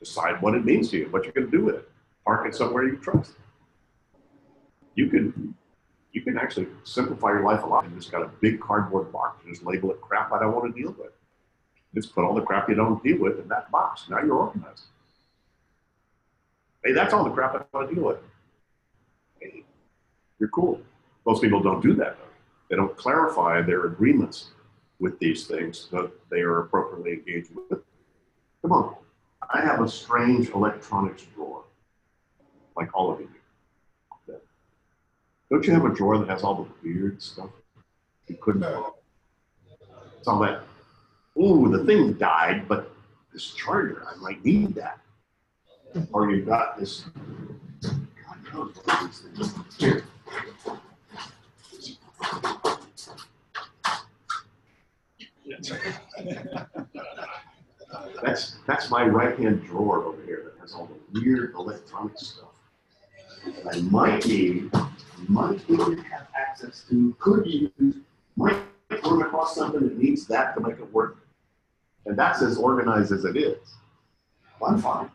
decide 0.00 0.42
what 0.42 0.54
it 0.54 0.64
means 0.64 0.90
to 0.90 0.98
you, 0.98 1.06
what 1.10 1.24
you're 1.24 1.32
going 1.32 1.50
to 1.50 1.56
do 1.56 1.64
with 1.64 1.76
it. 1.76 1.88
Park 2.24 2.46
it 2.46 2.54
somewhere 2.54 2.84
you 2.84 2.96
trust. 2.96 3.32
You 4.94 5.08
can 5.08 5.54
you 6.12 6.22
can 6.22 6.36
actually 6.36 6.66
simplify 6.82 7.28
your 7.28 7.44
life 7.44 7.62
a 7.62 7.66
lot. 7.66 7.84
You 7.84 7.94
just 7.94 8.10
got 8.10 8.22
a 8.22 8.30
big 8.40 8.60
cardboard 8.60 9.12
box. 9.12 9.44
Just 9.46 9.64
label 9.64 9.92
it 9.92 10.00
crap 10.00 10.32
I 10.32 10.40
don't 10.40 10.54
want 10.54 10.74
to 10.74 10.80
deal 10.80 10.94
with. 10.98 11.12
Just 11.94 12.14
put 12.14 12.24
all 12.24 12.34
the 12.34 12.40
crap 12.40 12.68
you 12.68 12.74
don't 12.74 13.02
deal 13.02 13.18
with 13.20 13.38
in 13.38 13.48
that 13.48 13.70
box. 13.70 14.08
Now 14.08 14.20
you're 14.20 14.34
organized. 14.34 14.84
Hey, 16.84 16.92
that's 16.92 17.12
all 17.12 17.24
the 17.24 17.30
crap 17.30 17.54
I 17.54 17.76
want 17.76 17.88
to 17.88 17.94
deal 17.94 18.04
with. 18.04 18.18
Hey, 19.40 19.64
you're 20.38 20.48
cool. 20.48 20.80
Most 21.26 21.42
people 21.42 21.60
don't 21.62 21.80
do 21.80 21.94
that 21.94 22.16
though. 22.16 22.24
They 22.68 22.76
don't 22.76 22.96
clarify 22.96 23.62
their 23.62 23.86
agreements 23.86 24.50
with 24.98 25.18
these 25.18 25.46
things 25.46 25.88
that 25.90 26.10
they 26.30 26.40
are 26.40 26.60
appropriately 26.60 27.12
engaged 27.12 27.50
with. 27.54 27.80
Come 28.62 28.72
on. 28.72 28.94
I 29.52 29.60
have 29.62 29.80
a 29.80 29.88
strange 29.88 30.50
electronics 30.50 31.24
drawer, 31.34 31.64
like 32.76 32.94
all 32.94 33.10
of 33.10 33.20
you 33.20 33.28
do. 34.26 34.34
Don't 35.50 35.66
you 35.66 35.72
have 35.72 35.84
a 35.84 35.92
drawer 35.92 36.18
that 36.18 36.28
has 36.28 36.44
all 36.44 36.54
the 36.54 36.68
weird 36.84 37.20
stuff 37.20 37.50
you 38.28 38.36
couldn't? 38.40 38.64
It's 40.18 40.28
all 40.28 40.38
that. 40.40 40.62
Ooh, 41.36 41.68
the 41.68 41.84
thing 41.84 42.12
died, 42.12 42.68
but 42.68 42.92
this 43.32 43.52
charger, 43.54 44.04
I 44.06 44.16
might 44.16 44.44
need 44.44 44.76
that. 44.76 45.00
Or 46.12 46.30
you 46.30 46.44
got 46.44 46.78
this. 46.78 47.04
God 47.82 47.96
knows 48.54 48.76
what 48.84 49.00
these 49.00 49.20
things. 49.20 49.54
Here. 49.76 50.04
That's 58.22 58.58
that's 58.66 58.90
my 58.90 59.04
right 59.04 59.38
hand 59.38 59.64
drawer 59.64 60.04
over 60.04 60.22
here 60.24 60.42
that 60.44 60.60
has 60.60 60.74
all 60.74 60.86
the 60.86 61.20
weird 61.20 61.54
electronic 61.54 62.18
stuff. 62.18 62.50
that 63.44 63.76
I 63.76 63.80
might 63.82 64.26
need, 64.26 64.70
might 65.28 65.60
even 65.68 65.98
have 65.98 66.26
access 66.34 66.84
to, 66.90 67.14
could 67.18 67.46
use, 67.46 67.94
might 68.36 68.56
run 69.04 69.22
across 69.22 69.54
something 69.54 69.80
that 69.80 69.98
needs 69.98 70.26
that 70.26 70.54
to 70.54 70.60
make 70.60 70.78
it 70.78 70.92
work. 70.92 71.18
And 72.06 72.18
that's 72.18 72.42
as 72.42 72.58
organized 72.58 73.12
as 73.12 73.24
it 73.24 73.36
is. 73.36 73.58
I'm 74.66 74.78
fine. 74.78 75.10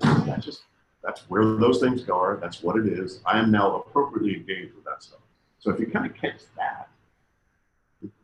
That's 0.00 0.44
just 0.44 0.62
that's 1.02 1.22
where 1.28 1.44
those 1.56 1.80
things 1.80 2.08
are. 2.08 2.38
That's 2.40 2.62
what 2.62 2.76
it 2.76 2.86
is. 2.86 3.20
I 3.26 3.38
am 3.38 3.50
now 3.50 3.76
appropriately 3.76 4.34
engaged 4.34 4.74
with 4.74 4.84
that 4.84 5.02
stuff. 5.02 5.20
So 5.58 5.70
if 5.70 5.80
you 5.80 5.86
kind 5.86 6.06
of 6.06 6.14
catch 6.14 6.40
that, 6.56 6.88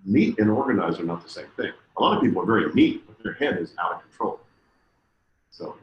neat 0.04 0.38
and 0.38 0.50
organized 0.50 1.00
are 1.00 1.04
not 1.04 1.22
the 1.22 1.30
same 1.30 1.46
thing. 1.56 1.72
A 1.96 2.02
lot 2.02 2.16
of 2.16 2.22
people 2.22 2.42
are 2.42 2.46
very 2.46 2.72
neat, 2.72 3.06
but 3.06 3.22
their 3.22 3.34
head 3.34 3.58
is 3.58 3.74
out 3.78 3.92
of 3.92 4.02
control. 4.02 4.40
So, 5.50 5.76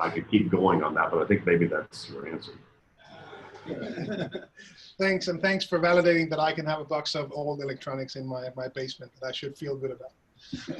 I, 0.00 0.10
could 0.10 0.30
keep 0.30 0.50
going 0.50 0.82
on 0.82 0.94
that, 0.94 1.10
but 1.10 1.22
I 1.22 1.26
think 1.26 1.44
maybe 1.44 1.66
that's 1.66 2.08
your 2.10 2.28
answer. 2.28 2.52
thanks, 4.98 5.28
and 5.28 5.42
thanks 5.42 5.64
for 5.64 5.78
validating 5.78 6.30
that 6.30 6.38
I 6.38 6.52
can 6.52 6.64
have 6.66 6.80
a 6.80 6.84
box 6.84 7.14
of 7.14 7.32
old 7.32 7.60
electronics 7.60 8.16
in 8.16 8.26
my, 8.26 8.48
my 8.56 8.68
basement 8.68 9.12
that 9.20 9.26
I 9.26 9.32
should 9.32 9.56
feel 9.56 9.76
good 9.76 9.90
about. 9.90 10.12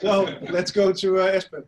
So 0.00 0.34
let's 0.50 0.70
go 0.70 0.92
to 0.92 1.18
uh, 1.18 1.32
Espen. 1.32 1.64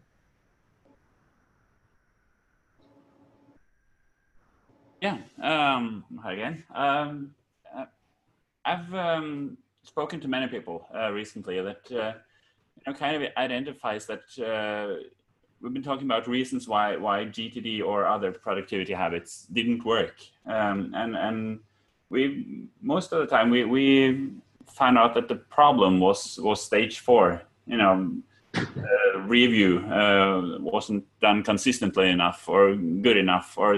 Yeah, 5.03 5.19
um, 5.43 6.05
hi 6.23 6.35
again. 6.35 6.63
Um, 6.73 7.35
uh, 7.77 7.87
I've 8.65 8.95
um, 8.95 9.59
spoken 9.83 10.21
to 10.21 10.29
many 10.29 10.47
people 10.47 10.87
uh, 10.95 11.11
recently 11.11 11.61
that 11.61 11.83
uh, 11.91 12.13
you 12.77 12.85
know, 12.87 12.93
kind 12.97 13.21
of 13.21 13.29
identifies 13.37 14.07
that 14.07 14.23
uh, 14.39 15.03
we've 15.61 15.73
been 15.73 15.83
talking 15.83 16.05
about 16.05 16.29
reasons 16.29 16.69
why 16.69 16.95
why 16.95 17.25
GTD 17.25 17.85
or 17.85 18.07
other 18.07 18.31
productivity 18.31 18.93
habits 18.93 19.49
didn't 19.53 19.85
work, 19.85 20.15
um, 20.47 20.93
and 20.95 21.17
and 21.17 21.59
we 22.09 22.69
most 22.81 23.13
of 23.13 23.19
the 23.19 23.27
time 23.27 23.51
we 23.51 23.65
we 23.65 24.31
found 24.73 24.99
out 24.99 25.15
that 25.15 25.27
the 25.27 25.35
problem 25.35 25.99
was 25.99 26.39
was 26.39 26.63
stage 26.63 27.01
four. 27.01 27.43
You 27.67 27.79
know, 27.79 28.13
uh, 28.55 29.19
review 29.27 29.81
uh, 29.81 30.59
wasn't 30.61 31.05
done 31.21 31.43
consistently 31.43 32.09
enough 32.09 32.49
or 32.49 32.77
good 32.77 33.17
enough, 33.17 33.55
or 33.59 33.77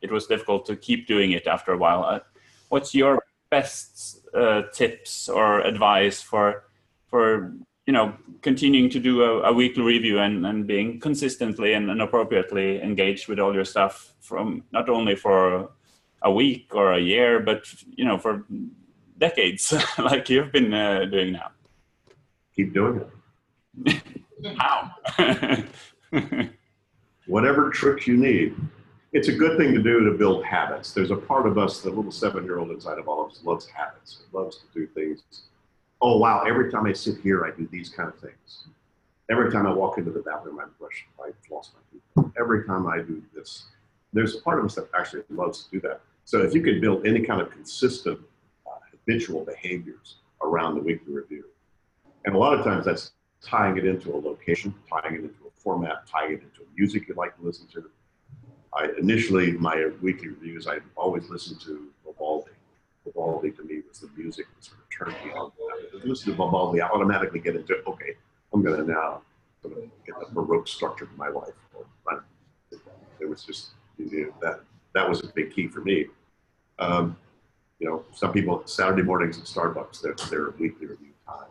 it 0.00 0.10
was 0.10 0.26
difficult 0.26 0.66
to 0.66 0.76
keep 0.76 1.06
doing 1.06 1.32
it 1.32 1.46
after 1.46 1.72
a 1.72 1.78
while. 1.78 2.04
Uh, 2.04 2.20
what's 2.68 2.94
your 2.94 3.22
best 3.50 4.26
uh, 4.34 4.62
tips 4.72 5.28
or 5.28 5.60
advice 5.60 6.20
for 6.20 6.64
for 7.06 7.54
you 7.86 7.92
know 7.92 8.14
continuing 8.42 8.90
to 8.90 9.00
do 9.00 9.22
a, 9.22 9.50
a 9.50 9.52
weekly 9.52 9.82
review 9.82 10.18
and, 10.18 10.46
and 10.46 10.66
being 10.66 11.00
consistently 11.00 11.72
and, 11.72 11.90
and, 11.90 12.02
appropriately 12.02 12.82
engaged 12.82 13.28
with 13.28 13.38
all 13.38 13.54
your 13.54 13.64
stuff 13.64 14.12
from 14.20 14.62
not 14.72 14.88
only 14.90 15.16
for 15.16 15.70
a 16.22 16.30
week 16.30 16.74
or 16.74 16.92
a 16.92 17.00
year 17.00 17.40
but 17.40 17.72
you 17.96 18.04
know 18.04 18.18
for 18.18 18.44
decades 19.16 19.72
like 19.98 20.28
you've 20.28 20.52
been 20.52 20.72
uh, 20.74 21.04
doing 21.06 21.32
now? 21.32 21.50
Keep 22.54 22.74
doing 22.74 23.04
it. 23.86 24.02
How? 24.58 24.92
Whatever 27.26 27.70
tricks 27.70 28.06
you 28.06 28.16
need 28.16 28.54
it's 29.12 29.28
a 29.28 29.32
good 29.32 29.56
thing 29.56 29.72
to 29.74 29.82
do 29.82 30.04
to 30.04 30.16
build 30.16 30.44
habits. 30.44 30.92
There's 30.92 31.10
a 31.10 31.16
part 31.16 31.46
of 31.46 31.56
us, 31.56 31.80
the 31.80 31.90
little 31.90 32.12
seven 32.12 32.44
year 32.44 32.58
old 32.58 32.70
inside 32.70 32.98
of 32.98 33.08
all 33.08 33.24
of 33.24 33.32
us, 33.32 33.40
loves 33.42 33.66
habits. 33.66 34.20
It 34.20 34.36
loves 34.36 34.58
to 34.58 34.64
do 34.74 34.86
things. 34.86 35.22
Oh, 36.00 36.18
wow, 36.18 36.44
every 36.46 36.70
time 36.70 36.86
I 36.86 36.92
sit 36.92 37.18
here, 37.22 37.44
I 37.44 37.50
do 37.50 37.66
these 37.72 37.88
kind 37.88 38.08
of 38.08 38.18
things. 38.20 38.66
Every 39.30 39.50
time 39.50 39.66
I 39.66 39.72
walk 39.72 39.98
into 39.98 40.10
the 40.10 40.20
bathroom, 40.20 40.60
I 40.60 40.66
brush, 40.78 41.06
I 41.20 41.30
floss 41.46 41.72
my 41.74 41.80
teeth. 41.90 42.32
Every 42.38 42.64
time 42.66 42.86
I 42.86 42.98
do 42.98 43.22
this, 43.34 43.66
there's 44.12 44.36
a 44.36 44.40
part 44.40 44.58
of 44.58 44.64
us 44.64 44.74
that 44.76 44.88
actually 44.98 45.22
loves 45.30 45.64
to 45.64 45.70
do 45.70 45.80
that. 45.80 46.00
So 46.24 46.42
if 46.42 46.54
you 46.54 46.62
could 46.62 46.80
build 46.80 47.06
any 47.06 47.20
kind 47.20 47.40
of 47.40 47.50
consistent, 47.50 48.20
uh, 48.66 48.78
habitual 48.90 49.44
behaviors 49.44 50.16
around 50.42 50.76
the 50.76 50.82
weekly 50.82 51.12
review, 51.12 51.44
and 52.24 52.34
a 52.34 52.38
lot 52.38 52.56
of 52.56 52.64
times 52.64 52.84
that's 52.84 53.12
tying 53.42 53.76
it 53.76 53.84
into 53.84 54.14
a 54.14 54.18
location, 54.18 54.74
tying 54.88 55.14
it 55.14 55.20
into 55.20 55.46
a 55.46 55.50
format, 55.50 56.06
tying 56.06 56.32
it 56.32 56.42
into 56.42 56.62
a 56.62 56.66
music 56.76 57.08
you 57.08 57.14
like 57.14 57.36
to 57.36 57.42
listen 57.42 57.66
to, 57.68 57.90
I 58.74 58.88
initially 58.98 59.52
my 59.52 59.90
weekly 60.02 60.28
reviews 60.28 60.66
I 60.66 60.78
always 60.96 61.28
listened 61.28 61.60
to 61.62 61.88
Vivaldi. 62.04 62.50
Vivaldi 63.04 63.50
to 63.52 63.62
me 63.64 63.80
was 63.88 64.00
the 64.00 64.10
music 64.16 64.46
that 64.54 64.64
sort 64.64 64.80
of 64.80 64.88
turned 64.90 65.24
me 65.24 65.32
on. 65.32 65.50
Listen 66.04 66.32
to 66.32 66.36
Vivaldi, 66.36 66.80
I 66.80 66.88
automatically 66.88 67.40
get 67.40 67.56
into 67.56 67.76
okay, 67.86 68.14
I'm 68.52 68.62
going 68.62 68.84
to 68.84 68.90
now 68.90 69.22
sort 69.62 69.76
of 69.76 69.84
get 70.06 70.14
the 70.20 70.26
baroque 70.32 70.68
structure 70.68 71.04
of 71.04 71.16
my 71.16 71.28
life. 71.28 71.54
It 73.20 73.28
was 73.28 73.42
just 73.42 73.70
you 73.98 74.26
know, 74.26 74.34
that 74.40 74.60
that 74.94 75.08
was 75.08 75.22
a 75.24 75.26
big 75.28 75.52
key 75.52 75.66
for 75.66 75.80
me. 75.80 76.06
Um, 76.78 77.16
you 77.80 77.88
know, 77.88 78.04
some 78.12 78.32
people 78.32 78.62
Saturday 78.64 79.02
mornings 79.02 79.38
at 79.38 79.44
Starbucks, 79.44 80.00
their 80.00 80.14
their 80.30 80.50
weekly 80.58 80.86
review 80.86 81.12
time. 81.26 81.46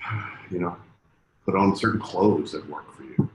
You 0.50 0.58
know, 0.60 0.76
put 1.46 1.56
on 1.56 1.74
certain 1.74 1.98
clothes 1.98 2.52
that 2.52 2.68
work 2.68 2.94
for 2.94 3.02
you 3.02 3.30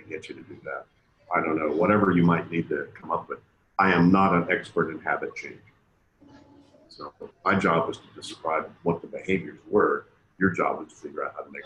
get 0.00 0.28
you 0.28 0.34
to 0.34 0.42
do 0.42 0.56
that. 0.64 0.86
I 1.34 1.40
don't 1.40 1.58
know, 1.58 1.70
whatever 1.70 2.12
you 2.12 2.22
might 2.22 2.50
need 2.50 2.68
to 2.68 2.88
come 2.98 3.10
up 3.10 3.28
with. 3.28 3.38
I 3.78 3.92
am 3.92 4.12
not 4.12 4.34
an 4.34 4.46
expert 4.50 4.90
in 4.90 5.00
habit 5.00 5.34
change. 5.34 5.58
So 6.88 7.12
my 7.44 7.56
job 7.56 7.88
was 7.88 7.98
to 7.98 8.04
describe 8.14 8.70
what 8.84 9.00
the 9.00 9.08
behaviors 9.08 9.58
were. 9.68 10.06
Your 10.38 10.50
job 10.50 10.86
is 10.86 10.92
to 10.92 11.00
figure 11.00 11.24
out 11.24 11.34
how 11.36 11.42
to 11.42 11.50
make 11.50 11.64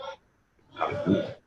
how 0.73 0.87
to 0.87 1.05
do 1.05 1.19
it. 1.19 1.39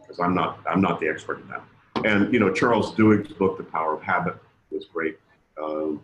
Because 0.00 0.18
I'm 0.18 0.34
not 0.34 0.60
I'm 0.68 0.80
not 0.80 0.98
the 0.98 1.08
expert 1.08 1.40
in 1.40 1.48
that. 1.48 1.62
And 2.04 2.32
you 2.32 2.40
know, 2.40 2.52
Charles 2.52 2.94
Duhigg's 2.94 3.32
book, 3.32 3.58
The 3.58 3.64
Power 3.64 3.94
of 3.94 4.02
Habit, 4.02 4.36
was 4.70 4.86
great. 4.86 5.18
Um, 5.62 6.02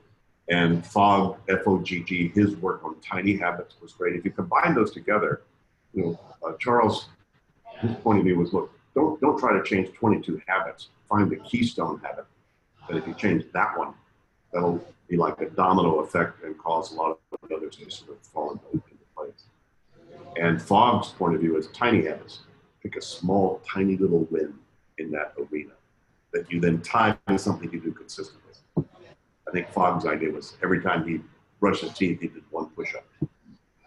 And 0.48 0.84
Fogg, 0.84 1.38
F-O-G-G, 1.48 2.28
his 2.34 2.56
work 2.56 2.84
on 2.84 2.96
tiny 3.00 3.36
habits 3.36 3.76
was 3.80 3.92
great. 3.92 4.16
If 4.16 4.24
you 4.24 4.32
combine 4.32 4.74
those 4.74 4.90
together, 4.90 5.42
you 5.94 6.02
know, 6.02 6.20
uh, 6.44 6.52
Charles, 6.58 7.08
his 7.80 7.94
point 7.96 8.18
of 8.18 8.24
view 8.24 8.38
was, 8.38 8.52
look, 8.52 8.72
don't 8.94 9.20
don't 9.20 9.38
try 9.38 9.52
to 9.56 9.62
change 9.62 9.92
22 9.94 10.42
habits. 10.46 10.88
Find 11.08 11.30
the 11.30 11.36
keystone 11.36 12.00
habit. 12.02 12.26
But 12.86 12.96
if 12.96 13.06
you 13.06 13.14
change 13.14 13.44
that 13.52 13.78
one, 13.78 13.94
that'll 14.52 14.84
be 15.08 15.16
like 15.16 15.40
a 15.40 15.50
domino 15.50 16.00
effect 16.00 16.42
and 16.42 16.56
cause 16.58 16.92
a 16.92 16.94
lot 16.96 17.18
of 17.32 17.52
others 17.52 17.76
to 17.76 17.90
sort 17.90 18.12
of 18.12 18.18
fall 18.26 18.60
into 18.72 18.82
place. 19.16 19.44
And 20.36 20.60
Fogg's 20.60 21.08
point 21.08 21.34
of 21.34 21.40
view 21.40 21.56
is 21.56 21.68
tiny 21.68 22.06
habits. 22.06 22.40
Pick 22.82 22.96
a 22.96 23.02
small, 23.02 23.60
tiny 23.70 23.96
little 23.96 24.26
win 24.30 24.54
in 24.98 25.10
that 25.12 25.34
arena 25.38 25.72
that 26.32 26.50
you 26.50 26.60
then 26.60 26.80
tie 26.80 27.16
to 27.28 27.38
something 27.38 27.70
you 27.72 27.80
do 27.80 27.92
consistently. 27.92 28.40
I 28.76 29.50
think 29.52 29.68
Fogg's 29.70 30.06
idea 30.06 30.30
was 30.30 30.56
every 30.62 30.80
time 30.80 31.06
he 31.06 31.20
brushed 31.60 31.82
his 31.82 31.92
teeth, 31.92 32.20
he 32.20 32.28
did 32.28 32.42
one 32.50 32.66
push-up. 32.70 33.04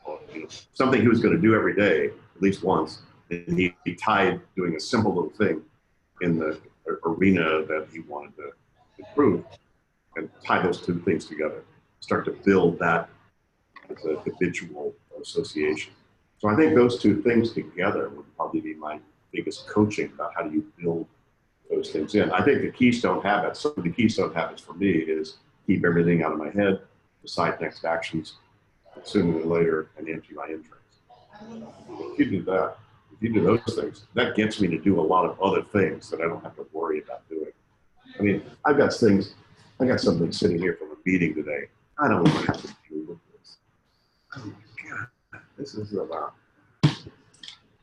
Or, 0.05 0.19
you 0.33 0.41
know, 0.41 0.47
something 0.73 1.01
he 1.01 1.07
was 1.07 1.19
going 1.19 1.35
to 1.35 1.41
do 1.41 1.55
every 1.55 1.75
day, 1.75 2.07
at 2.07 2.41
least 2.41 2.63
once, 2.63 2.99
and 3.29 3.57
he, 3.57 3.75
he 3.83 3.95
tied 3.95 4.41
doing 4.55 4.75
a 4.75 4.79
simple 4.79 5.13
little 5.13 5.31
thing 5.31 5.61
in 6.21 6.37
the 6.37 6.59
arena 7.05 7.65
that 7.65 7.87
he 7.91 7.99
wanted 8.01 8.35
to 8.37 8.51
improve 8.99 9.43
and 10.15 10.29
tie 10.43 10.61
those 10.61 10.81
two 10.81 10.99
things 10.99 11.25
together. 11.25 11.63
Start 11.99 12.25
to 12.25 12.31
build 12.31 12.79
that 12.79 13.09
as 13.89 14.05
a 14.05 14.15
habitual 14.19 14.93
association. 15.21 15.93
So 16.39 16.49
I 16.49 16.55
think 16.55 16.75
those 16.75 17.01
two 17.01 17.21
things 17.21 17.51
together 17.51 18.09
would 18.09 18.35
probably 18.35 18.61
be 18.61 18.75
my 18.75 18.99
biggest 19.31 19.67
coaching 19.67 20.11
about 20.13 20.33
how 20.35 20.43
do 20.43 20.53
you 20.53 20.71
build 20.81 21.07
those 21.69 21.89
things 21.89 22.15
in. 22.15 22.31
I 22.31 22.43
think 22.43 22.61
the 22.61 22.71
keystone 22.71 23.21
habits, 23.21 23.61
some 23.61 23.73
of 23.75 23.83
the 23.83 23.89
keystone 23.89 24.33
habits 24.33 24.61
for 24.61 24.73
me 24.73 24.89
is 24.89 25.37
keep 25.65 25.83
everything 25.83 26.23
out 26.23 26.31
of 26.31 26.37
my 26.37 26.51
head, 26.51 26.81
decide 27.21 27.59
next 27.59 27.83
actions 27.85 28.35
sooner 29.03 29.39
or 29.39 29.45
later, 29.45 29.89
and 29.97 30.07
empty 30.07 30.33
my 30.33 30.45
entrance. 30.45 30.75
If 32.13 32.19
you 32.19 32.25
do 32.25 32.41
that, 32.43 32.77
if 33.15 33.23
you 33.23 33.33
do 33.33 33.43
those 33.43 33.63
things, 33.75 34.05
that 34.13 34.35
gets 34.35 34.59
me 34.59 34.67
to 34.67 34.77
do 34.77 34.99
a 34.99 35.01
lot 35.01 35.23
of 35.25 35.41
other 35.41 35.61
things 35.61 36.09
that 36.09 36.19
I 36.21 36.23
don't 36.23 36.43
have 36.43 36.57
to 36.57 36.67
worry 36.73 37.01
about 37.01 37.27
doing. 37.29 37.53
I 38.19 38.21
mean, 38.21 38.43
I've 38.65 38.75
got 38.77 38.93
things, 38.93 39.35
I 39.79 39.85
got 39.85 40.01
something 40.01 40.31
sitting 40.31 40.59
here 40.59 40.75
from 40.75 40.91
a 40.91 40.95
meeting 41.05 41.33
today. 41.33 41.67
I 41.97 42.09
don't 42.09 42.23
want 42.23 42.39
to 42.39 42.45
have 42.47 42.61
to 42.61 42.67
deal 42.89 43.05
with 43.07 43.19
this. 43.31 43.57
Oh 44.35 44.45
my 44.45 44.53
God, 44.89 45.07
this 45.57 45.75
is 45.75 45.93
about 45.93 46.33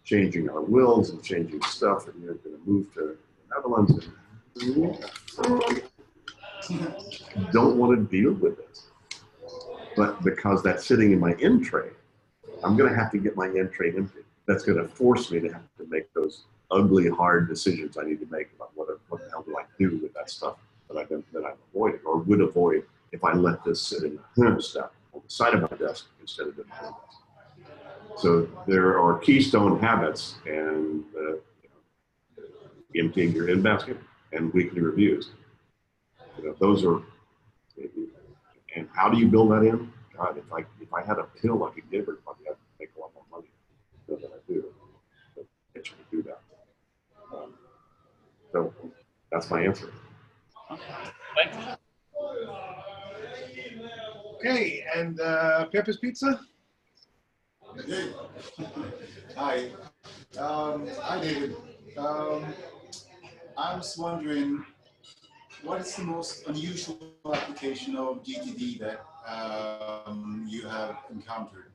changing 0.04 0.50
our 0.50 0.60
wills 0.60 1.08
and 1.10 1.22
changing 1.22 1.62
stuff, 1.62 2.08
and 2.08 2.22
you're 2.22 2.34
going 2.34 2.56
to 2.56 2.70
move 2.70 2.92
to 2.94 3.00
the 3.00 3.16
Netherlands. 3.54 4.10
And 4.60 5.02
don't 7.52 7.78
want 7.78 7.98
to 7.98 8.04
deal 8.04 8.34
with 8.34 8.58
this. 8.58 8.90
But 9.96 10.22
because 10.22 10.62
that's 10.62 10.84
sitting 10.84 11.12
in 11.12 11.20
my 11.20 11.32
in 11.34 11.62
tray, 11.62 11.88
I'm 12.62 12.76
going 12.76 12.90
to 12.90 12.96
have 12.96 13.10
to 13.12 13.18
get 13.18 13.36
my 13.36 13.46
in 13.46 13.70
tray 13.70 13.94
empty 13.96 14.20
that's 14.46 14.64
going 14.64 14.78
to 14.78 14.88
force 14.88 15.30
me 15.30 15.40
to 15.40 15.48
have 15.48 15.62
to 15.78 15.86
make 15.88 16.12
those 16.14 16.44
ugly, 16.70 17.08
hard 17.08 17.48
decisions 17.48 17.96
I 17.96 18.04
need 18.04 18.20
to 18.20 18.26
make 18.30 18.48
about 18.56 18.70
what, 18.74 18.88
what 19.08 19.22
the 19.24 19.30
hell 19.30 19.42
do 19.42 19.56
I 19.56 19.64
do 19.78 19.98
with 20.02 20.14
that 20.14 20.30
stuff 20.30 20.56
that 20.88 20.98
I've, 20.98 21.08
that 21.08 21.44
I've 21.44 21.58
avoided 21.72 22.00
or 22.04 22.18
would 22.18 22.40
avoid 22.40 22.84
if 23.12 23.22
I 23.24 23.34
let 23.34 23.62
this 23.64 23.80
sit 23.80 24.04
in 24.04 24.18
the 24.36 24.62
step 24.62 24.92
on 25.12 25.20
the 25.24 25.30
side 25.30 25.54
of 25.54 25.70
my 25.70 25.76
desk 25.76 26.06
instead 26.20 26.48
of 26.48 26.58
in 26.58 26.64
my 26.68 26.76
desk. 26.76 27.18
So 28.16 28.48
there 28.66 28.98
are 29.00 29.18
keystone 29.18 29.78
habits 29.78 30.36
and 30.46 31.04
uh, 31.16 32.42
emptying 32.96 33.32
your 33.32 33.48
in 33.48 33.62
basket 33.62 33.98
and 34.32 34.52
weekly 34.52 34.80
reviews. 34.80 35.30
You 36.38 36.48
know, 36.48 36.56
those 36.58 36.84
are, 36.84 37.02
and 38.76 38.88
how 38.94 39.08
do 39.08 39.18
you 39.18 39.28
build 39.28 39.50
that 39.52 39.62
in? 39.62 39.92
God, 40.16 40.36
if 40.38 40.44
I 40.52 40.60
if 40.80 40.92
I 40.92 41.02
had 41.02 41.18
a 41.18 41.24
pill 41.24 41.64
I 41.64 41.70
could 41.70 41.90
give 41.90 42.02
everybody, 42.02 42.40
I'd 42.48 42.56
make 42.78 42.90
a 42.96 43.00
lot 43.00 43.10
more 43.14 43.24
money 43.30 43.48
that 44.16 44.30
I 44.30 44.52
do. 44.52 44.64
But 45.36 45.46
get 45.74 45.88
you 45.88 45.94
to 45.96 46.16
do 46.16 46.22
that. 46.28 46.40
Um, 47.36 47.54
so 48.52 48.74
that's 49.30 49.50
my 49.50 49.62
answer. 49.62 49.92
Okay, 54.36 54.84
and 54.96 55.20
uh, 55.20 55.66
Peppes 55.72 55.98
Pizza? 55.98 56.40
Hi. 59.36 59.70
Um, 60.38 60.88
hi, 61.00 61.20
David. 61.20 61.56
Um, 61.96 62.52
I 63.56 63.76
was 63.76 63.96
wondering, 63.96 64.64
what 65.62 65.80
is 65.80 65.94
the 65.94 66.04
most 66.04 66.46
unusual 66.48 66.98
application 67.32 67.96
of 67.96 68.24
GTD 68.24 68.80
that 68.80 69.04
um, 69.26 70.44
you 70.48 70.66
have 70.66 70.96
encountered? 71.10 71.72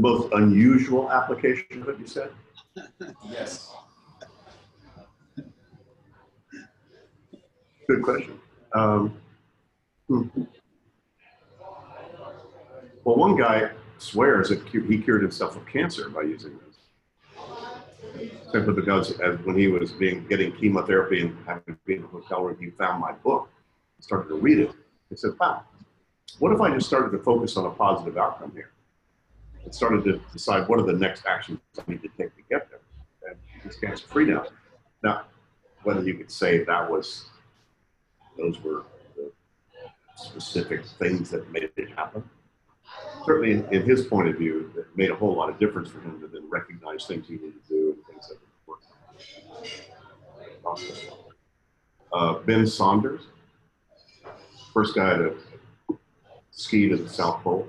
The 0.00 0.08
most 0.08 0.32
unusual 0.32 1.12
application 1.12 1.82
of 1.82 1.90
it, 1.90 1.98
you 1.98 2.06
said? 2.06 2.30
Yes. 3.30 3.70
Good 7.86 8.02
question. 8.02 8.40
Um, 8.74 9.14
hmm. 10.08 10.22
Well, 13.04 13.16
one 13.16 13.36
guy 13.36 13.72
swears 13.98 14.48
that 14.48 14.66
he 14.68 14.98
cured 15.02 15.20
himself 15.20 15.56
of 15.56 15.66
cancer 15.66 16.08
by 16.08 16.22
using 16.22 16.58
this. 16.64 16.78
Simply 18.50 18.72
because 18.72 19.20
as 19.20 19.38
when 19.40 19.58
he 19.58 19.68
was 19.68 19.92
being 19.92 20.26
getting 20.28 20.52
chemotherapy 20.52 21.20
and 21.20 21.36
having 21.46 21.74
to 21.74 21.80
be 21.84 21.96
in 21.96 22.04
a 22.04 22.06
hotel 22.06 22.44
room, 22.44 22.56
he 22.58 22.70
found 22.70 23.02
my 23.02 23.12
book, 23.12 23.50
started 24.00 24.28
to 24.28 24.36
read 24.36 24.60
it. 24.60 24.70
He 25.10 25.16
said, 25.16 25.32
wow, 25.38 25.64
what 26.38 26.52
if 26.52 26.60
I 26.62 26.72
just 26.72 26.86
started 26.86 27.10
to 27.10 27.22
focus 27.22 27.58
on 27.58 27.66
a 27.66 27.70
positive 27.70 28.16
outcome 28.16 28.52
here? 28.54 28.70
And 29.64 29.74
started 29.74 30.04
to 30.04 30.20
decide 30.32 30.68
what 30.68 30.78
are 30.78 30.86
the 30.86 30.92
next 30.92 31.26
actions 31.26 31.60
I 31.78 31.82
need 31.90 32.02
to 32.02 32.08
take 32.18 32.34
to 32.36 32.42
get 32.50 32.68
there. 32.70 32.80
And 33.28 33.38
he's 33.62 33.76
cancer 33.76 34.06
free 34.06 34.26
now. 34.26 34.46
Now, 35.02 35.24
whether 35.82 36.02
you 36.02 36.14
could 36.14 36.30
say 36.30 36.64
that 36.64 36.90
was, 36.90 37.26
those 38.36 38.60
were 38.62 38.84
the 39.16 39.30
specific 40.16 40.84
things 40.84 41.30
that 41.30 41.50
made 41.52 41.70
it 41.76 41.90
happen. 41.96 42.28
Certainly, 43.24 43.52
in, 43.52 43.74
in 43.74 43.82
his 43.82 44.04
point 44.04 44.28
of 44.28 44.36
view, 44.36 44.72
it 44.76 44.86
made 44.96 45.10
a 45.10 45.14
whole 45.14 45.34
lot 45.34 45.48
of 45.48 45.58
difference 45.58 45.88
for 45.88 46.00
him 46.00 46.20
to 46.20 46.26
then 46.26 46.48
recognize 46.48 47.06
things 47.06 47.28
he 47.28 47.34
needed 47.34 47.54
to 47.66 47.68
do 47.68 47.96
and 47.96 48.06
things 48.06 48.28
that 48.28 48.38
would 48.66 48.66
work. 48.66 48.80
Uh, 52.12 52.34
ben 52.40 52.66
Saunders, 52.66 53.22
first 54.74 54.94
guy 54.94 55.16
to 55.16 55.36
ski 56.50 56.88
to 56.88 56.96
the 56.96 57.08
South 57.08 57.42
Pole 57.42 57.68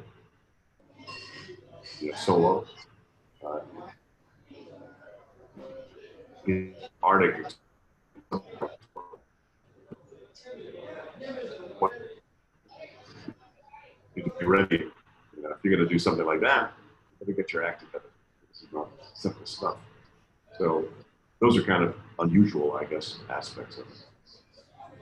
you 2.02 2.12
know, 2.12 2.18
solo. 2.18 2.66
Uh, 3.46 3.60
Arctic. 7.04 7.46
You 14.16 14.24
can 14.24 14.32
be 14.40 14.46
ready. 14.46 14.78
You 15.36 15.44
know, 15.44 15.50
if 15.50 15.58
you're 15.64 15.76
going 15.76 15.88
to 15.88 15.92
do 15.92 16.00
something 16.00 16.26
like 16.26 16.42
that, 16.42 16.74
you 17.20 17.26
better 17.26 17.36
get 17.36 17.54
your 17.54 17.64
act 17.64 17.82
together. 17.82 18.10
This 18.50 18.64
is 18.64 18.68
not 18.74 18.88
simple 19.14 19.46
stuff. 19.46 19.78
So 20.58 20.86
those 21.40 21.58
are 21.58 21.64
kind 21.64 21.84
of 21.84 21.96
unusual, 22.20 22.74
I 22.74 22.86
guess, 22.86 23.20
aspects 23.30 23.78
of 23.78 23.86
it. 23.88 24.06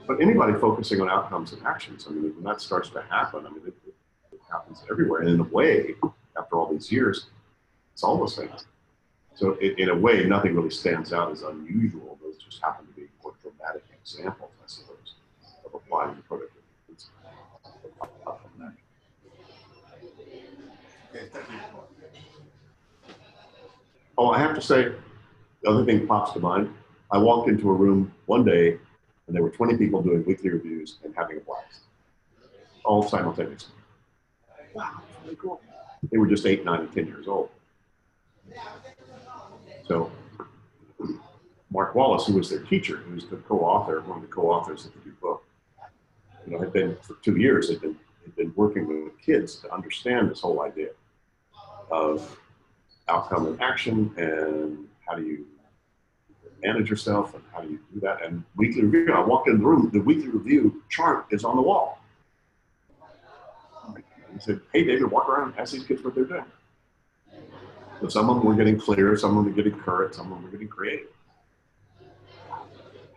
But 0.06 0.20
anybody 0.20 0.54
focusing 0.54 1.00
on 1.00 1.08
outcomes 1.08 1.52
and 1.52 1.64
actions, 1.66 2.06
I 2.08 2.12
mean, 2.12 2.34
when 2.34 2.44
that 2.44 2.60
starts 2.60 2.90
to 2.90 3.02
happen, 3.02 3.46
I 3.46 3.50
mean, 3.50 3.62
it, 3.66 3.74
it 4.32 4.40
happens 4.50 4.82
everywhere. 4.90 5.20
And 5.20 5.30
in 5.30 5.40
a 5.40 5.44
way, 5.44 5.94
after 6.40 6.56
all 6.56 6.72
these 6.72 6.90
years, 6.90 7.26
it's 7.92 8.02
all 8.02 8.18
the 8.18 8.28
same. 8.28 8.50
So 9.34 9.54
in, 9.54 9.74
in, 9.78 9.88
a 9.90 9.96
way, 9.96 10.24
nothing 10.24 10.54
really 10.54 10.70
stands 10.70 11.12
out 11.12 11.32
as 11.32 11.42
unusual. 11.42 12.18
Those 12.22 12.36
just 12.36 12.62
happen 12.62 12.86
to 12.86 12.92
be 12.92 13.08
more 13.22 13.34
dramatic 13.42 13.84
examples, 14.02 14.50
I 14.62 14.66
suppose, 14.66 15.14
of 15.64 15.74
applying 15.74 16.16
the 16.16 16.22
productivity 16.22 16.60
Okay, 21.12 21.26
thank 21.32 21.48
you. 21.48 21.56
Oh, 24.16 24.30
I 24.30 24.38
have 24.38 24.54
to 24.54 24.62
say, 24.62 24.92
the 25.62 25.70
other 25.70 25.84
thing 25.84 26.06
pops 26.06 26.32
to 26.32 26.40
mind. 26.40 26.72
I 27.10 27.18
walked 27.18 27.48
into 27.48 27.68
a 27.70 27.72
room 27.72 28.12
one 28.26 28.44
day 28.44 28.78
and 29.26 29.34
there 29.34 29.42
were 29.42 29.50
20 29.50 29.76
people 29.76 30.02
doing 30.02 30.24
weekly 30.24 30.50
reviews 30.50 30.98
and 31.04 31.14
having 31.16 31.38
a 31.38 31.40
blast, 31.40 31.80
all 32.84 33.02
simultaneously. 33.02 33.74
Wow, 34.74 35.02
really 35.24 35.36
cool. 35.36 35.60
They 36.02 36.18
were 36.18 36.26
just 36.26 36.46
eight, 36.46 36.64
nine, 36.64 36.80
and 36.80 36.92
10 36.92 37.06
years 37.06 37.28
old. 37.28 37.50
So 39.86 40.10
Mark 41.70 41.94
Wallace, 41.94 42.26
who 42.26 42.34
was 42.34 42.50
their 42.50 42.60
teacher, 42.60 42.96
who 42.96 43.14
was 43.14 43.26
the 43.26 43.36
co-author, 43.36 44.00
one 44.02 44.18
of 44.18 44.22
the 44.22 44.32
co-authors 44.32 44.86
of 44.86 44.92
the 44.94 45.00
new 45.04 45.16
book, 45.20 45.44
you 46.46 46.52
know, 46.52 46.58
had 46.58 46.72
been 46.72 46.96
for 47.02 47.14
two 47.22 47.36
years, 47.36 47.70
had 47.70 47.80
been, 47.80 47.96
had 48.24 48.34
been 48.36 48.52
working 48.56 48.86
with 48.86 49.18
kids 49.20 49.56
to 49.56 49.72
understand 49.72 50.30
this 50.30 50.40
whole 50.40 50.62
idea 50.62 50.88
of 51.90 52.38
outcome 53.08 53.46
and 53.46 53.60
action 53.60 54.12
and 54.16 54.88
how 55.06 55.14
do 55.14 55.22
you 55.22 55.46
manage 56.62 56.90
yourself 56.90 57.34
and 57.34 57.42
how 57.52 57.60
do 57.60 57.68
you 57.68 57.78
do 57.92 58.00
that. 58.00 58.22
And 58.24 58.42
weekly 58.56 58.82
review, 58.82 59.12
I 59.12 59.20
walked 59.20 59.48
in 59.48 59.58
the 59.58 59.64
room, 59.64 59.90
the 59.92 60.00
weekly 60.00 60.28
review 60.28 60.82
chart 60.88 61.26
is 61.30 61.44
on 61.44 61.56
the 61.56 61.62
wall. 61.62 61.99
He 64.40 64.44
said, 64.46 64.60
"Hey, 64.72 64.84
David, 64.84 65.10
walk 65.10 65.28
around 65.28 65.50
and 65.50 65.58
ask 65.58 65.72
these 65.74 65.84
kids 65.84 66.02
what 66.02 66.14
they're 66.14 66.24
doing." 66.24 66.44
So 68.00 68.08
some 68.08 68.30
of 68.30 68.36
them 68.36 68.46
were 68.46 68.54
getting 68.54 68.80
clear, 68.80 69.14
some 69.14 69.36
of 69.36 69.44
them 69.44 69.54
were 69.54 69.62
getting 69.62 69.78
current, 69.78 70.14
some 70.14 70.32
of 70.32 70.38
them 70.38 70.44
were 70.44 70.50
getting 70.50 70.68
creative. 70.68 71.08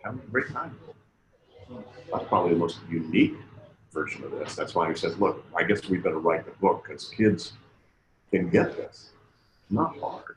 Having 0.04 0.20
a 0.20 0.30
great 0.30 0.48
time. 0.48 0.78
That's 2.12 2.28
probably 2.28 2.52
the 2.52 2.58
most 2.58 2.80
unique 2.90 3.36
version 3.90 4.22
of 4.24 4.32
this. 4.32 4.54
That's 4.54 4.74
why 4.74 4.90
he 4.90 4.94
says, 4.94 5.18
"Look, 5.18 5.42
I 5.56 5.62
guess 5.62 5.88
we 5.88 5.96
better 5.96 6.18
write 6.18 6.44
the 6.44 6.50
book 6.60 6.84
because 6.84 7.08
kids 7.08 7.54
can 8.30 8.50
get 8.50 8.76
this. 8.76 9.12
It's 9.62 9.70
not 9.70 9.96
hard. 9.98 10.36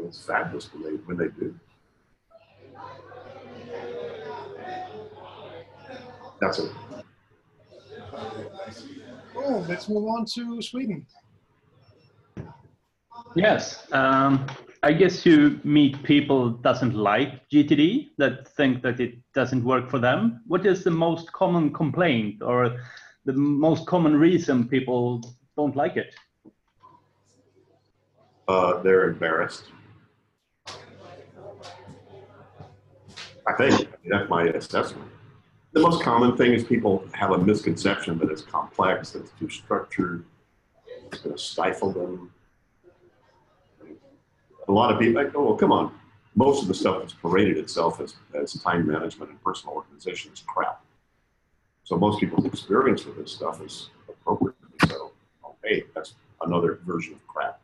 It's 0.00 0.22
fabulous 0.22 0.70
when 0.74 0.82
they 0.82 0.96
when 1.04 1.16
they 1.16 1.28
do." 1.28 1.58
That's 6.38 6.58
it. 6.58 6.70
Oh, 9.36 9.64
let's 9.68 9.88
move 9.88 10.06
on 10.08 10.24
to 10.34 10.62
Sweden. 10.62 11.06
Yes, 13.34 13.86
um, 13.92 14.46
I 14.82 14.92
guess 14.92 15.26
you 15.26 15.60
meet 15.62 16.02
people 16.02 16.50
doesn't 16.50 16.94
like 16.94 17.48
GTD 17.50 18.10
that 18.18 18.48
think 18.48 18.82
that 18.82 18.98
it 18.98 19.18
doesn't 19.34 19.62
work 19.62 19.90
for 19.90 19.98
them. 19.98 20.40
What 20.46 20.64
is 20.64 20.84
the 20.84 20.90
most 20.90 21.32
common 21.32 21.72
complaint 21.72 22.42
or 22.42 22.78
the 23.24 23.32
most 23.34 23.86
common 23.86 24.16
reason 24.16 24.68
people 24.68 25.20
don't 25.56 25.76
like 25.76 25.96
it? 25.96 26.14
Uh, 28.48 28.80
they're 28.82 29.10
embarrassed. 29.10 29.64
I 33.46 33.52
think 33.58 33.88
that's 34.08 34.30
my 34.30 34.44
assessment. 34.44 35.10
The 35.76 35.82
most 35.82 36.02
common 36.02 36.38
thing 36.38 36.54
is 36.54 36.64
people 36.64 37.04
have 37.12 37.32
a 37.32 37.38
misconception 37.38 38.16
that 38.20 38.30
it's 38.30 38.40
complex, 38.40 39.10
that 39.10 39.24
it's 39.24 39.32
too 39.38 39.50
structured, 39.50 40.24
it's 41.12 41.20
going 41.20 41.36
to 41.36 41.38
stifle 41.38 41.92
them. 41.92 42.32
A 44.68 44.72
lot 44.72 44.90
of 44.90 44.98
people 44.98 45.22
like, 45.22 45.34
oh, 45.36 45.44
well, 45.44 45.54
come 45.54 45.72
on. 45.72 45.92
Most 46.34 46.62
of 46.62 46.68
the 46.68 46.72
stuff 46.72 47.00
that's 47.00 47.12
paraded 47.12 47.58
itself 47.58 48.00
as, 48.00 48.14
as 48.32 48.54
time 48.54 48.86
management 48.86 49.30
and 49.30 49.44
personal 49.44 49.74
organization 49.74 50.32
is 50.32 50.42
crap. 50.46 50.82
So 51.84 51.98
most 51.98 52.20
people's 52.20 52.46
experience 52.46 53.04
with 53.04 53.18
this 53.18 53.32
stuff 53.32 53.60
is 53.60 53.90
appropriately 54.08 54.78
so. 54.88 55.12
Oh, 55.44 55.56
hey, 55.62 55.84
that's 55.94 56.14
another 56.40 56.78
version 56.86 57.12
of 57.12 57.26
crap. 57.26 57.60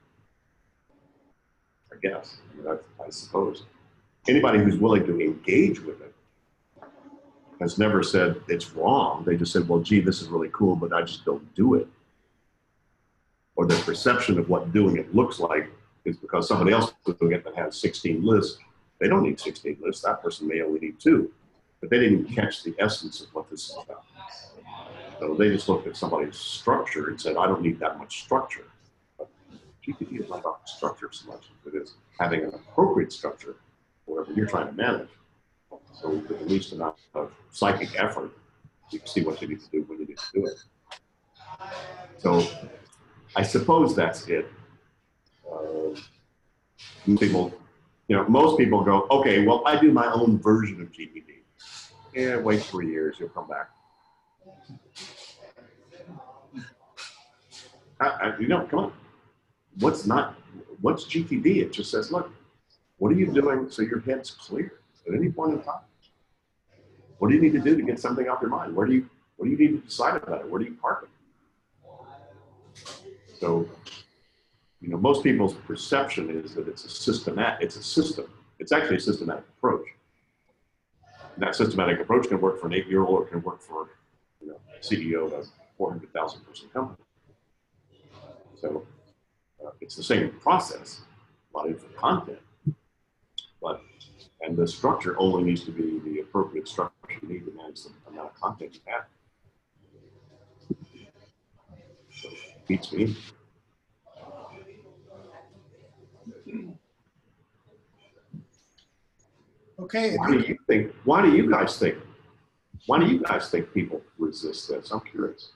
I 1.91 1.97
guess. 2.03 2.37
I, 2.53 2.57
mean, 2.59 2.79
I, 3.01 3.05
I 3.05 3.09
suppose. 3.09 3.63
Anybody 4.29 4.59
who's 4.59 4.77
willing 4.77 5.07
to 5.07 5.19
engage 5.19 5.81
with 5.81 6.02
it 6.02 6.02
has 7.63 7.79
never 7.79 8.03
said 8.03 8.41
it's 8.49 8.73
wrong. 8.73 9.25
They 9.25 9.37
just 9.37 9.53
said, 9.53 9.69
well, 9.69 9.81
gee, 9.81 10.01
this 10.01 10.21
is 10.21 10.29
really 10.29 10.51
cool, 10.53 10.77
but 10.77 10.93
I 10.93 11.03
just 11.03 11.25
don't 11.25 11.55
do 11.55 11.75
it. 11.75 11.87
Or 13.57 13.67
their 13.67 13.81
perception 13.83 14.39
of 14.39 14.49
what 14.49 14.73
doing 14.73 14.97
it 14.97 15.15
looks 15.15 15.39
like 15.39 15.71
is 16.05 16.17
because 16.17 16.49
somebody 16.49 16.73
else 16.73 16.93
is 17.07 17.15
doing 17.15 17.33
it 17.33 17.45
that 17.45 17.55
has 17.55 17.81
16 17.81 18.25
lists. 18.25 18.59
They 18.99 19.09
don't 19.09 19.23
need 19.23 19.39
16 19.39 19.79
lists. 19.81 20.03
That 20.03 20.23
person 20.23 20.49
may 20.49 20.61
only 20.61 20.81
need 20.81 21.01
two. 21.01 21.31
But 21.81 21.91
they 21.91 22.01
didn't 22.01 22.27
catch 22.27 22.63
the 22.63 22.75
essence 22.79 23.21
of 23.21 23.29
what 23.35 23.49
this 23.51 23.71
is 23.71 23.77
about. 23.83 24.05
So 25.21 25.35
they 25.35 25.51
just 25.51 25.69
looked 25.69 25.87
at 25.87 25.97
somebody's 25.97 26.37
structure 26.37 27.09
and 27.09 27.21
said, 27.21 27.37
I 27.37 27.47
don't 27.47 27.63
need 27.63 27.79
that 27.79 27.99
much 27.99 28.23
structure. 28.23 28.65
But 29.19 29.29
GTD 29.87 30.23
is 30.23 30.29
not 30.29 30.41
about 30.41 30.69
structure 30.69 31.11
so 31.13 31.29
much 31.31 31.45
as 31.67 31.73
it 31.73 31.77
is 31.77 31.95
having 32.19 32.43
an 32.43 32.55
appropriate 32.55 33.13
structure 33.13 33.57
for 34.05 34.17
whatever 34.17 34.33
you're 34.37 34.49
trying 34.49 34.67
to 34.67 34.73
manage. 34.73 35.09
So 35.93 36.11
with 36.11 36.29
the 36.29 36.35
least 36.45 36.73
amount 36.73 36.97
of 37.15 37.33
psychic 37.51 38.01
effort, 38.01 38.31
you 38.91 39.01
see 39.05 39.23
what 39.23 39.41
you 39.41 39.49
need 39.49 39.61
to 39.61 39.71
do 39.71 39.83
when 39.83 40.01
you 40.01 40.07
need 40.07 40.19
to 40.19 40.25
do 40.35 40.47
it. 40.47 40.59
So 42.19 42.47
I 43.37 43.43
suppose 43.43 43.95
that's 43.95 44.27
it. 44.29 44.47
Uh, 45.51 45.97
people, 47.19 47.53
you 48.09 48.17
know, 48.17 48.29
most 48.29 48.59
people 48.59 48.83
go, 48.83 49.07
okay, 49.11 49.47
well, 49.47 49.63
I 49.67 49.81
do 49.81 49.93
my 49.93 50.11
own 50.13 50.39
version 50.39 50.81
of 50.81 50.93
GTD. 50.93 51.25
Yeah, 52.15 52.37
wait 52.39 52.63
three 52.63 52.91
years, 52.91 53.17
you'll 53.19 53.31
come 53.31 53.49
back. 53.49 53.71
I, 58.01 58.07
I, 58.07 58.39
you 58.39 58.49
know, 58.49 58.67
come 58.67 58.79
on. 58.79 58.93
What's 59.79 60.07
not, 60.07 60.35
what's 60.81 61.05
GTD? 61.05 61.63
It 61.63 61.73
just 61.73 61.91
says, 61.91 62.13
look, 62.13 62.31
what 62.99 63.13
are 63.13 63.17
you 63.17 63.33
doing 63.33 63.71
so 63.71 63.83
your 63.83 64.01
head's 64.01 64.31
clear 64.31 64.82
at 65.07 65.15
any 65.15 65.31
point 65.31 65.55
in 65.55 65.63
time? 65.63 65.83
What 67.19 67.29
do 67.29 67.35
you 67.35 67.41
need 67.41 67.53
to 67.53 67.61
do 67.61 67.77
to 67.77 67.83
get 67.83 68.01
something 68.01 68.29
off 68.29 68.41
your 68.41 68.51
mind? 68.51 68.75
Where 68.75 68.87
do 68.87 68.95
you, 68.95 69.09
what 69.37 69.47
do 69.47 69.53
you 69.53 69.59
need 69.59 69.81
to 69.81 69.87
decide 69.87 70.17
about 70.23 70.41
it? 70.41 70.51
Where 70.51 70.59
do 70.59 70.65
you 70.67 70.77
park 70.81 71.09
it? 71.09 71.09
So, 73.39 73.69
you 74.81 74.89
know, 74.89 74.97
most 74.97 75.23
people's 75.23 75.55
perception 75.55 76.31
is 76.31 76.55
that 76.55 76.69
it's 76.69 76.85
a 76.85 76.89
systematic, 76.89 77.63
it's 77.63 77.77
a 77.77 77.83
system. 77.83 78.27
It's 78.59 78.73
actually 78.73 78.97
a 78.97 79.01
systematic 79.01 79.45
approach. 79.57 79.87
And 81.35 81.43
that 81.43 81.55
systematic 81.55 82.01
approach 82.01 82.29
can 82.29 82.41
work 82.41 82.61
for 82.61 82.67
an 82.67 82.75
eight-year-old 82.75 83.23
it 83.23 83.31
can 83.31 83.43
work 83.43 83.61
for, 83.61 83.91
you 84.41 84.49
know, 84.49 84.61
CEO 84.81 85.27
of 85.27 85.33
a 85.33 85.45
400,000 85.79 86.41
person 86.41 86.69
company. 86.73 86.99
So 88.61 88.87
uh, 89.65 89.71
it's 89.81 89.97
the 89.97 90.03
same 90.03 90.31
process, 90.41 91.01
a 91.53 91.57
lot 91.57 91.69
of 91.69 91.97
content, 91.97 92.39
and 94.43 94.57
the 94.57 94.67
structure 94.67 95.19
only 95.19 95.45
needs 95.45 95.65
to 95.65 95.71
be 95.71 96.01
the 96.01 96.21
appropriate 96.21 96.69
structure 96.69 96.95
you 97.23 97.29
need 97.29 97.45
to 97.47 97.53
manage 97.53 97.85
the 97.85 97.91
amount 98.09 98.31
of 98.31 98.41
content 98.41 98.75
you 98.75 98.81
have. 98.87 99.05
So 102.13 102.29
beats 102.67 102.93
me. 102.93 103.17
Okay. 109.79 110.17
Why 110.17 110.31
do 110.31 110.41
you 110.41 110.59
think? 110.67 110.93
Why 111.05 111.23
do 111.23 111.35
you 111.35 111.51
guys 111.51 111.79
think? 111.79 111.97
Why 112.87 112.99
do 112.99 113.07
you 113.07 113.21
guys 113.21 113.49
think 113.49 113.73
people 113.73 114.03
resist 114.19 114.69
this? 114.69 114.91
I'm 114.91 115.01
curious. 115.01 115.53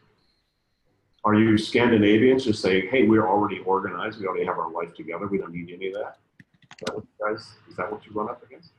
Are 1.24 1.34
you 1.34 1.59
Scandinavians 1.59 2.45
just 2.45 2.62
saying, 2.62 2.89
"Hey, 2.91 3.07
we're 3.07 3.28
already 3.28 3.61
organized. 3.61 4.20
We 4.20 4.26
already 4.26 4.45
have 4.45 4.59
our 4.59 4.70
life 4.70 4.95
together. 4.95 5.26
We 5.26 5.39
don't 5.39 5.53
need 5.53 5.70
any 5.72 5.89
of 5.89 5.95
that"? 5.95 6.18
Is 6.70 6.87
that 6.87 6.95
what 6.95 7.05
you 7.05 7.26
guys? 7.26 7.57
Is 7.68 7.76
that 7.76 7.91
what 7.91 8.05
you 8.07 8.12
run 8.12 8.28
up 8.28 8.43
against? 8.45 8.72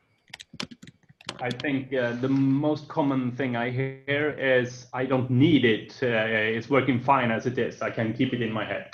I 1.42 1.50
think 1.50 1.94
uh, 1.94 2.14
the 2.14 2.30
most 2.30 2.88
common 2.88 3.32
thing 3.32 3.56
I 3.56 3.70
hear 3.70 4.36
is 4.40 4.88
I 4.94 5.06
don't 5.06 5.30
need 5.30 5.66
it. 5.66 5.94
Uh, 6.02 6.08
it's 6.08 6.70
working 6.70 7.00
fine 7.00 7.32
as 7.32 7.46
it 7.46 7.58
is. 7.58 7.82
I 7.82 7.92
can 7.92 8.14
keep 8.14 8.34
it 8.34 8.42
in 8.42 8.52
my 8.52 8.66
head. 8.66 8.94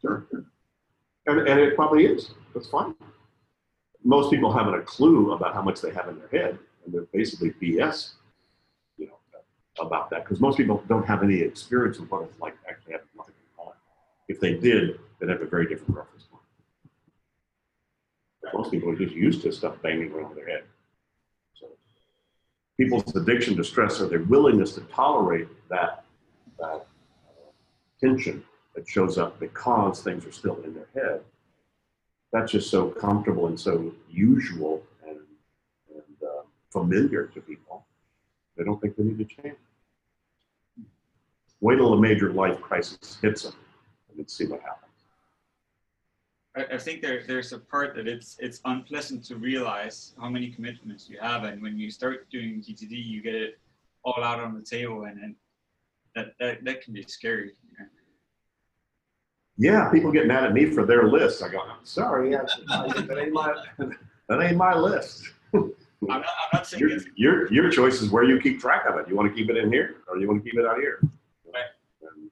Sure. 0.00 0.26
And, 1.26 1.40
and 1.48 1.60
it 1.60 1.74
probably 1.74 2.06
is. 2.06 2.30
That's 2.54 2.68
fine. 2.68 2.94
Most 4.04 4.30
people 4.30 4.52
haven't 4.52 4.74
a 4.74 4.82
clue 4.82 5.32
about 5.32 5.54
how 5.54 5.62
much 5.62 5.80
they 5.80 5.90
have 5.92 6.08
in 6.08 6.18
their 6.18 6.28
head, 6.28 6.58
and 6.84 6.94
they're 6.94 7.06
basically 7.12 7.50
BS, 7.52 8.12
you 8.98 9.06
know, 9.06 9.18
about 9.84 10.10
that. 10.10 10.24
Because 10.24 10.40
most 10.40 10.58
people 10.58 10.82
don't 10.88 11.06
have 11.06 11.22
any 11.22 11.40
experience 11.40 11.98
of 11.98 12.10
what 12.10 12.22
it's 12.22 12.38
like 12.38 12.54
actually 12.68 12.92
have 12.92 13.02
nothing 13.16 13.34
in 13.38 13.64
mind. 13.64 13.76
If 14.28 14.38
they 14.40 14.54
did, 14.54 15.00
they'd 15.18 15.30
have 15.30 15.40
a 15.40 15.46
very 15.46 15.66
different 15.66 15.96
reference 15.96 16.24
point. 16.24 16.42
Most 18.52 18.70
people 18.70 18.90
are 18.90 18.96
just 18.96 19.14
used 19.14 19.42
to 19.42 19.50
stuff 19.50 19.80
banging 19.82 20.12
around 20.12 20.36
their 20.36 20.46
head. 20.46 20.64
People's 22.78 23.14
addiction 23.14 23.56
to 23.56 23.64
stress 23.64 24.00
or 24.00 24.08
their 24.08 24.22
willingness 24.22 24.74
to 24.74 24.80
tolerate 24.82 25.48
that, 25.68 26.04
that 26.58 26.86
tension 28.00 28.42
that 28.74 28.88
shows 28.88 29.18
up 29.18 29.38
because 29.38 30.02
things 30.02 30.26
are 30.26 30.32
still 30.32 30.60
in 30.64 30.74
their 30.74 30.88
head. 30.94 31.20
That's 32.32 32.50
just 32.50 32.70
so 32.70 32.88
comfortable 32.88 33.46
and 33.46 33.58
so 33.58 33.92
usual 34.10 34.82
and, 35.06 35.18
and 35.94 36.02
uh, 36.22 36.42
familiar 36.70 37.26
to 37.26 37.40
people. 37.40 37.86
They 38.56 38.64
don't 38.64 38.80
think 38.80 38.96
they 38.96 39.04
need 39.04 39.18
to 39.18 39.24
change. 39.24 39.56
Wait 41.60 41.76
till 41.76 41.92
a 41.92 42.00
major 42.00 42.32
life 42.32 42.60
crisis 42.60 43.18
hits 43.22 43.44
them 43.44 43.54
and 44.10 44.18
then 44.18 44.28
see 44.28 44.46
what 44.46 44.60
happens. 44.60 44.83
I, 46.56 46.64
I 46.74 46.78
think 46.78 47.02
there, 47.02 47.22
there's 47.26 47.52
a 47.52 47.58
part 47.58 47.94
that 47.96 48.06
it's 48.06 48.36
it's 48.38 48.60
unpleasant 48.64 49.24
to 49.26 49.36
realize 49.36 50.14
how 50.20 50.28
many 50.28 50.50
commitments 50.50 51.08
you 51.08 51.18
have, 51.20 51.44
and 51.44 51.62
when 51.62 51.78
you 51.78 51.90
start 51.90 52.30
doing 52.30 52.62
GTD, 52.62 52.90
you 52.90 53.22
get 53.22 53.34
it 53.34 53.58
all 54.04 54.22
out 54.22 54.40
on 54.40 54.54
the 54.54 54.62
table, 54.62 55.04
and, 55.04 55.18
and 55.20 55.34
that, 56.14 56.34
that 56.38 56.64
that 56.64 56.82
can 56.82 56.94
be 56.94 57.04
scary. 57.06 57.52
Yeah. 57.78 57.86
Yeah, 59.56 59.90
people 59.90 60.10
get 60.10 60.26
mad 60.26 60.44
at 60.44 60.52
me 60.52 60.66
for 60.66 60.84
their 60.84 61.08
list. 61.08 61.42
I 61.42 61.48
go, 61.48 61.60
I'm 61.60 61.84
sorry, 61.84 62.30
that 62.30 63.18
ain't 63.18 63.32
my 63.32 63.54
that 64.28 64.42
ain't 64.42 64.56
my 64.56 64.74
list. 64.74 65.28
I'm 65.54 65.72
not, 66.02 66.18
I'm 66.18 66.48
not 66.52 66.66
saying 66.66 66.80
Your, 66.80 67.00
your 67.16 67.52
your 67.52 67.70
choice 67.70 68.02
is 68.02 68.10
where 68.10 68.24
you 68.24 68.40
keep 68.40 68.60
track 68.60 68.84
of 68.88 68.96
it. 68.98 69.08
You 69.08 69.16
want 69.16 69.28
to 69.28 69.34
keep 69.34 69.50
it 69.50 69.56
in 69.56 69.72
here, 69.72 69.96
or 70.08 70.18
you 70.18 70.28
want 70.28 70.44
to 70.44 70.50
keep 70.50 70.58
it 70.58 70.66
out 70.66 70.78
here. 70.78 71.00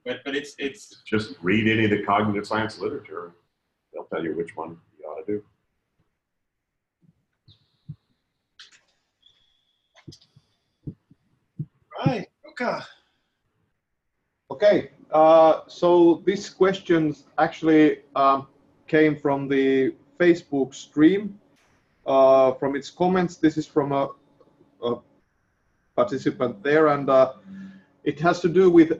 but 0.04 0.20
but 0.24 0.36
it's 0.36 0.54
it's 0.58 1.02
Just 1.06 1.36
read 1.42 1.68
any 1.68 1.84
of 1.84 1.90
the 1.90 2.02
cognitive 2.02 2.46
science 2.46 2.78
literature. 2.78 3.32
They'll 4.12 4.20
tell 4.20 4.24
you 4.24 4.36
which 4.36 4.56
one 4.56 4.76
you 4.98 5.06
ought 5.06 5.26
to 5.26 5.32
do. 5.32 5.42
Right. 12.06 12.26
Okay. 12.50 12.78
Okay, 14.50 14.90
Uh, 15.10 15.60
so 15.66 16.22
these 16.24 16.48
questions 16.48 17.24
actually 17.38 17.98
um, 18.16 18.46
came 18.86 19.14
from 19.16 19.46
the 19.48 19.94
Facebook 20.18 20.74
stream. 20.74 21.38
Uh, 22.06 22.52
from 22.52 22.74
its 22.74 22.90
comments, 22.90 23.36
this 23.36 23.56
is 23.58 23.66
from 23.66 23.92
a, 23.92 24.08
a 24.82 24.96
participant 25.94 26.62
there, 26.62 26.88
and 26.88 27.10
uh, 27.10 27.34
it 28.04 28.18
has 28.20 28.40
to 28.40 28.48
do 28.48 28.70
with 28.70 28.92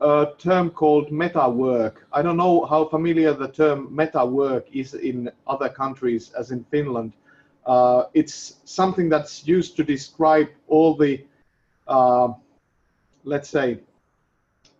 a 0.00 0.32
term 0.38 0.70
called 0.70 1.10
meta 1.10 1.48
work. 1.48 2.06
I 2.12 2.22
don't 2.22 2.36
know 2.36 2.64
how 2.66 2.84
familiar 2.84 3.32
the 3.32 3.48
term 3.48 3.94
meta 3.94 4.24
work 4.24 4.66
is 4.72 4.94
in 4.94 5.30
other 5.46 5.68
countries, 5.68 6.32
as 6.38 6.50
in 6.50 6.64
Finland. 6.64 7.12
Uh, 7.64 8.04
it's 8.14 8.56
something 8.64 9.08
that's 9.08 9.46
used 9.46 9.76
to 9.76 9.84
describe 9.84 10.48
all 10.68 10.94
the, 10.96 11.24
uh, 11.88 12.28
let's 13.24 13.48
say, 13.48 13.80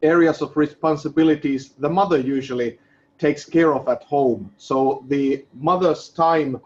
areas 0.02 0.42
of 0.42 0.56
responsibilities 0.56 1.70
the 1.78 1.88
mother 1.88 2.18
usually 2.18 2.78
takes 3.18 3.44
care 3.44 3.74
of 3.74 3.88
at 3.88 4.02
home. 4.04 4.52
So 4.56 5.04
the 5.08 5.44
mother's 5.54 6.10
time 6.10 6.60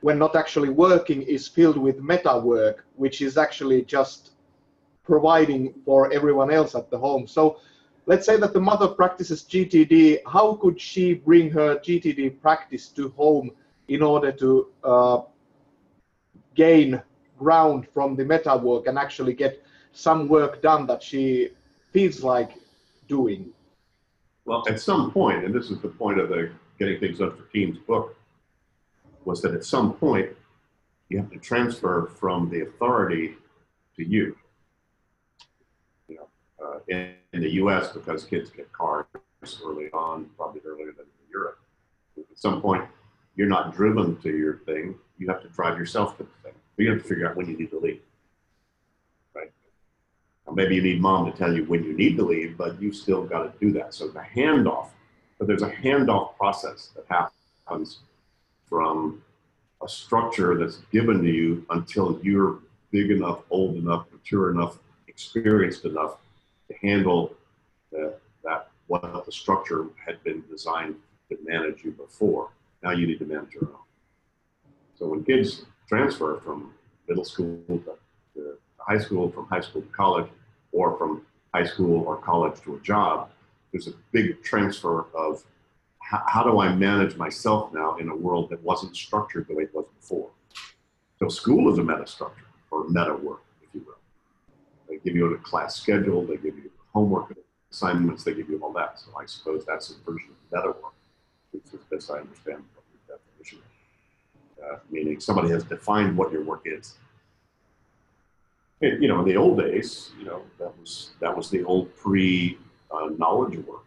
when 0.00 0.18
not 0.18 0.36
actually 0.36 0.68
working 0.68 1.22
is 1.22 1.48
filled 1.48 1.78
with 1.78 2.02
meta 2.02 2.38
work, 2.38 2.84
which 2.96 3.22
is 3.22 3.38
actually 3.38 3.82
just 3.82 4.32
providing 5.04 5.72
for 5.84 6.12
everyone 6.12 6.50
else 6.50 6.74
at 6.74 6.90
the 6.90 6.98
home. 6.98 7.26
So 7.26 7.58
let's 8.06 8.26
say 8.26 8.36
that 8.36 8.52
the 8.52 8.60
mother 8.60 8.88
practices 8.88 9.42
GTD. 9.42 10.20
How 10.26 10.54
could 10.54 10.80
she 10.80 11.14
bring 11.14 11.50
her 11.50 11.76
GTD 11.76 12.40
practice 12.40 12.88
to 12.88 13.10
home 13.10 13.50
in 13.88 14.02
order 14.02 14.32
to 14.32 14.68
uh, 14.82 15.20
gain 16.54 17.02
ground 17.38 17.86
from 17.92 18.16
the 18.16 18.24
meta 18.24 18.56
work 18.56 18.86
and 18.86 18.98
actually 18.98 19.34
get 19.34 19.62
some 19.92 20.28
work 20.28 20.62
done 20.62 20.86
that 20.86 21.02
she 21.02 21.50
feels 21.92 22.22
like 22.22 22.52
doing? 23.08 23.50
Well, 24.44 24.62
at 24.68 24.80
some 24.80 25.10
point, 25.10 25.44
and 25.44 25.54
this 25.54 25.70
is 25.70 25.80
the 25.80 25.88
point 25.88 26.20
of 26.20 26.28
the 26.28 26.50
Getting 26.78 27.00
Things 27.00 27.18
Done 27.18 27.34
for 27.36 27.44
Teens 27.52 27.78
book, 27.78 28.16
was 29.24 29.40
that 29.42 29.54
at 29.54 29.64
some 29.64 29.94
point 29.94 30.30
you 31.08 31.18
have 31.18 31.30
to 31.30 31.38
transfer 31.38 32.10
from 32.18 32.50
the 32.50 32.62
authority 32.62 33.36
to 33.96 34.04
you. 34.04 34.36
Uh, 36.64 36.78
in, 36.88 37.14
in, 37.32 37.40
the 37.42 37.50
U.S., 37.54 37.92
because 37.92 38.24
kids 38.24 38.48
get 38.50 38.72
cars 38.72 39.06
early 39.64 39.90
on, 39.92 40.30
probably 40.36 40.60
earlier 40.64 40.92
than 40.92 41.04
in 41.04 41.30
Europe. 41.30 41.58
At 42.16 42.24
some 42.34 42.62
point, 42.62 42.84
you're 43.36 43.48
not 43.48 43.74
driven 43.74 44.16
to 44.22 44.30
your 44.30 44.58
thing. 44.58 44.94
You 45.18 45.28
have 45.28 45.42
to 45.42 45.48
drive 45.48 45.78
yourself 45.78 46.16
to 46.18 46.22
the 46.22 46.30
thing. 46.42 46.52
You 46.76 46.90
have 46.90 47.02
to 47.02 47.08
figure 47.08 47.28
out 47.28 47.36
when 47.36 47.46
you 47.48 47.58
need 47.58 47.70
to 47.70 47.78
leave. 47.78 48.00
Right? 49.34 49.52
Maybe 50.52 50.76
you 50.76 50.82
need 50.82 51.00
mom 51.00 51.30
to 51.30 51.36
tell 51.36 51.54
you 51.54 51.64
when 51.64 51.84
you 51.84 51.92
need 51.92 52.16
to 52.16 52.24
leave, 52.24 52.56
but 52.56 52.80
you 52.80 52.92
still 52.92 53.24
got 53.24 53.42
to 53.42 53.58
do 53.58 53.72
that. 53.72 53.92
So 53.92 54.08
the 54.08 54.20
handoff, 54.20 54.88
but 55.38 55.46
there's 55.46 55.62
a 55.62 55.70
handoff 55.70 56.36
process 56.36 56.90
that 56.96 57.04
happens 57.08 57.98
from 58.66 59.22
a 59.82 59.88
structure 59.88 60.56
that's 60.56 60.78
given 60.92 61.22
to 61.22 61.30
you 61.30 61.66
until 61.70 62.18
you're 62.22 62.60
big 62.90 63.10
enough, 63.10 63.40
old 63.50 63.76
enough, 63.76 64.06
mature 64.10 64.50
enough, 64.50 64.78
experienced 65.08 65.84
enough 65.84 66.16
to 66.68 66.74
handle 66.86 67.34
the, 67.90 68.14
that 68.42 68.68
what 68.86 69.24
the 69.24 69.32
structure 69.32 69.86
had 70.04 70.22
been 70.24 70.42
designed 70.50 70.96
to 71.30 71.38
manage 71.44 71.84
you 71.84 71.92
before. 71.92 72.50
Now 72.82 72.90
you 72.90 73.06
need 73.06 73.18
to 73.20 73.24
manage 73.24 73.54
your 73.54 73.64
own. 73.64 73.78
So 74.94 75.08
when 75.08 75.24
kids 75.24 75.64
transfer 75.88 76.40
from 76.44 76.72
middle 77.08 77.24
school 77.24 77.62
to, 77.68 77.96
to 78.34 78.56
high 78.78 78.98
school, 78.98 79.30
from 79.30 79.46
high 79.46 79.60
school 79.60 79.82
to 79.82 79.88
college, 79.88 80.30
or 80.72 80.96
from 80.98 81.22
high 81.54 81.64
school 81.64 82.04
or 82.06 82.16
college 82.16 82.60
to 82.62 82.76
a 82.76 82.80
job, 82.80 83.30
there's 83.72 83.88
a 83.88 83.94
big 84.12 84.42
transfer 84.42 85.06
of 85.14 85.42
how, 86.00 86.22
how 86.28 86.42
do 86.42 86.60
I 86.60 86.74
manage 86.74 87.16
myself 87.16 87.72
now 87.72 87.96
in 87.96 88.08
a 88.08 88.16
world 88.16 88.50
that 88.50 88.62
wasn't 88.62 88.94
structured 88.96 89.48
the 89.48 89.54
way 89.54 89.64
it 89.64 89.74
was 89.74 89.86
before? 90.00 90.30
So 91.18 91.28
school 91.28 91.72
is 91.72 91.78
a 91.78 91.82
meta 91.82 92.06
structure 92.06 92.44
or 92.70 92.88
meta 92.88 93.14
work. 93.14 93.42
They 94.94 95.10
give 95.10 95.16
you 95.16 95.32
a 95.34 95.38
class 95.38 95.76
schedule, 95.76 96.24
they 96.24 96.36
give 96.36 96.56
you 96.56 96.70
homework 96.92 97.36
assignments, 97.70 98.24
they 98.24 98.34
give 98.34 98.48
you 98.48 98.60
all 98.62 98.72
that. 98.74 98.98
So 98.98 99.10
I 99.20 99.26
suppose 99.26 99.64
that's 99.66 99.90
a 99.90 99.94
version 100.10 100.30
of 100.30 100.52
meta 100.52 100.68
work, 100.68 100.94
which 101.52 101.64
is 101.72 101.80
best 101.90 102.10
I 102.10 102.18
understand 102.18 102.62
the 103.08 103.14
definition. 103.14 103.58
Uh, 104.62 104.78
meaning 104.90 105.20
somebody 105.20 105.50
has 105.50 105.64
defined 105.64 106.16
what 106.16 106.32
your 106.32 106.44
work 106.44 106.62
is. 106.64 106.94
You 108.80 109.08
know, 109.08 109.20
in 109.20 109.24
the 109.26 109.36
old 109.36 109.58
days, 109.58 110.10
you 110.18 110.26
know, 110.26 110.42
that 110.58 110.78
was 110.78 111.12
that 111.20 111.34
was 111.34 111.50
the 111.50 111.64
old 111.64 111.94
pre 111.96 112.58
uh, 112.90 113.08
knowledge 113.16 113.56
work 113.66 113.84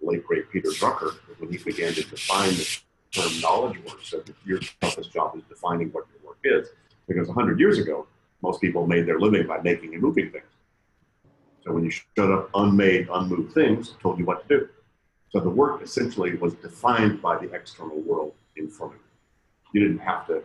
the 0.00 0.06
late 0.06 0.26
great 0.26 0.50
Peter 0.50 0.68
Drucker, 0.70 1.14
when 1.38 1.50
he 1.50 1.58
began 1.58 1.92
to 1.94 2.02
define 2.02 2.50
the 2.50 2.78
term 3.10 3.40
knowledge 3.40 3.78
work, 3.84 3.98
said 4.02 4.26
that 4.26 4.34
your 4.44 4.60
toughest 4.80 5.12
job 5.12 5.36
is 5.36 5.42
defining 5.48 5.88
what 5.90 6.04
your 6.12 6.30
work 6.30 6.38
is. 6.44 6.68
Because 7.06 7.28
100 7.28 7.58
years 7.58 7.78
ago, 7.78 8.06
most 8.42 8.60
people 8.60 8.86
made 8.86 9.06
their 9.06 9.18
living 9.18 9.46
by 9.46 9.60
making 9.60 9.94
and 9.94 10.02
moving 10.02 10.30
things. 10.30 10.44
So 11.64 11.72
when 11.72 11.84
you 11.84 11.90
showed 11.90 12.32
up 12.32 12.50
unmade, 12.54 13.08
unmoved 13.12 13.52
things, 13.52 13.94
told 14.00 14.18
you 14.18 14.24
what 14.24 14.48
to 14.48 14.58
do. 14.58 14.68
So 15.30 15.40
the 15.40 15.50
work 15.50 15.82
essentially 15.82 16.34
was 16.36 16.54
defined 16.54 17.20
by 17.20 17.36
the 17.36 17.52
external 17.52 18.00
world 18.00 18.34
in 18.56 18.68
front 18.68 18.94
of 18.94 19.00
you. 19.00 19.80
You 19.80 19.88
didn't 19.88 20.04
have 20.04 20.26
to 20.28 20.42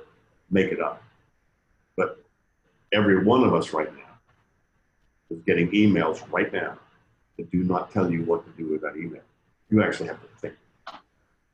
make 0.49 0.71
it 0.71 0.81
up. 0.81 1.01
But 1.95 2.23
every 2.91 3.23
one 3.23 3.43
of 3.43 3.53
us 3.53 3.71
right 3.73 3.93
now 3.93 4.01
is 5.29 5.41
getting 5.43 5.71
emails 5.71 6.21
right 6.31 6.51
now 6.51 6.77
that 7.37 7.49
do 7.51 7.63
not 7.63 7.91
tell 7.91 8.11
you 8.11 8.23
what 8.23 8.45
to 8.45 8.51
do 8.61 8.69
with 8.69 8.81
that 8.81 8.97
email 8.97 9.21
you 9.73 9.83
actually 9.83 10.07
have 10.07 10.21
to 10.21 10.27
think. 10.39 10.53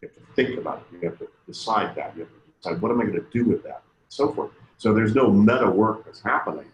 You 0.01 0.09
have 0.09 0.13
to 0.15 0.33
think 0.35 0.59
about 0.59 0.79
it. 0.79 0.95
You 1.01 1.09
have 1.09 1.19
to 1.19 1.27
decide 1.47 1.95
that. 1.95 2.15
You 2.15 2.23
have 2.23 2.31
to 2.31 2.39
decide 2.61 2.81
what 2.81 2.91
am 2.91 2.99
I 2.99 3.05
going 3.05 3.15
to 3.15 3.25
do 3.31 3.45
with 3.45 3.63
that, 3.63 3.81
and 3.85 4.09
so 4.09 4.33
forth. 4.33 4.51
So 4.79 4.93
there's 4.93 5.13
no 5.13 5.29
meta 5.29 5.69
work 5.69 6.05
that's 6.05 6.21
happening 6.21 6.65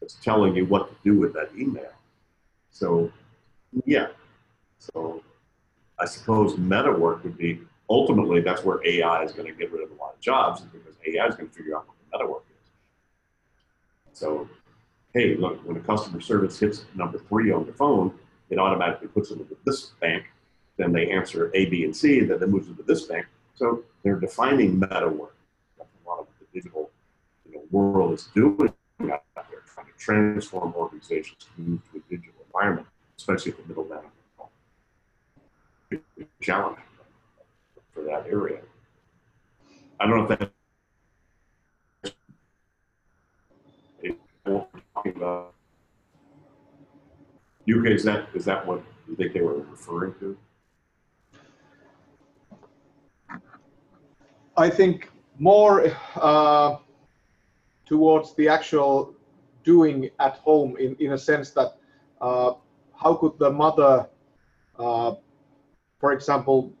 that's 0.00 0.14
telling 0.14 0.54
you 0.56 0.64
what 0.64 0.88
to 0.88 0.94
do 1.04 1.18
with 1.18 1.34
that 1.34 1.50
email. 1.54 1.92
So 2.70 3.12
yeah. 3.84 4.08
So 4.78 5.22
I 5.98 6.06
suppose 6.06 6.56
meta 6.56 6.92
work 6.92 7.22
would 7.24 7.36
be 7.36 7.60
ultimately 7.90 8.40
that's 8.40 8.64
where 8.64 8.80
AI 8.86 9.24
is 9.24 9.32
going 9.32 9.46
to 9.46 9.54
get 9.54 9.70
rid 9.70 9.82
of 9.82 9.90
a 9.90 9.94
lot 9.94 10.14
of 10.14 10.20
jobs 10.20 10.62
because 10.62 10.94
AI 11.06 11.26
is 11.26 11.34
going 11.34 11.50
to 11.50 11.54
figure 11.54 11.76
out 11.76 11.86
what 11.86 11.96
the 11.98 12.18
meta 12.18 12.30
work 12.30 12.44
is. 12.62 12.70
So, 14.18 14.48
hey, 15.12 15.34
look, 15.34 15.60
when 15.66 15.76
a 15.76 15.80
customer 15.80 16.20
service 16.20 16.58
hits 16.58 16.86
number 16.94 17.18
three 17.18 17.52
on 17.52 17.66
the 17.66 17.72
phone, 17.72 18.14
it 18.48 18.58
automatically 18.58 19.08
puts 19.08 19.28
them 19.28 19.40
into 19.40 19.56
this 19.66 19.92
bank 20.00 20.24
then 20.76 20.92
they 20.92 21.10
answer 21.10 21.50
A, 21.54 21.66
B, 21.66 21.84
and 21.84 21.96
C, 21.96 22.20
and 22.20 22.30
then 22.30 22.42
it 22.42 22.48
moves 22.48 22.68
into 22.68 22.82
this 22.82 23.02
bank. 23.02 23.26
So 23.54 23.84
they're 24.02 24.18
defining 24.18 24.78
meta 24.78 25.08
work. 25.08 25.36
That's 25.78 25.90
a 26.04 26.08
lot 26.08 26.20
of 26.20 26.26
the 26.40 26.46
digital 26.52 26.83
world 27.74 28.12
is 28.14 28.28
doing 28.34 28.72
out 29.02 29.22
there, 29.34 29.62
trying 29.66 29.86
to 29.86 29.92
transform 29.98 30.72
organizations 30.76 31.48
to 31.56 31.60
move 31.60 31.80
to 31.90 31.98
a 31.98 32.00
digital 32.08 32.40
environment, 32.46 32.86
especially 33.18 33.52
at 33.52 33.58
the 33.58 33.64
middle 33.68 34.02
big 35.90 36.00
challenge 36.40 36.78
for 37.92 38.04
that 38.04 38.26
area. 38.26 38.60
I 40.00 40.06
don't 40.06 40.18
know 40.18 40.32
if 40.32 40.38
that 40.38 40.50
talking 44.44 45.16
about 45.16 45.54
Jukka 47.66 47.90
is 47.90 48.04
that 48.04 48.28
is 48.34 48.44
that 48.44 48.66
what 48.66 48.82
you 49.08 49.16
think 49.16 49.32
they 49.32 49.40
were 49.40 49.58
referring 49.58 50.14
to? 50.20 50.36
I 54.56 54.68
think 54.70 55.10
more 55.38 55.92
uh, 56.16 56.76
towards 57.94 58.34
the 58.34 58.48
actual 58.48 59.14
doing 59.62 60.10
at 60.18 60.34
home 60.48 60.76
in, 60.78 60.96
in 60.98 61.12
a 61.12 61.18
sense 61.30 61.50
that 61.50 61.70
uh, 62.20 62.50
how 63.00 63.14
could 63.14 63.38
the 63.38 63.48
mother, 63.48 64.08
uh, 64.80 65.14
for 66.00 66.10
example, 66.12 66.72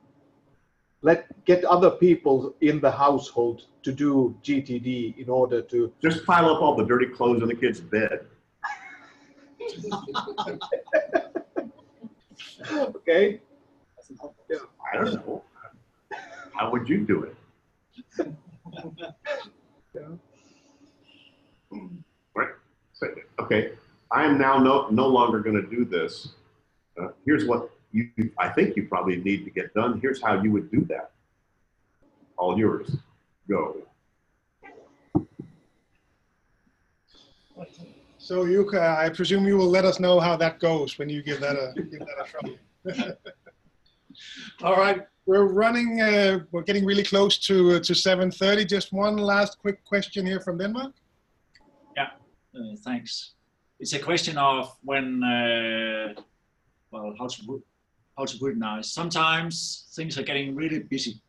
let 1.02 1.18
get 1.44 1.64
other 1.76 1.90
people 1.90 2.56
in 2.62 2.80
the 2.80 2.90
household 2.90 3.66
to 3.84 3.92
do 3.92 4.36
GTD 4.42 5.16
in 5.22 5.28
order 5.28 5.62
to 5.62 5.92
just 6.02 6.26
pile 6.26 6.46
up 6.52 6.60
all 6.60 6.74
the 6.74 6.84
dirty 6.84 7.06
clothes 7.06 7.42
in 7.42 7.48
the 7.48 7.54
kid's 7.54 7.80
bed. 7.80 8.26
okay. 12.98 13.40
Yeah. 14.50 14.58
I 14.92 14.96
don't 14.96 15.14
know. 15.14 15.44
How 16.56 16.72
would 16.72 16.88
you 16.88 16.98
do 17.06 17.16
it? 17.28 17.36
Right. 19.94 20.33
Okay, 23.44 23.72
I 24.10 24.24
am 24.24 24.38
now 24.38 24.58
no, 24.58 24.88
no 24.90 25.06
longer 25.06 25.40
going 25.40 25.60
to 25.60 25.68
do 25.68 25.84
this. 25.84 26.28
Uh, 27.00 27.08
here's 27.24 27.44
what 27.44 27.70
you, 27.92 28.08
I 28.38 28.48
think 28.48 28.76
you 28.76 28.86
probably 28.88 29.16
need 29.16 29.44
to 29.44 29.50
get 29.50 29.74
done. 29.74 30.00
Here's 30.00 30.22
how 30.22 30.42
you 30.42 30.50
would 30.52 30.70
do 30.70 30.84
that. 30.86 31.10
All 32.36 32.58
yours. 32.58 32.96
Go. 33.48 33.76
So 38.18 38.44
you, 38.44 38.68
uh, 38.72 38.96
I 38.98 39.10
presume 39.10 39.46
you 39.46 39.56
will 39.56 39.68
let 39.68 39.84
us 39.84 40.00
know 40.00 40.18
how 40.18 40.36
that 40.38 40.58
goes 40.58 40.98
when 40.98 41.08
you 41.10 41.22
give 41.22 41.40
that 41.40 41.56
a 41.56 41.74
give 41.74 42.00
that 42.00 42.18
a 42.22 42.96
try. 42.96 43.12
All 44.62 44.76
right, 44.76 45.02
we're 45.26 45.44
running. 45.44 46.00
Uh, 46.00 46.40
we're 46.50 46.62
getting 46.62 46.86
really 46.86 47.04
close 47.04 47.38
to 47.40 47.72
uh, 47.72 47.80
to 47.80 47.92
7:30. 47.92 48.66
Just 48.66 48.92
one 48.94 49.18
last 49.18 49.58
quick 49.58 49.84
question 49.84 50.24
here 50.24 50.40
from 50.40 50.56
Denmark. 50.56 50.94
Yeah, 51.96 52.08
uh, 52.56 52.76
thanks. 52.82 53.33
It's 53.80 53.92
a 53.92 53.98
question 53.98 54.38
of 54.38 54.76
when, 54.82 55.22
uh, 55.22 56.14
well, 56.90 57.14
how 57.18 57.26
to 57.26 57.44
put, 57.44 57.64
how 58.16 58.24
to 58.24 58.38
put 58.38 58.52
it 58.52 58.58
now. 58.58 58.80
Sometimes 58.80 59.88
things 59.94 60.16
are 60.18 60.22
getting 60.22 60.54
really 60.54 60.80
busy, 60.80 61.20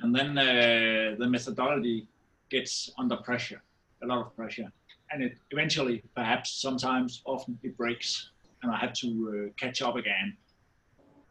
and 0.00 0.14
then 0.14 0.36
uh, 0.36 1.14
the 1.18 1.26
methodology 1.28 2.06
gets 2.50 2.90
under 2.98 3.16
pressure, 3.16 3.62
a 4.02 4.06
lot 4.06 4.26
of 4.26 4.36
pressure, 4.36 4.70
and 5.10 5.22
it 5.22 5.38
eventually, 5.50 6.02
perhaps, 6.14 6.50
sometimes, 6.50 7.22
often, 7.24 7.58
it 7.62 7.76
breaks, 7.76 8.30
and 8.62 8.72
I 8.72 8.76
have 8.76 8.92
to 8.94 9.08
uh, 9.48 9.52
catch 9.58 9.80
up 9.82 9.96
again 9.96 10.36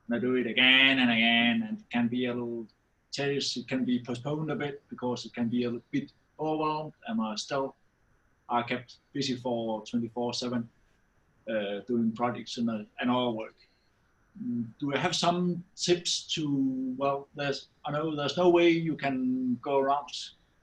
and 0.07 0.15
I 0.15 0.19
do 0.19 0.35
it 0.35 0.47
again 0.47 0.99
and 0.99 1.11
again, 1.11 1.65
and 1.67 1.79
it 1.79 1.89
can 1.91 2.07
be 2.07 2.25
a 2.25 2.33
little 2.33 2.67
tense. 3.11 3.57
It 3.57 3.67
can 3.67 3.85
be 3.85 4.03
postponed 4.03 4.51
a 4.51 4.55
bit 4.55 4.81
because 4.89 5.25
it 5.25 5.33
can 5.33 5.47
be 5.47 5.63
a 5.63 5.71
bit 5.91 6.11
overwhelmed, 6.39 6.93
and 7.07 7.21
I 7.21 7.35
still 7.35 7.75
are 8.53 8.63
kept 8.63 8.97
busy 9.13 9.35
for 9.35 9.83
24/7 9.83 10.67
uh, 11.49 11.79
doing 11.87 12.11
projects 12.11 12.57
and, 12.57 12.69
uh, 12.69 12.83
and 12.99 13.09
our 13.09 13.31
work. 13.31 13.55
Mm, 14.41 14.65
do 14.79 14.93
I 14.93 14.97
have 14.97 15.15
some 15.15 15.63
tips 15.75 16.11
to? 16.35 16.95
Well, 16.97 17.27
there's 17.35 17.67
I 17.85 17.91
know 17.91 18.15
there's 18.15 18.37
no 18.37 18.49
way 18.49 18.69
you 18.69 18.95
can 18.95 19.57
go 19.61 19.79
around 19.79 20.09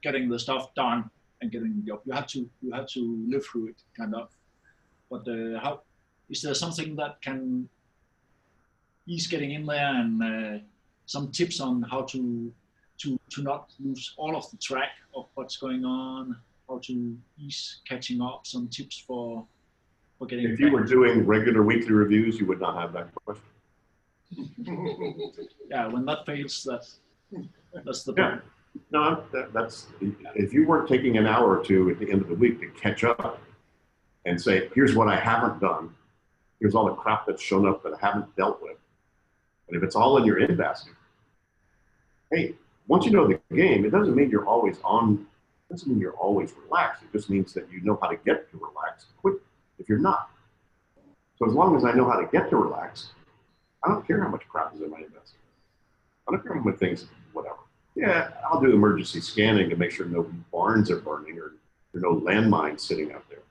getting 0.03 0.29
the 0.29 0.39
stuff 0.39 0.75
done 0.75 1.11
and 1.41 1.51
getting 1.51 1.73
the 1.77 1.83
job. 1.89 2.01
You 2.07 2.13
have 2.13 2.29
to 2.29 2.49
you 2.63 2.73
have 2.73 2.89
to 2.97 3.03
live 3.29 3.45
through 3.47 3.67
it, 3.69 3.83
kind 3.97 4.15
of. 4.15 4.29
But 5.11 5.23
uh, 5.29 5.61
how 5.61 5.83
is 6.29 6.43
there 6.43 6.55
something 6.55 6.97
that 6.97 7.21
can 7.21 7.69
ease 9.07 9.27
getting 9.27 9.53
in 9.53 9.67
there 9.67 9.95
and 10.03 10.23
uh, 10.23 10.59
some 11.07 11.31
tips 11.31 11.61
on 11.61 11.83
how 11.83 12.03
to 12.03 12.53
to 12.99 13.19
to 13.35 13.43
not 13.43 13.73
lose 13.81 14.15
all 14.17 14.37
of 14.37 14.51
the 14.51 14.57
track 14.57 14.93
of 15.15 15.27
what's 15.35 15.57
going 15.57 15.85
on, 15.85 16.37
how 16.71 16.79
to 16.79 17.17
ease 17.39 17.81
catching 17.87 18.23
up, 18.23 18.47
some 18.47 18.69
tips 18.69 18.99
for 19.07 19.45
for 20.19 20.27
getting. 20.27 20.49
If 20.49 20.61
you 20.61 20.71
were 20.71 20.85
doing 20.85 21.27
regular 21.27 21.63
weekly 21.63 21.93
reviews, 21.93 22.39
you 22.39 22.47
would 22.47 22.61
not 22.61 22.77
have 22.77 22.93
that 22.93 23.15
question. 23.15 23.45
yeah, 25.69 25.89
when 25.89 26.05
that 26.07 26.25
fails, 26.25 26.67
that's 26.69 27.01
that's 27.85 28.05
the 28.05 28.15
yeah. 28.17 28.39
No, 28.93 29.25
that, 29.33 29.53
that's 29.53 29.89
if 30.37 30.55
you 30.55 30.65
weren't 30.65 30.89
taking 30.89 31.19
an 31.19 31.27
hour 31.27 31.59
or 31.59 31.65
two 31.65 31.91
at 31.91 31.99
the 31.99 32.09
end 32.09 32.23
of 32.23 32.29
the 32.29 32.37
week 32.37 32.61
to 32.61 32.69
catch 32.81 33.03
up 33.03 33.43
and 34.27 34.41
say, 34.41 34.71
here's 34.77 34.95
what 34.95 35.09
I 35.09 35.17
haven't 35.17 35.61
done, 35.61 35.93
here's 36.61 36.77
all 36.77 36.85
the 36.85 36.95
crap 36.95 37.27
that's 37.27 37.43
shown 37.43 37.67
up 37.67 37.83
that 37.83 37.95
I 37.95 38.07
haven't 38.07 38.37
dealt 38.37 38.63
with, 38.63 38.77
and 39.67 39.77
if 39.77 39.83
it's 39.83 39.97
all 39.97 40.19
in 40.19 40.25
your 40.25 40.39
in 40.39 40.57
basket, 40.57 40.95
hey, 42.31 42.55
once 42.87 43.05
you 43.05 43.11
know 43.11 43.27
the 43.27 43.41
game, 43.55 43.85
it 43.85 43.91
doesn't 43.91 44.15
mean 44.15 44.31
you're 44.31 44.47
always 44.47 44.77
on. 44.85 45.27
Doesn't 45.71 45.89
mean 45.89 46.01
you're 46.01 46.15
always 46.15 46.53
relaxed. 46.65 47.05
It 47.05 47.13
just 47.17 47.31
means 47.31 47.53
that 47.55 47.71
you 47.71 47.81
know 47.83 47.99
how 48.03 48.09
to 48.09 48.17
get 48.17 48.51
to 48.51 48.59
relax 48.59 49.07
quick. 49.21 49.37
If 49.79 49.89
you're 49.89 49.99
not, 49.99 50.31
so 51.39 51.47
as 51.47 51.55
long 51.55 51.75
as 51.77 51.85
I 51.85 51.93
know 51.93 52.09
how 52.09 52.21
to 52.21 52.27
get 52.31 52.51
to 52.51 52.57
relax, 52.57 53.13
I 53.83 53.89
don't 53.89 54.07
care 54.07 54.23
how 54.23 54.29
much 54.29 54.47
crap 54.49 54.75
is 54.75 54.83
in 54.83 54.91
my 54.91 54.99
in 54.99 55.05
basket. 55.05 55.39
I 56.29 56.33
don't 56.33 56.43
care 56.43 56.55
how 56.55 56.61
many 56.61 56.77
things, 56.77 57.07
whatever. 57.33 57.57
Yeah, 57.95 58.31
I'll 58.47 58.61
do 58.61 58.73
emergency 58.73 59.21
scanning 59.21 59.71
to 59.71 59.77
make 59.77 59.91
sure 59.91 60.07
no 60.07 60.31
barns 60.53 60.91
are 60.91 60.99
burning 60.99 61.39
or 61.39 61.55
there 61.93 62.01
are 62.01 62.13
no 62.13 62.21
landmines 62.21 62.81
sitting 62.81 63.13
out 63.13 63.25
there. 63.31 63.43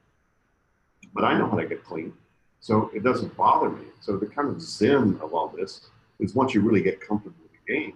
But 1.13 1.23
I 1.23 1.37
know 1.37 1.49
how 1.49 1.57
to 1.57 1.65
get 1.65 1.83
clean, 1.83 2.13
so 2.59 2.91
it 2.93 3.03
doesn't 3.03 3.35
bother 3.35 3.69
me. 3.69 3.85
So 4.01 4.17
the 4.17 4.27
kind 4.27 4.49
of 4.49 4.61
zen 4.61 5.17
of 5.21 5.33
all 5.33 5.47
this 5.47 5.89
is 6.19 6.35
once 6.35 6.53
you 6.53 6.61
really 6.61 6.83
get 6.83 7.01
comfortable 7.01 7.37
with 7.41 7.51
the 7.51 7.73
game, 7.73 7.93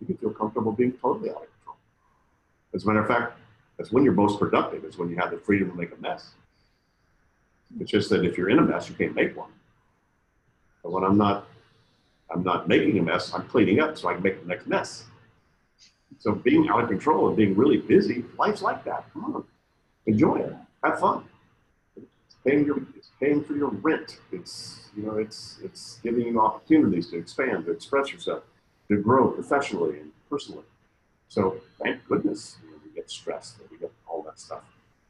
you 0.00 0.06
can 0.06 0.16
feel 0.16 0.30
comfortable 0.30 0.72
being 0.72 0.92
totally 0.92 1.30
out 1.30 1.36
of. 1.36 1.48
As 2.74 2.84
a 2.84 2.86
matter 2.86 3.00
of 3.00 3.08
fact, 3.08 3.38
that's 3.76 3.92
when 3.92 4.04
you're 4.04 4.12
most 4.12 4.38
productive, 4.38 4.84
is 4.84 4.98
when 4.98 5.08
you 5.08 5.16
have 5.16 5.30
the 5.30 5.38
freedom 5.38 5.70
to 5.70 5.76
make 5.76 5.92
a 5.92 6.00
mess. 6.00 6.30
It's 7.78 7.90
just 7.90 8.10
that 8.10 8.24
if 8.24 8.36
you're 8.36 8.50
in 8.50 8.58
a 8.58 8.62
mess, 8.62 8.88
you 8.88 8.94
can't 8.94 9.14
make 9.14 9.36
one. 9.36 9.50
But 10.82 10.92
when 10.92 11.04
I'm 11.04 11.16
not, 11.16 11.46
I'm 12.30 12.42
not 12.42 12.68
making 12.68 12.98
a 12.98 13.02
mess, 13.02 13.32
I'm 13.32 13.46
cleaning 13.48 13.80
up 13.80 13.96
so 13.96 14.08
I 14.08 14.14
can 14.14 14.22
make 14.22 14.40
the 14.40 14.48
next 14.48 14.66
mess. 14.66 15.04
So 16.18 16.34
being 16.34 16.68
out 16.68 16.82
of 16.82 16.88
control 16.88 17.28
and 17.28 17.36
being 17.36 17.54
really 17.56 17.76
busy, 17.76 18.24
life's 18.38 18.62
like 18.62 18.84
that. 18.84 19.04
Come 19.12 19.36
on, 19.36 19.44
enjoy 20.06 20.36
it, 20.36 20.56
have 20.82 20.98
fun. 20.98 21.24
It's 21.96 22.36
paying 22.44 22.64
your, 22.64 22.78
it's 22.96 23.10
paying 23.20 23.44
for 23.44 23.54
your 23.54 23.70
rent. 23.70 24.18
It's 24.32 24.88
you 24.96 25.04
know, 25.04 25.16
it's 25.16 25.58
it's 25.62 26.00
giving 26.02 26.26
you 26.26 26.40
opportunities 26.40 27.10
to 27.10 27.18
expand, 27.18 27.66
to 27.66 27.70
express 27.70 28.12
yourself, 28.12 28.42
to 28.88 28.96
grow 28.96 29.28
professionally 29.28 30.00
and 30.00 30.10
personally. 30.28 30.64
So 31.28 31.60
thank 31.82 32.06
goodness 32.06 32.56
you 32.62 32.70
know, 32.70 32.76
we 32.84 32.90
get 32.94 33.10
stressed 33.10 33.58
and 33.60 33.68
we 33.70 33.78
get 33.78 33.92
all 34.06 34.22
that 34.22 34.40
stuff. 34.40 34.62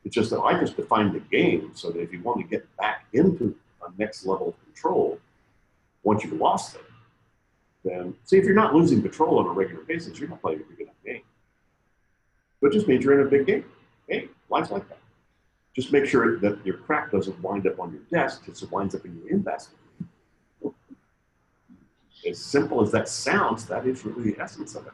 It's 0.05 0.15
just 0.15 0.31
that 0.31 0.41
I 0.41 0.59
just 0.59 0.77
defined 0.77 1.15
the 1.15 1.21
game 1.21 1.73
so 1.75 1.91
that 1.91 2.01
if 2.01 2.13
you 2.13 2.23
want 2.23 2.41
to 2.41 2.47
get 2.47 2.65
back 2.77 3.07
into 3.13 3.57
a 3.87 3.91
next 3.99 4.27
level 4.27 4.49
of 4.49 4.65
control, 4.65 5.19
once 6.03 6.25
you've 6.25 6.35
lost 6.35 6.77
it, 6.77 6.85
then 7.85 8.15
see 8.25 8.37
if 8.37 8.45
you're 8.45 8.55
not 8.55 8.75
losing 8.75 9.03
control 9.03 9.39
on 9.39 9.47
a 9.47 9.51
regular 9.51 9.83
basis, 9.85 10.19
you're 10.19 10.29
not 10.29 10.41
playing 10.41 10.61
a 10.61 10.65
big 10.65 10.81
enough 10.81 10.95
game. 11.05 11.23
But 12.61 12.73
just 12.73 12.89
means 12.89 13.05
you're 13.05 13.21
in 13.21 13.27
a 13.27 13.31
big 13.31 13.47
game. 13.47 13.65
Hey, 14.09 14.29
life's 14.49 14.71
like 14.71 14.89
that. 14.89 14.99
Just 15.75 15.93
make 15.93 16.07
sure 16.07 16.39
that 16.41 16.65
your 16.67 16.79
crap 16.79 17.13
doesn't 17.13 17.41
wind 17.41 17.67
up 17.67 17.79
on 17.79 17.93
your 17.93 18.03
desk, 18.11 18.45
because 18.45 18.63
it 18.63 18.71
winds 18.73 18.95
up 18.95 19.05
in 19.05 19.17
your 19.19 19.29
in 19.29 19.43
basket. 19.43 19.77
As 22.29 22.39
simple 22.39 22.83
as 22.83 22.91
that 22.91 23.09
sounds, 23.09 23.67
that 23.67 23.87
is 23.87 24.05
really 24.05 24.33
the 24.33 24.43
essence 24.43 24.75
of 24.75 24.87
it. 24.87 24.93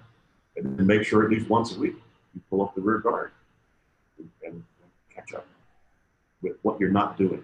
And 0.56 0.78
then 0.78 0.86
make 0.86 1.04
sure 1.04 1.24
at 1.24 1.30
least 1.30 1.48
once 1.48 1.74
a 1.74 1.78
week 1.78 1.96
you 2.34 2.40
pull 2.48 2.62
up 2.62 2.74
the 2.74 2.80
rear 2.80 2.98
guard 2.98 3.32
and, 4.44 4.62
catch 5.14 5.32
up 5.32 5.46
with 6.42 6.56
what 6.62 6.80
you're 6.80 6.90
not 6.90 7.16
doing. 7.16 7.40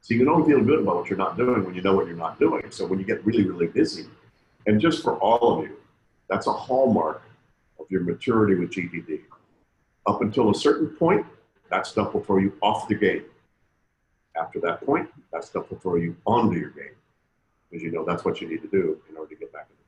So 0.00 0.14
you 0.14 0.18
can 0.18 0.28
only 0.28 0.48
feel 0.48 0.64
good 0.64 0.80
about 0.80 0.96
what 0.96 1.08
you're 1.08 1.16
not 1.16 1.36
doing 1.36 1.64
when 1.64 1.76
you 1.76 1.80
know 1.80 1.94
what 1.94 2.08
you're 2.08 2.16
not 2.16 2.40
doing. 2.40 2.70
So 2.70 2.86
when 2.86 2.98
you 2.98 3.04
get 3.04 3.24
really, 3.24 3.44
really 3.44 3.68
busy, 3.68 4.06
and 4.66 4.80
just 4.80 5.02
for 5.02 5.14
all 5.18 5.58
of 5.60 5.64
you, 5.64 5.76
that's 6.28 6.48
a 6.48 6.52
hallmark 6.52 7.22
of 7.78 7.86
your 7.88 8.02
maturity 8.02 8.56
with 8.56 8.70
GTD. 8.70 9.20
Up 10.06 10.22
until 10.22 10.50
a 10.50 10.54
certain 10.54 10.88
point, 10.88 11.24
that 11.70 11.86
stuff 11.86 12.14
will 12.14 12.22
throw 12.22 12.38
you 12.38 12.52
off 12.62 12.88
the 12.88 12.94
game. 12.94 13.24
After 14.36 14.60
that 14.60 14.84
point, 14.84 15.08
that 15.32 15.44
stuff 15.44 15.70
will 15.70 15.78
throw 15.78 15.96
you 15.96 16.16
onto 16.26 16.58
your 16.58 16.70
game. 16.70 16.94
Because 17.70 17.82
you 17.82 17.90
know 17.90 18.04
that's 18.04 18.24
what 18.24 18.40
you 18.40 18.48
need 18.48 18.62
to 18.62 18.68
do 18.68 19.00
in 19.08 19.16
order 19.16 19.34
to 19.34 19.36
get 19.36 19.52
back 19.52 19.66
into 19.70 19.82
control. 19.82 19.85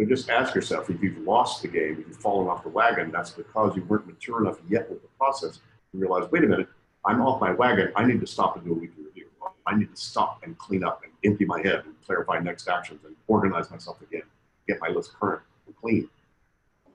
So 0.00 0.06
just 0.06 0.30
ask 0.30 0.54
yourself 0.54 0.88
if 0.88 1.02
you've 1.02 1.18
lost 1.26 1.60
the 1.60 1.68
game, 1.68 1.98
if 2.00 2.08
you've 2.08 2.16
fallen 2.16 2.48
off 2.48 2.62
the 2.62 2.70
wagon, 2.70 3.12
that's 3.12 3.32
because 3.32 3.76
you 3.76 3.84
weren't 3.84 4.06
mature 4.06 4.40
enough 4.40 4.56
yet 4.66 4.88
with 4.88 5.02
the 5.02 5.08
process 5.18 5.56
to 5.92 5.98
realize, 5.98 6.30
wait 6.30 6.42
a 6.42 6.46
minute, 6.46 6.68
I'm 7.04 7.20
off 7.20 7.38
my 7.38 7.50
wagon. 7.50 7.92
I 7.94 8.06
need 8.06 8.18
to 8.20 8.26
stop 8.26 8.56
and 8.56 8.64
do 8.64 8.70
a 8.72 8.74
weekly 8.74 9.04
review. 9.04 9.26
I 9.66 9.76
need 9.76 9.94
to 9.94 10.00
stop 10.00 10.40
and 10.42 10.56
clean 10.56 10.84
up 10.84 11.02
and 11.04 11.12
empty 11.30 11.44
my 11.44 11.60
head 11.60 11.82
and 11.84 11.94
clarify 12.06 12.38
next 12.38 12.66
actions 12.66 13.00
and 13.04 13.14
organize 13.28 13.70
myself 13.70 14.00
again, 14.00 14.22
get 14.66 14.80
my 14.80 14.88
list 14.88 15.12
current 15.20 15.42
and 15.66 15.76
clean. 15.76 16.08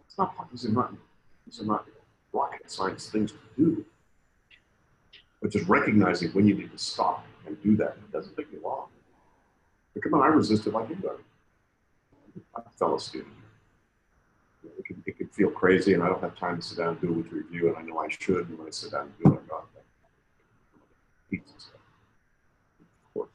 It's 0.08 0.18
not, 0.18 0.34
these 0.52 0.66
are 0.66 0.72
not, 0.72 0.92
these 1.46 1.62
are 1.62 1.66
not 1.66 1.86
rocket 2.34 2.72
science 2.72 3.08
things 3.08 3.34
to 3.34 3.38
do. 3.56 3.86
But 5.44 5.52
just 5.52 5.68
recognizing 5.68 6.32
when 6.32 6.48
you 6.48 6.56
need 6.56 6.72
to 6.72 6.80
stop 6.80 7.24
and 7.46 7.62
do 7.62 7.78
that, 7.78 7.98
it 7.98 8.12
doesn't 8.12 8.36
take 8.36 8.52
you 8.52 8.62
long. 8.64 8.88
But 9.94 10.02
come 10.02 10.16
on, 10.16 10.24
I 10.24 10.28
resisted 10.34 10.74
like 10.74 10.88
anybody. 10.88 11.22
I'm 12.56 12.64
a 12.66 12.78
fellow 12.78 12.98
student. 12.98 13.34
It 14.78 14.86
can, 14.86 15.04
it 15.06 15.18
can 15.18 15.28
feel 15.28 15.50
crazy, 15.50 15.94
and 15.94 16.04
I 16.04 16.08
don't 16.08 16.22
have 16.22 16.38
time 16.38 16.58
to 16.58 16.62
sit 16.62 16.78
down 16.78 16.90
and 16.90 17.02
do 17.02 17.10
a 17.10 17.14
weekly 17.14 17.40
review, 17.40 17.70
and 17.70 17.78
I 17.78 17.82
know 17.82 18.00
I 18.00 18.08
should. 18.10 18.50
And 18.50 18.58
when 18.58 18.68
I 18.68 18.72
sit 18.72 18.92
down 18.92 19.04
and 19.04 19.14
do 19.24 19.34
it, 19.34 19.40
I'm 19.42 19.48
not 19.50 19.66
pizza 21.30 21.54
stuff. 21.58 21.74
Of 22.80 23.14
course. 23.14 23.30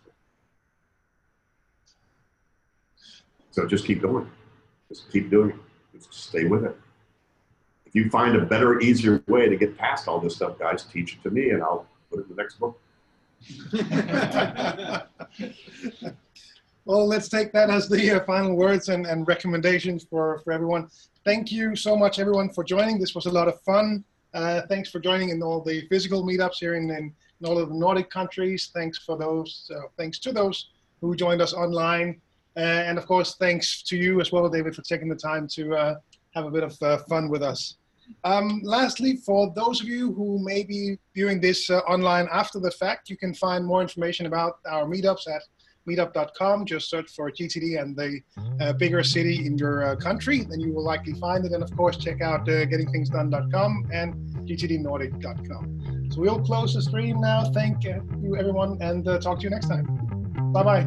So 3.51 3.67
just 3.67 3.85
keep 3.85 4.03
going. 4.03 4.31
Just 4.89 5.11
keep 5.11 5.31
doing 5.31 5.51
it. 5.51 5.57
Just 5.95 6.13
stay 6.13 6.45
with 6.45 6.65
it. 6.65 6.77
If 7.87 7.95
you 7.95 8.11
find 8.11 8.37
a 8.37 8.45
better, 8.45 8.81
easier 8.81 9.23
way 9.27 9.49
to 9.49 9.57
get 9.57 9.77
past 9.77 10.07
all 10.07 10.21
this 10.21 10.37
stuff, 10.37 10.59
guys, 10.59 10.85
teach 10.85 11.15
it 11.15 11.23
to 11.25 11.31
me 11.31 11.51
and 11.51 11.63
I'll 11.63 11.87
put 12.11 12.21
it 12.21 12.27
in 12.29 12.37
the 12.37 12.43
next 12.43 12.61
book. 12.61 12.79
well, 16.91 17.07
let's 17.07 17.29
take 17.29 17.53
that 17.53 17.71
as 17.71 17.89
the 17.89 18.17
uh, 18.17 18.25
final 18.25 18.57
words 18.57 18.89
and, 18.89 19.07
and 19.07 19.29
recommendations 19.29 20.03
for, 20.11 20.41
for 20.43 20.53
everyone. 20.53 20.89
Thank 21.25 21.53
you 21.53 21.77
so 21.77 21.95
much, 21.95 22.19
everyone, 22.19 22.51
for 22.51 22.65
joining. 22.65 22.99
This 22.99 23.15
was 23.15 23.27
a 23.27 23.31
lot 23.31 23.47
of 23.47 23.61
fun. 23.61 24.03
Uh, 24.35 24.63
thanks 24.69 24.91
for 24.91 24.99
joining 24.99 25.29
in 25.29 25.41
all 25.41 25.61
the 25.61 25.87
physical 25.87 26.25
meetups 26.25 26.57
here 26.59 26.75
in, 26.75 26.91
in, 26.91 27.15
in 27.41 27.47
all 27.47 27.59
of 27.59 27.69
the 27.69 27.77
Nordic 27.77 28.11
countries. 28.11 28.73
Thanks 28.75 28.99
for 28.99 29.17
those. 29.17 29.71
Uh, 29.73 29.83
thanks 29.97 30.19
to 30.19 30.33
those 30.33 30.71
who 31.01 31.15
joined 31.15 31.41
us 31.41 31.55
online. 31.55 32.21
Uh, 32.57 32.61
and 32.89 32.99
of 32.99 33.07
course, 33.07 33.37
thanks 33.37 33.83
to 33.83 33.97
you 33.97 34.21
as 34.21 34.33
well, 34.33 34.49
David, 34.49 34.75
for 34.75 34.83
taking 34.83 35.09
the 35.09 35.15
time 35.15 35.47
to 35.53 35.77
uh, 35.77 35.95
have 36.35 36.47
a 36.47 36.51
bit 36.51 36.65
of 36.65 36.77
uh, 36.83 36.99
fun 37.09 37.29
with 37.29 37.45
us. 37.45 37.77
Um, 38.25 38.63
lastly, 38.65 39.19
for 39.25 39.53
those 39.55 39.81
of 39.81 39.87
you 39.87 40.13
who 40.15 40.45
may 40.45 40.65
be 40.65 40.99
viewing 41.15 41.41
this 41.41 41.71
online 41.71 42.27
after 42.33 42.59
the 42.59 42.73
fact, 42.73 43.09
you 43.09 43.17
can 43.17 43.33
find 43.33 43.65
more 43.65 43.81
information 43.81 44.27
about 44.27 44.59
our 44.69 44.87
meetups 44.87 45.29
at 45.29 45.43
meetup.com. 45.89 46.67
Just 46.67 46.91
search 46.91 47.11
for 47.17 47.31
GTD 47.31 47.81
and 47.81 47.97
the 47.97 48.21
uh, 48.61 48.73
bigger 48.75 49.03
city 49.03 49.47
in 49.47 49.59
your 49.59 49.85
uh, 49.85 49.97
country, 49.97 50.45
then 50.49 50.61
you 50.61 50.73
will 50.73 50.85
likely 50.85 51.15
find 51.15 51.45
it. 51.45 51.53
And 51.53 51.63
of 51.63 51.75
course, 51.77 51.97
check 51.97 52.21
out 52.21 52.43
uh, 52.49 52.67
gettingthingsdone.com 52.67 53.87
and 53.93 54.15
gtdnordic.com. 54.49 56.09
So 56.13 56.21
we'll 56.21 56.41
close 56.41 56.75
the 56.75 56.83
stream 56.83 57.21
now. 57.21 57.51
Thank 57.53 57.85
you, 57.85 58.37
everyone, 58.39 58.79
and 58.81 59.07
uh, 59.07 59.19
talk 59.19 59.39
to 59.39 59.45
you 59.45 59.51
next 59.51 59.69
time. 59.69 59.87
Bye 60.53 60.65
bye. 60.65 60.87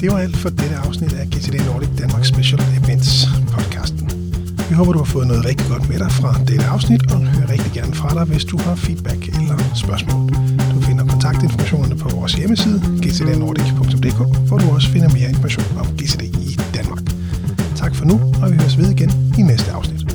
Det 0.00 0.10
var 0.10 0.20
alt 0.20 0.36
for 0.36 0.50
dette 0.50 0.76
afsnit 0.76 1.12
af 1.12 1.26
GTD 1.26 1.66
Nordic 1.66 1.88
Danmark 1.98 2.24
Special 2.24 2.60
Events 2.60 3.26
podcasten. 3.54 4.01
Vi 4.72 4.76
håber, 4.76 4.92
du 4.92 4.98
har 4.98 5.04
fået 5.16 5.26
noget 5.26 5.44
rigtig 5.44 5.66
godt 5.68 5.88
med 5.88 5.98
dig 5.98 6.12
fra 6.12 6.30
dette 6.48 6.66
afsnit, 6.66 7.12
og 7.12 7.18
hører 7.18 7.50
rigtig 7.50 7.72
gerne 7.72 7.94
fra 7.94 8.14
dig, 8.14 8.24
hvis 8.24 8.44
du 8.44 8.58
har 8.58 8.74
feedback 8.74 9.20
eller 9.28 9.56
spørgsmål. 9.74 10.28
Du 10.74 10.80
finder 10.80 11.04
kontaktinformationerne 11.06 11.96
på 11.96 12.08
vores 12.08 12.32
hjemmeside, 12.32 12.78
gcdnordic.dk, 13.02 14.48
hvor 14.48 14.58
du 14.58 14.66
også 14.74 14.88
finder 14.88 15.08
mere 15.08 15.28
information 15.28 15.78
om 15.78 15.86
GCD 15.98 16.22
i 16.22 16.58
Danmark. 16.74 17.02
Tak 17.76 17.94
for 17.94 18.04
nu, 18.04 18.20
og 18.42 18.50
vi 18.52 18.56
høres 18.56 18.78
ved 18.78 18.90
igen 18.90 19.10
i 19.38 19.42
næste 19.42 19.70
afsnit. 19.72 20.11